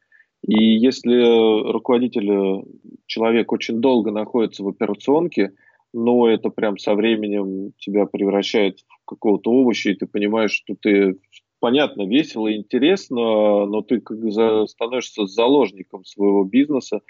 И 0.46 0.76
если 0.76 1.70
руководитель, 1.70 2.30
э, 2.30 2.62
человек 3.06 3.52
очень 3.52 3.80
долго 3.80 4.10
находится 4.10 4.64
в 4.64 4.68
операционке, 4.68 5.52
но 5.92 6.28
это 6.28 6.48
прям 6.48 6.78
со 6.78 6.94
временем 6.94 7.72
тебя 7.78 8.06
превращает 8.06 8.80
в 8.80 9.04
какого-то 9.04 9.50
овоща, 9.50 9.90
и 9.90 9.94
ты 9.94 10.06
понимаешь, 10.06 10.52
что 10.52 10.74
ты, 10.80 11.18
понятно, 11.60 12.06
весело 12.06 12.48
и 12.48 12.56
интересно, 12.56 13.66
но 13.66 13.82
ты 13.82 14.00
как 14.00 14.18
за, 14.32 14.66
становишься 14.66 15.26
заложником 15.26 16.04
своего 16.04 16.44
бизнеса. 16.44 17.02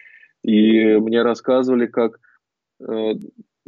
И 0.43 0.97
мне 0.97 1.23
рассказывали, 1.23 1.87
как 1.87 2.19
э, 2.81 3.15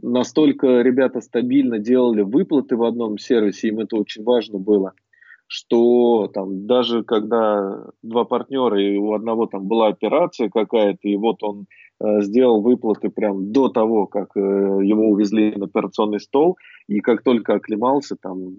настолько 0.03 0.83
ребята 0.83 1.23
стабильно 1.23 1.79
делали 1.79 2.21
выплаты 2.21 2.77
в 2.77 2.83
одном 2.83 3.17
сервисе, 3.17 3.69
им 3.69 3.81
это 3.81 3.97
очень 3.97 4.25
важно 4.25 4.59
было– 4.59 4.93
что 5.47 6.29
там 6.33 6.67
даже 6.67 7.05
когда 7.05 7.87
два 8.03 8.25
партнера, 8.25 8.81
и 8.81 8.97
у 8.97 9.13
одного 9.15 9.47
там 9.47 9.67
была 9.67 9.89
операция 9.89 10.49
какая-то, 10.49 11.09
и 11.09 11.17
вот 11.17 11.43
он 11.43 11.67
э, 12.01 12.23
сделал 12.23 12.63
выплаты 12.63 13.11
прям 13.11 13.53
до 13.53 13.69
того, 13.69 14.07
как 14.07 14.37
э, 14.37 14.41
его 14.41 15.09
увезли 15.09 15.55
на 15.57 15.67
операционный 15.67 16.21
стол, 16.21 16.57
и 16.89 17.01
как 17.01 17.23
только 17.23 17.55
оклемался, 17.55 18.17
там 18.21 18.57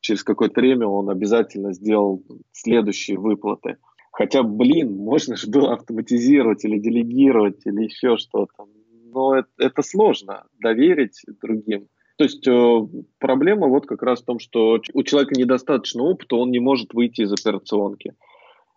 через 0.00 0.24
какое-то 0.24 0.60
время 0.60 0.86
он 0.86 1.10
обязательно 1.10 1.72
сделал 1.72 2.22
следующие 2.52 3.18
выплаты. 3.18 3.76
Хотя, 4.12 4.42
блин, 4.42 4.96
можно 4.96 5.36
же 5.36 5.48
было 5.48 5.74
автоматизировать 5.74 6.64
или 6.64 6.78
делегировать 6.78 7.60
или 7.66 7.84
еще 7.84 8.16
что-то. 8.16 8.66
Но 9.12 9.36
это, 9.36 9.48
это 9.58 9.82
сложно 9.82 10.44
доверить 10.58 11.22
другим. 11.40 11.88
То 12.18 12.24
есть 12.24 12.46
э, 12.48 12.80
проблема 13.20 13.68
вот 13.68 13.86
как 13.86 14.02
раз 14.02 14.20
в 14.20 14.24
том, 14.24 14.40
что 14.40 14.80
у 14.92 15.02
человека 15.04 15.34
недостаточно 15.36 16.02
опыта, 16.02 16.34
он 16.34 16.50
не 16.50 16.58
может 16.58 16.92
выйти 16.92 17.20
из 17.20 17.32
операционки. 17.32 18.14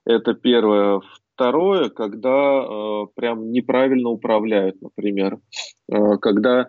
Это 0.05 0.35
первое. 0.35 1.01
Второе, 1.33 1.89
когда 1.89 2.61
э, 2.63 3.07
прям 3.15 3.51
неправильно 3.51 4.09
управляют, 4.09 4.79
например. 4.79 5.39
Э, 5.91 6.17
когда 6.21 6.67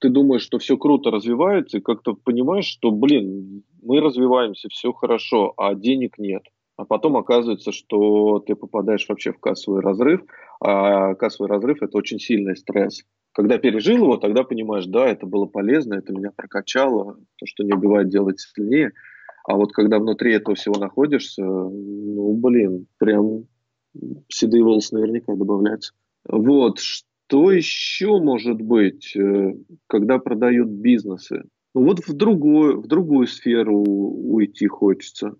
ты 0.00 0.08
думаешь, 0.08 0.40
что 0.40 0.58
все 0.58 0.78
круто 0.78 1.10
развивается, 1.10 1.78
и 1.78 1.82
как-то 1.82 2.14
понимаешь, 2.14 2.64
что, 2.64 2.90
блин, 2.90 3.62
мы 3.82 4.00
развиваемся, 4.00 4.70
все 4.70 4.94
хорошо, 4.94 5.52
а 5.58 5.74
денег 5.74 6.16
нет. 6.16 6.44
А 6.78 6.86
потом 6.86 7.18
оказывается, 7.18 7.72
что 7.72 8.38
ты 8.38 8.54
попадаешь 8.54 9.06
вообще 9.06 9.32
в 9.32 9.38
кассовый 9.38 9.82
разрыв, 9.82 10.22
а 10.60 11.14
кассовый 11.14 11.50
разрыв– 11.50 11.78
это 11.82 11.98
очень 11.98 12.18
сильный 12.18 12.56
стресс. 12.56 13.02
Когда 13.36 13.58
пережил 13.58 13.96
его, 13.98 14.16
тогда 14.16 14.44
понимаешь, 14.44 14.86
да, 14.86 15.06
это 15.06 15.26
было 15.26 15.44
полезно, 15.44 15.92
это 15.92 16.10
меня 16.10 16.30
прокачало, 16.34 17.18
то, 17.36 17.44
что 17.44 17.64
не 17.64 17.74
убивает, 17.74 18.08
делать 18.08 18.40
сильнее. 18.40 18.92
А 19.44 19.56
вот 19.56 19.72
когда 19.72 19.98
внутри 19.98 20.32
этого 20.32 20.56
всего 20.56 20.78
находишься, 20.78 21.44
ну, 21.44 22.32
блин, 22.32 22.86
прям 22.96 23.44
седые 24.28 24.64
волосы 24.64 24.94
наверняка 24.94 25.34
добавляются. 25.34 25.92
Вот, 26.26 26.78
что 26.78 27.52
еще 27.52 28.20
может 28.20 28.62
быть, 28.62 29.14
э, 29.14 29.54
когда 29.86 30.16
продают 30.16 30.68
бизнесы? 30.70 31.42
Ну 31.74 31.84
вот 31.84 32.08
в 32.08 32.14
другую, 32.14 32.80
в 32.80 32.86
другую 32.86 33.26
сферу 33.26 33.82
уйти 33.82 34.66
хочется, 34.66 35.34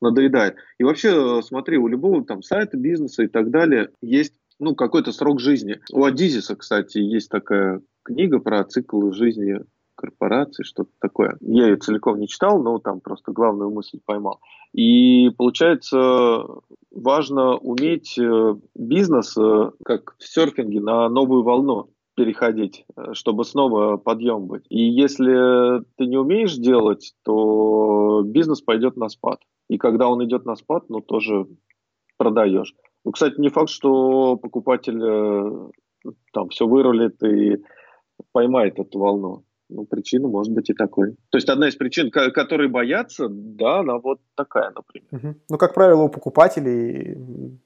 надоедает. 0.00 0.56
И 0.78 0.82
вообще, 0.82 1.42
смотри, 1.42 1.78
у 1.78 1.86
любого 1.86 2.24
там 2.24 2.42
сайта, 2.42 2.76
бизнеса 2.76 3.22
и 3.22 3.28
так 3.28 3.50
далее 3.50 3.90
есть 4.02 4.34
ну, 4.58 4.74
какой-то 4.74 5.12
срок 5.12 5.40
жизни. 5.40 5.80
У 5.92 6.04
Адизиса, 6.04 6.56
кстати, 6.56 6.98
есть 6.98 7.30
такая 7.30 7.82
книга 8.02 8.38
про 8.38 8.64
цикл 8.64 9.10
жизни 9.12 9.60
корпорации, 9.96 10.62
что-то 10.62 10.90
такое. 11.00 11.36
Я 11.40 11.66
ее 11.66 11.76
целиком 11.76 12.20
не 12.20 12.28
читал, 12.28 12.62
но 12.62 12.78
там 12.78 13.00
просто 13.00 13.32
главную 13.32 13.70
мысль 13.70 13.98
поймал. 14.04 14.40
И 14.72 15.30
получается, 15.30 16.44
важно 16.90 17.56
уметь 17.56 18.18
э, 18.18 18.56
бизнес, 18.74 19.36
э, 19.38 19.70
как 19.84 20.14
в 20.18 20.24
серфинге, 20.24 20.80
на 20.80 21.08
новую 21.08 21.42
волну. 21.42 21.90
переходить, 22.14 22.86
э, 22.96 23.12
чтобы 23.12 23.44
снова 23.44 23.98
подъем 23.98 24.46
быть. 24.46 24.64
И 24.70 24.82
если 24.82 25.82
ты 25.96 26.06
не 26.06 26.16
умеешь 26.16 26.56
делать, 26.56 27.14
то 27.22 28.22
бизнес 28.24 28.62
пойдет 28.62 28.96
на 28.96 29.08
спад. 29.10 29.40
И 29.68 29.76
когда 29.76 30.08
он 30.08 30.24
идет 30.24 30.46
на 30.46 30.56
спад, 30.56 30.84
ну 30.88 31.00
тоже 31.00 31.46
продаешь. 32.16 32.74
Ну, 33.06 33.12
кстати, 33.12 33.40
не 33.40 33.50
факт, 33.50 33.70
что 33.70 34.36
покупатель 34.36 35.00
э, 35.00 36.10
там 36.32 36.48
все 36.48 36.66
вырулит 36.66 37.22
и 37.22 37.62
поймает 38.32 38.80
эту 38.80 38.98
волну. 38.98 39.44
Ну, 39.68 39.86
причина 39.86 40.26
может 40.26 40.52
быть 40.52 40.70
и 40.70 40.74
такой. 40.74 41.12
То 41.30 41.38
есть 41.38 41.48
одна 41.48 41.68
из 41.68 41.76
причин, 41.76 42.10
которые 42.10 42.68
боятся, 42.68 43.28
да, 43.30 43.78
она 43.78 43.98
вот 43.98 44.18
такая, 44.34 44.72
например. 44.74 45.08
Угу. 45.12 45.40
Ну, 45.50 45.56
как 45.56 45.72
правило, 45.72 46.02
у 46.02 46.08
покупателей 46.08 47.16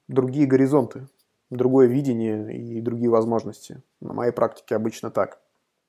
другие 0.07 0.45
горизонты, 0.45 1.07
другое 1.49 1.87
видение 1.87 2.55
и 2.55 2.79
другие 2.79 3.09
возможности. 3.09 3.81
На 3.99 4.13
моей 4.13 4.31
практике 4.31 4.75
обычно 4.75 5.09
так. 5.09 5.41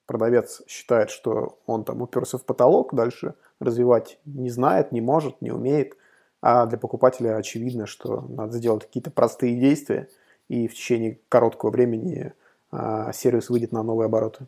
Продавец 0.07 0.62
считает, 0.66 1.11
что 1.11 1.59
он 1.66 1.84
там 1.84 2.00
уперся 2.00 2.38
в 2.38 2.46
потолок, 2.46 2.94
дальше 2.94 3.34
развивать 3.61 4.18
не 4.24 4.48
знает, 4.48 4.92
не 4.92 5.03
может, 5.03 5.42
не 5.42 5.50
умеет. 5.50 5.94
А 6.43 6.66
для 6.66 6.76
покупателя 6.76 7.36
очевидно, 7.36 7.86
что 7.86 8.20
надо 8.28 8.59
сделать 8.59 8.84
какие-то 8.84 9.11
простые 9.11 9.59
действия, 9.59 10.09
и 10.49 10.68
в 10.68 10.74
течение 10.74 11.20
короткого 11.28 11.70
времени 11.70 12.34
а, 12.70 13.12
сервис 13.12 13.49
выйдет 13.49 13.72
на 13.72 13.82
новые 13.82 14.07
обороты. 14.07 14.47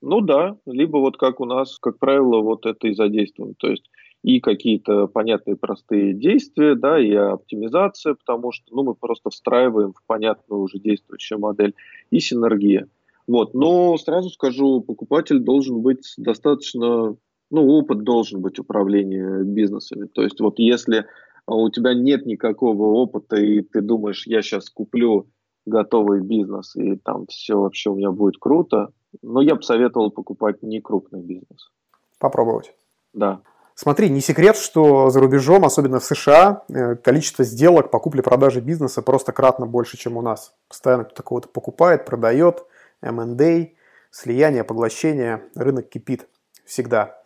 Ну 0.00 0.20
да, 0.20 0.58
либо 0.66 0.98
вот 0.98 1.16
как 1.16 1.40
у 1.40 1.44
нас, 1.46 1.78
как 1.78 1.98
правило, 1.98 2.40
вот 2.40 2.66
это 2.66 2.88
и 2.88 2.94
задействуем. 2.94 3.54
То 3.54 3.68
есть 3.68 3.88
и 4.22 4.40
какие-то 4.40 5.06
понятные 5.06 5.54
простые 5.56 6.14
действия, 6.14 6.74
да, 6.74 6.98
и 6.98 7.12
оптимизация, 7.12 8.14
потому 8.14 8.52
что 8.52 8.64
ну, 8.74 8.82
мы 8.82 8.94
просто 8.94 9.30
встраиваем 9.30 9.92
в 9.92 10.02
понятную 10.06 10.62
уже 10.62 10.78
действующую 10.78 11.38
модель, 11.38 11.74
и 12.10 12.20
синергия. 12.20 12.88
Вот. 13.26 13.54
Но 13.54 13.96
сразу 13.98 14.30
скажу, 14.30 14.80
покупатель 14.80 15.38
должен 15.38 15.80
быть 15.80 16.14
достаточно, 16.16 17.16
ну, 17.54 17.68
опыт 17.68 18.02
должен 18.02 18.40
быть 18.42 18.58
управления 18.58 19.42
бизнесами. 19.44 20.06
То 20.06 20.22
есть 20.22 20.40
вот 20.40 20.58
если 20.58 21.06
у 21.46 21.70
тебя 21.70 21.94
нет 21.94 22.26
никакого 22.26 22.86
опыта, 22.94 23.36
и 23.36 23.62
ты 23.62 23.80
думаешь, 23.80 24.26
я 24.26 24.42
сейчас 24.42 24.70
куплю 24.70 25.28
готовый 25.64 26.20
бизнес, 26.20 26.74
и 26.74 26.96
там 26.96 27.26
все 27.26 27.58
вообще 27.58 27.90
у 27.90 27.96
меня 27.96 28.10
будет 28.10 28.38
круто, 28.38 28.88
но 29.22 29.40
я 29.40 29.54
бы 29.54 29.62
советовал 29.62 30.10
покупать 30.10 30.62
не 30.62 30.80
крупный 30.80 31.22
бизнес. 31.22 31.70
Попробовать. 32.18 32.74
Да. 33.12 33.40
Смотри, 33.76 34.08
не 34.08 34.20
секрет, 34.20 34.56
что 34.56 35.10
за 35.10 35.20
рубежом, 35.20 35.64
особенно 35.64 36.00
в 36.00 36.04
США, 36.04 36.64
э, 36.68 36.96
количество 36.96 37.44
сделок 37.44 37.90
по 37.90 37.98
купле-продаже 38.00 38.60
бизнеса 38.60 39.00
просто 39.02 39.32
кратно 39.32 39.66
больше, 39.66 39.96
чем 39.96 40.16
у 40.16 40.22
нас. 40.22 40.54
Постоянно 40.68 41.04
кто-то 41.04 41.22
кого-то 41.22 41.48
покупает, 41.48 42.04
продает, 42.04 42.64
M&A, 43.00 43.70
слияние, 44.10 44.64
поглощение, 44.64 45.44
рынок 45.54 45.88
кипит 45.88 46.28
всегда. 46.64 47.22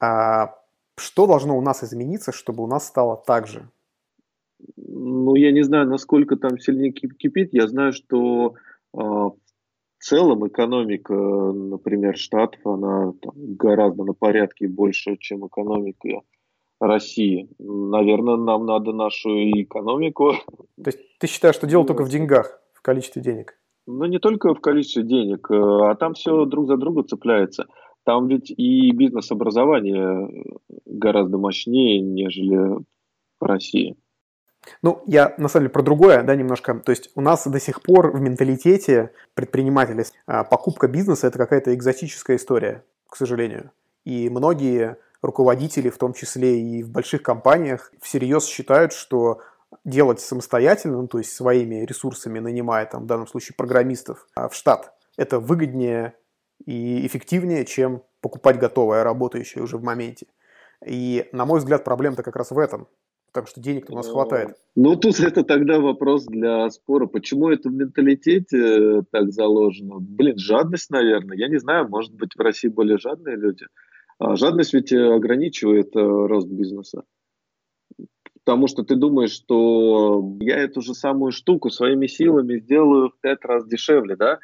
А 0.00 0.54
что 0.96 1.26
должно 1.26 1.56
у 1.56 1.60
нас 1.60 1.84
измениться, 1.84 2.32
чтобы 2.32 2.62
у 2.62 2.66
нас 2.66 2.86
стало 2.86 3.16
так 3.16 3.46
же? 3.46 3.68
Ну, 4.76 5.34
я 5.34 5.52
не 5.52 5.62
знаю, 5.62 5.88
насколько 5.88 6.36
там 6.36 6.58
сильнее 6.58 6.92
кипит. 6.92 7.50
Я 7.52 7.66
знаю, 7.66 7.92
что 7.92 8.54
а, 8.94 9.00
в 9.00 9.36
целом 9.98 10.46
экономика, 10.46 11.14
например, 11.14 12.16
Штатов, 12.16 12.60
она 12.66 13.12
там, 13.20 13.32
гораздо 13.36 14.04
на 14.04 14.12
порядке 14.12 14.68
больше, 14.68 15.16
чем 15.16 15.46
экономика 15.46 16.22
России. 16.80 17.48
Наверное, 17.58 18.36
нам 18.36 18.66
надо 18.66 18.92
нашу 18.92 19.30
экономику. 19.30 20.32
То 20.82 20.86
есть 20.86 20.98
ты 21.18 21.26
считаешь, 21.26 21.56
что 21.56 21.66
дело 21.66 21.86
только 21.86 22.04
в 22.04 22.08
деньгах, 22.08 22.60
в 22.72 22.82
количестве 22.82 23.22
денег? 23.22 23.58
Ну, 23.86 24.06
не 24.06 24.18
только 24.18 24.54
в 24.54 24.60
количестве 24.60 25.02
денег, 25.02 25.50
а 25.50 25.94
там 25.96 26.14
все 26.14 26.44
друг 26.44 26.66
за 26.66 26.76
друга 26.76 27.02
цепляется. 27.02 27.66
Там 28.04 28.28
ведь 28.28 28.50
и 28.50 28.92
бизнес-образование 28.92 30.28
гораздо 30.86 31.38
мощнее, 31.38 32.00
нежели 32.00 32.78
в 33.38 33.44
России. 33.44 33.96
Ну, 34.82 35.02
я 35.06 35.34
на 35.38 35.48
самом 35.48 35.64
деле 35.64 35.72
про 35.72 35.82
другое, 35.82 36.22
да, 36.22 36.34
немножко. 36.34 36.74
То 36.74 36.90
есть 36.90 37.10
у 37.14 37.20
нас 37.20 37.46
до 37.46 37.60
сих 37.60 37.82
пор 37.82 38.10
в 38.14 38.20
менталитете 38.20 39.12
предпринимателей 39.34 40.04
а, 40.26 40.44
покупка 40.44 40.88
бизнеса 40.88 41.28
это 41.28 41.38
какая-то 41.38 41.74
экзотическая 41.74 42.36
история, 42.36 42.84
к 43.08 43.16
сожалению. 43.16 43.70
И 44.04 44.28
многие 44.28 44.96
руководители, 45.22 45.90
в 45.90 45.98
том 45.98 46.12
числе 46.12 46.60
и 46.60 46.82
в 46.82 46.90
больших 46.90 47.22
компаниях, 47.22 47.92
всерьез 48.00 48.46
считают, 48.46 48.92
что 48.92 49.40
делать 49.84 50.20
самостоятельно, 50.20 51.02
ну, 51.02 51.08
то 51.08 51.18
есть 51.18 51.32
своими 51.32 51.84
ресурсами, 51.84 52.38
нанимая 52.38 52.86
там 52.86 53.04
в 53.04 53.06
данном 53.06 53.26
случае 53.26 53.54
программистов 53.56 54.26
а, 54.34 54.48
в 54.48 54.54
штат, 54.54 54.94
это 55.16 55.38
выгоднее 55.38 56.14
и 56.66 57.06
эффективнее, 57.06 57.64
чем 57.64 58.02
покупать 58.20 58.58
готовое, 58.58 59.04
работающее 59.04 59.62
уже 59.62 59.76
в 59.76 59.82
моменте. 59.82 60.26
И, 60.86 61.28
на 61.32 61.44
мой 61.44 61.58
взгляд, 61.60 61.84
проблема-то 61.84 62.22
как 62.22 62.36
раз 62.36 62.50
в 62.50 62.58
этом 62.58 62.88
потому 63.32 63.46
что 63.46 63.60
денег 63.60 63.88
у 63.90 63.94
нас 63.94 64.08
хватает. 64.08 64.56
Ну, 64.74 64.96
тут 64.96 65.20
это 65.20 65.44
тогда 65.44 65.80
вопрос 65.80 66.26
для 66.26 66.68
спора. 66.70 67.06
Почему 67.06 67.48
это 67.48 67.68
в 67.68 67.72
менталитете 67.72 68.58
э, 68.58 69.02
так 69.10 69.32
заложено? 69.32 69.98
Блин, 70.00 70.36
жадность, 70.38 70.90
наверное. 70.90 71.36
Я 71.36 71.48
не 71.48 71.58
знаю, 71.58 71.88
может 71.88 72.14
быть, 72.14 72.34
в 72.34 72.40
России 72.40 72.68
более 72.68 72.98
жадные 72.98 73.36
люди. 73.36 73.66
А 74.18 74.36
жадность 74.36 74.74
ведь 74.74 74.92
э, 74.92 75.14
ограничивает 75.14 75.94
э, 75.94 76.00
рост 76.00 76.48
бизнеса. 76.48 77.04
Потому 78.44 78.68
что 78.68 78.82
ты 78.82 78.96
думаешь, 78.96 79.32
что 79.32 80.36
я 80.40 80.56
эту 80.56 80.80
же 80.80 80.94
самую 80.94 81.30
штуку 81.30 81.70
своими 81.70 82.06
силами 82.06 82.58
сделаю 82.58 83.10
в 83.10 83.20
пять 83.20 83.44
раз 83.44 83.66
дешевле, 83.66 84.16
да? 84.16 84.38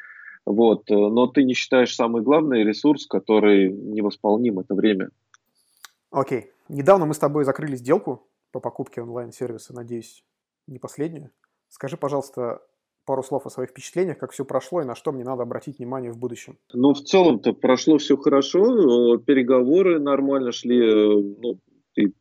Вот. 0.47 0.89
Но 0.89 1.27
ты 1.27 1.43
не 1.43 1.53
считаешь 1.53 1.93
самый 1.93 2.21
главный 2.21 2.63
ресурс, 2.63 3.05
который 3.05 3.69
невосполним, 3.69 4.59
это 4.59 4.75
время. 4.75 5.09
Окей. 6.09 6.51
Недавно 6.69 7.05
мы 7.05 7.13
с 7.13 7.19
тобой 7.19 7.43
закрыли 7.43 7.75
сделку 7.75 8.25
по 8.53 8.61
покупке 8.61 9.01
онлайн-сервиса, 9.01 9.73
надеюсь, 9.73 10.23
не 10.65 10.79
последнюю. 10.79 11.31
Скажи, 11.67 11.97
пожалуйста, 11.97 12.61
пару 13.05 13.23
слов 13.23 13.45
о 13.45 13.49
своих 13.49 13.71
впечатлениях, 13.71 14.17
как 14.17 14.31
все 14.31 14.45
прошло 14.45 14.81
и 14.81 14.85
на 14.85 14.95
что 14.95 15.11
мне 15.11 15.25
надо 15.25 15.43
обратить 15.43 15.79
внимание 15.79 16.13
в 16.13 16.17
будущем. 16.17 16.57
Ну, 16.73 16.93
в 16.93 17.01
целом-то 17.01 17.51
прошло 17.51 17.97
все 17.97 18.15
хорошо, 18.15 19.17
переговоры 19.17 19.99
нормально 19.99 20.53
шли, 20.53 20.79
ну, 21.41 21.59
ты, 21.93 22.13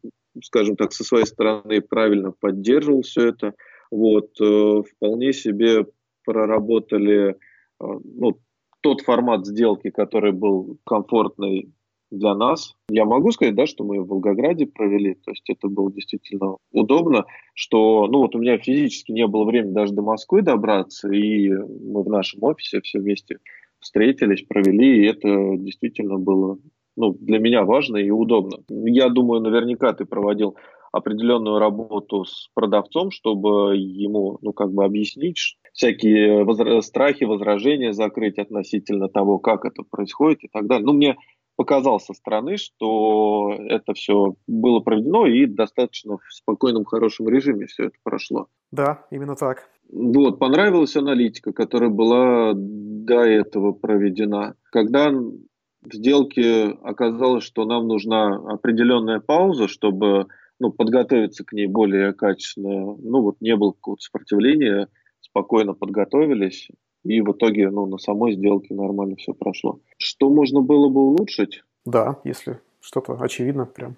скажем 0.43 0.75
так, 0.75 0.93
со 0.93 1.05
своей 1.05 1.27
стороны 1.27 1.81
правильно 1.81 2.33
поддерживал 2.33 3.03
все 3.03 3.29
это. 3.29 3.55
Вот, 3.93 4.31
э, 4.41 4.83
вполне 4.83 5.33
себе 5.33 5.87
проработали 6.25 7.31
э, 7.31 7.35
ну, 7.81 8.39
тот 8.81 9.01
формат 9.03 9.47
сделки, 9.47 9.91
который 9.91 10.33
был 10.33 10.79
комфортный 10.85 11.73
для 12.11 12.35
нас. 12.35 12.77
Я 12.89 13.05
могу 13.05 13.33
сказать, 13.33 13.55
да, 13.55 13.67
что 13.67 13.85
мы 13.85 14.01
в 14.01 14.09
Волгограде 14.09 14.67
провели, 14.67 15.15
то 15.15 15.33
есть 15.33 15.49
это 15.51 15.69
было 15.69 15.93
действительно 15.93 16.57
удобно, 16.71 17.25
что, 17.55 18.07
ну 18.07 18.19
вот 18.19 18.37
у 18.37 18.39
меня 18.39 18.59
физически 18.59 19.11
не 19.11 19.27
было 19.27 19.45
времени 19.45 19.73
даже 19.73 19.93
до 19.93 20.03
Москвы 20.03 20.43
добраться, 20.43 21.11
и 21.11 21.49
мы 21.51 22.03
в 22.03 22.09
нашем 22.09 22.45
офисе 22.45 22.81
все 22.81 23.01
вместе 23.01 23.39
встретились, 23.81 24.43
провели, 24.43 25.03
и 25.03 25.09
это 25.09 25.57
действительно 25.57 26.19
было 26.19 26.59
ну, 26.97 27.13
для 27.13 27.39
меня 27.39 27.63
важно 27.65 27.99
и 27.99 28.11
удобно. 28.11 28.59
Я 28.69 29.11
думаю, 29.11 29.43
наверняка 29.43 29.93
ты 29.93 30.07
проводил 30.07 30.57
определенную 30.93 31.59
работу 31.59 32.25
с 32.25 32.49
продавцом, 32.55 33.11
чтобы 33.11 33.77
ему, 33.77 34.39
ну, 34.41 34.53
как 34.53 34.73
бы 34.73 34.85
объяснить 34.85 35.59
всякие 35.77 36.43
возра- 36.45 36.81
страхи, 36.81 37.25
возражения 37.25 37.93
закрыть 37.93 38.39
относительно 38.39 39.09
того, 39.09 39.39
как 39.39 39.65
это 39.65 39.83
происходит 39.89 40.43
и 40.45 40.49
так 40.49 40.67
далее. 40.67 40.87
Ну, 40.87 40.95
мне 40.95 41.17
показал 41.55 42.01
со 42.01 42.15
стороны, 42.15 42.57
что 42.57 43.55
это 43.69 43.95
все 43.95 44.35
было 44.47 44.81
проведено 44.81 45.27
и 45.27 45.47
достаточно 45.47 46.17
в 46.17 46.23
спокойном, 46.31 46.85
хорошем 46.85 47.29
режиме 47.29 47.67
все 47.67 47.85
это 47.85 47.97
прошло. 48.03 48.49
Да, 48.73 49.05
именно 49.11 49.37
так. 49.37 49.69
Вот, 49.93 50.39
понравилась 50.39 50.97
аналитика, 50.97 51.53
которая 51.53 51.91
была 51.91 52.53
до 52.55 53.21
этого 53.21 53.73
проведена. 53.73 54.57
Когда 54.73 55.11
в 55.11 55.93
сделке 55.93 56.77
оказалось, 56.83 57.45
что 57.45 57.65
нам 57.65 57.87
нужна 57.87 58.35
определенная 58.35 59.21
пауза, 59.21 59.69
чтобы 59.69 60.27
ну, 60.59 60.73
подготовиться 60.73 61.45
к 61.45 61.53
ней 61.53 61.67
более 61.67 62.15
качественно, 62.15 62.97
ну 62.97 63.21
вот 63.23 63.41
не 63.41 63.55
было 63.57 63.73
какого-то 63.73 64.03
сопротивления, 64.03 64.89
спокойно 65.37 65.75
подготовились, 65.75 66.71
и 67.05 67.21
в 67.21 67.33
итоге 67.33 67.71
ну, 67.71 67.85
на 67.87 67.99
самой 67.99 68.33
сделке 68.33 68.75
нормально 68.75 69.17
все 69.17 69.35
прошло. 69.35 69.81
Что 69.99 70.31
можно 70.31 70.63
было 70.63 70.89
бы 70.89 71.03
улучшить? 71.03 71.63
Да, 71.85 72.21
если 72.25 72.59
что-то 72.81 73.19
очевидно, 73.21 73.67
прям 73.67 73.97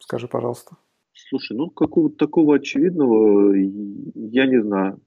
скажи, 0.00 0.26
пожалуйста. 0.26 0.76
Слушай, 1.12 1.56
ну 1.56 1.70
какого-то 1.70 2.16
такого 2.16 2.56
очевидного 2.56 3.54
я 3.54 4.46
не 4.46 4.60
знаю. 4.60 5.00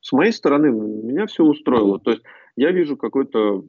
С 0.00 0.12
моей 0.12 0.32
стороны 0.32 0.70
меня 0.70 1.26
все 1.26 1.44
устроило. 1.44 1.98
То 1.98 2.12
есть 2.12 2.22
я 2.56 2.70
вижу 2.70 2.96
какой-то 2.96 3.64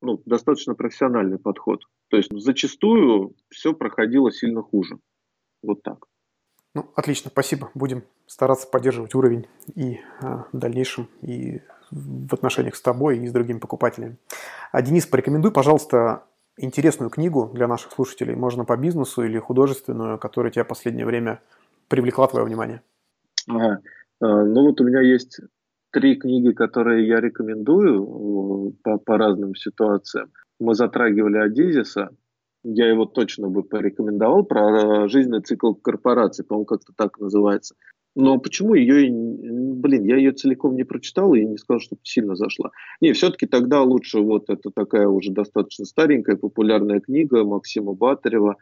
ну, 0.00 0.20
достаточно 0.26 0.74
профессиональный 0.74 1.38
подход. 1.38 1.84
То 2.08 2.16
есть 2.16 2.30
зачастую 2.32 3.36
все 3.48 3.74
проходило 3.74 4.32
сильно 4.32 4.62
хуже. 4.62 4.98
Вот 5.62 5.82
так. 5.84 6.06
Ну, 6.76 6.90
отлично, 6.94 7.30
спасибо. 7.30 7.70
Будем 7.74 8.04
стараться 8.26 8.68
поддерживать 8.68 9.14
уровень 9.14 9.46
и 9.74 10.00
а, 10.20 10.44
в 10.52 10.58
дальнейшем, 10.58 11.08
и 11.22 11.62
в 11.90 12.34
отношениях 12.34 12.76
с 12.76 12.82
тобой 12.82 13.16
и 13.16 13.26
с 13.26 13.32
другими 13.32 13.58
покупателями. 13.58 14.18
А, 14.72 14.82
Денис, 14.82 15.06
порекомендуй, 15.06 15.52
пожалуйста, 15.52 16.24
интересную 16.58 17.08
книгу 17.08 17.50
для 17.54 17.66
наших 17.66 17.92
слушателей, 17.92 18.34
можно 18.34 18.66
по 18.66 18.76
бизнесу 18.76 19.22
или 19.22 19.38
художественную, 19.38 20.18
которая 20.18 20.52
тебя 20.52 20.64
в 20.64 20.68
последнее 20.68 21.06
время 21.06 21.40
привлекла 21.88 22.26
твое 22.26 22.44
внимание. 22.44 22.82
Ага. 23.48 23.80
А, 24.20 24.44
ну 24.44 24.66
вот 24.66 24.78
у 24.82 24.84
меня 24.84 25.00
есть 25.00 25.40
три 25.92 26.16
книги, 26.16 26.52
которые 26.52 27.08
я 27.08 27.22
рекомендую 27.22 28.76
по, 28.82 28.98
по 28.98 29.16
разным 29.16 29.54
ситуациям. 29.54 30.30
Мы 30.60 30.74
затрагивали 30.74 31.38
Адизиса, 31.38 32.10
я 32.64 32.88
его 32.88 33.04
точно 33.04 33.48
бы 33.48 33.62
порекомендовал, 33.62 34.44
про 34.44 35.08
жизненный 35.08 35.42
цикл 35.42 35.74
корпорации, 35.74 36.42
по-моему, 36.42 36.66
как-то 36.66 36.92
так 36.96 37.18
называется. 37.18 37.74
Но 38.16 38.38
почему 38.38 38.74
ее, 38.74 39.10
блин, 39.10 40.04
я 40.04 40.16
ее 40.16 40.32
целиком 40.32 40.74
не 40.74 40.84
прочитал 40.84 41.34
и 41.34 41.44
не 41.44 41.58
сказал, 41.58 41.80
что 41.80 41.96
сильно 42.02 42.34
зашла. 42.34 42.70
Не, 43.02 43.12
все-таки 43.12 43.46
тогда 43.46 43.82
лучше 43.82 44.20
вот 44.20 44.48
это 44.48 44.70
такая 44.74 45.06
уже 45.06 45.32
достаточно 45.32 45.84
старенькая 45.84 46.36
популярная 46.36 47.00
книга 47.00 47.44
Максима 47.44 47.92
Батарева 47.92 48.56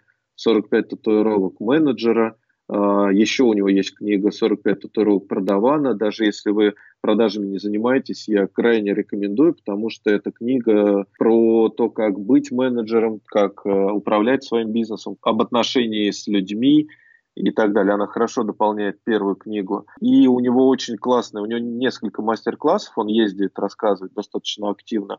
«45 0.45 0.83
татуировок 0.83 1.61
менеджера». 1.61 2.37
А, 2.69 3.11
Еще 3.13 3.45
у 3.45 3.53
него 3.53 3.69
есть 3.69 3.95
книга 3.97 4.31
«45 4.31 4.75
татуировок 4.75 5.29
продавана». 5.29 5.95
Даже 5.95 6.25
если 6.25 6.51
вы 6.51 6.75
продажами 7.01 7.47
не 7.47 7.59
занимаетесь, 7.59 8.29
я 8.29 8.47
крайне 8.47 8.95
рекомендую, 8.95 9.55
потому 9.55 9.91
что 9.91 10.11
эта 10.11 10.31
книга 10.31 11.07
про 11.19 11.69
то, 11.69 11.91
как 11.91 12.19
быть 12.19 12.51
менеджером, 12.51 13.21
как 13.27 13.61
э, 13.65 13.71
управлять 13.71 14.45
своим 14.45 14.73
бизнесом, 14.73 15.17
об 15.23 15.43
отношении 15.43 16.11
с 16.11 16.27
людьми, 16.27 16.89
и 17.35 17.51
так 17.51 17.73
далее. 17.73 17.95
Она 17.95 18.07
хорошо 18.07 18.45
дополняет 18.45 19.03
первую 19.03 19.35
книгу. 19.35 19.87
И 20.01 20.27
у 20.29 20.39
него 20.41 20.69
очень 20.69 20.97
классная, 20.97 21.43
у 21.43 21.47
него 21.47 21.59
несколько 21.59 22.23
мастер-классов, 22.23 22.93
он 22.97 23.09
ездит, 23.09 23.59
рассказывает 23.59 24.15
достаточно 24.15 24.71
активно. 24.71 25.19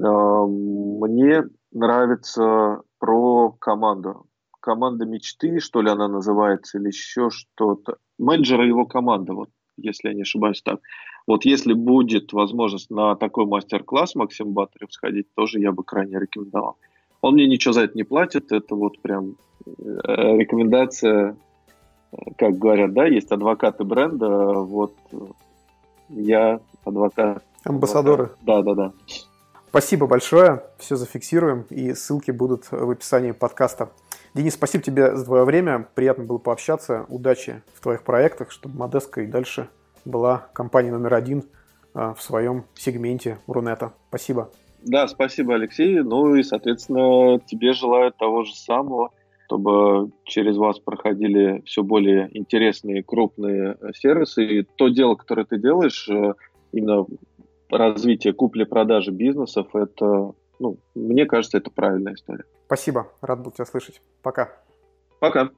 А, 0.00 0.46
мне 0.46 1.44
нравится 1.72 2.80
про 2.98 3.52
команду. 3.60 4.26
Команда 4.60 5.06
мечты, 5.06 5.58
что 5.60 5.80
ли 5.82 5.90
она 5.90 6.08
называется, 6.08 6.78
или 6.78 6.88
еще 6.88 7.30
что-то. 7.30 7.96
Менеджера 8.18 8.66
его 8.66 8.86
команда, 8.86 9.32
вот, 9.34 9.48
если 9.76 10.08
я 10.08 10.14
не 10.14 10.22
ошибаюсь 10.22 10.62
так. 10.62 10.80
Вот 11.26 11.44
если 11.44 11.72
будет 11.72 12.32
возможность 12.32 12.90
на 12.90 13.16
такой 13.16 13.46
мастер-класс 13.46 14.14
Максим 14.14 14.52
Батарев 14.52 14.92
сходить, 14.92 15.34
тоже 15.34 15.60
я 15.60 15.72
бы 15.72 15.84
крайне 15.84 16.18
рекомендовал. 16.18 16.76
Он 17.20 17.34
мне 17.34 17.46
ничего 17.46 17.72
за 17.72 17.82
это 17.82 17.96
не 17.96 18.04
платит, 18.04 18.52
это 18.52 18.74
вот 18.74 19.00
прям 19.00 19.36
э, 19.66 20.36
рекомендация 20.38 21.36
как 22.36 22.58
говорят, 22.58 22.92
да, 22.92 23.06
есть 23.06 23.30
адвокаты 23.30 23.84
бренда, 23.84 24.28
вот 24.28 24.94
я 26.08 26.60
адвокат. 26.84 27.44
Амбассадоры. 27.64 28.30
Да, 28.42 28.62
да, 28.62 28.74
да. 28.74 28.92
Спасибо 29.68 30.06
большое, 30.06 30.64
все 30.78 30.96
зафиксируем, 30.96 31.66
и 31.70 31.94
ссылки 31.94 32.32
будут 32.32 32.70
в 32.70 32.90
описании 32.90 33.30
подкаста. 33.30 33.90
Денис, 34.34 34.54
спасибо 34.54 34.84
тебе 34.84 35.16
за 35.16 35.24
твое 35.24 35.44
время, 35.44 35.88
приятно 35.94 36.24
было 36.24 36.38
пообщаться, 36.38 37.04
удачи 37.08 37.62
в 37.74 37.80
твоих 37.80 38.04
проектах, 38.04 38.50
чтобы 38.50 38.78
Модеска 38.78 39.22
и 39.22 39.26
дальше 39.26 39.68
была 40.04 40.48
компанией 40.52 40.92
номер 40.92 41.14
один 41.14 41.44
а, 41.94 42.14
в 42.14 42.22
своем 42.22 42.64
сегменте 42.74 43.38
Рунета. 43.46 43.92
Спасибо. 44.08 44.50
Да, 44.82 45.08
спасибо, 45.08 45.54
Алексей. 45.54 46.00
Ну 46.00 46.36
и, 46.36 46.42
соответственно, 46.42 47.40
тебе 47.40 47.72
желаю 47.72 48.12
того 48.12 48.44
же 48.44 48.54
самого 48.54 49.10
чтобы 49.50 50.12
через 50.24 50.56
вас 50.56 50.78
проходили 50.78 51.60
все 51.66 51.82
более 51.82 52.30
интересные 52.38 53.02
крупные 53.02 53.76
э, 53.80 53.90
сервисы. 53.96 54.44
И 54.44 54.62
то 54.62 54.86
дело, 54.86 55.16
которое 55.16 55.44
ты 55.44 55.58
делаешь, 55.58 56.08
э, 56.08 56.34
именно 56.70 57.04
развитие 57.68 58.32
купли-продажи 58.32 59.10
бизнесов, 59.10 59.74
это, 59.74 60.34
ну, 60.60 60.78
мне 60.94 61.26
кажется, 61.26 61.58
это 61.58 61.70
правильная 61.70 62.14
история. 62.14 62.44
Спасибо, 62.66 63.10
рад 63.20 63.42
был 63.42 63.50
тебя 63.50 63.64
слышать. 63.64 64.00
Пока. 64.22 64.52
Пока. 65.18 65.50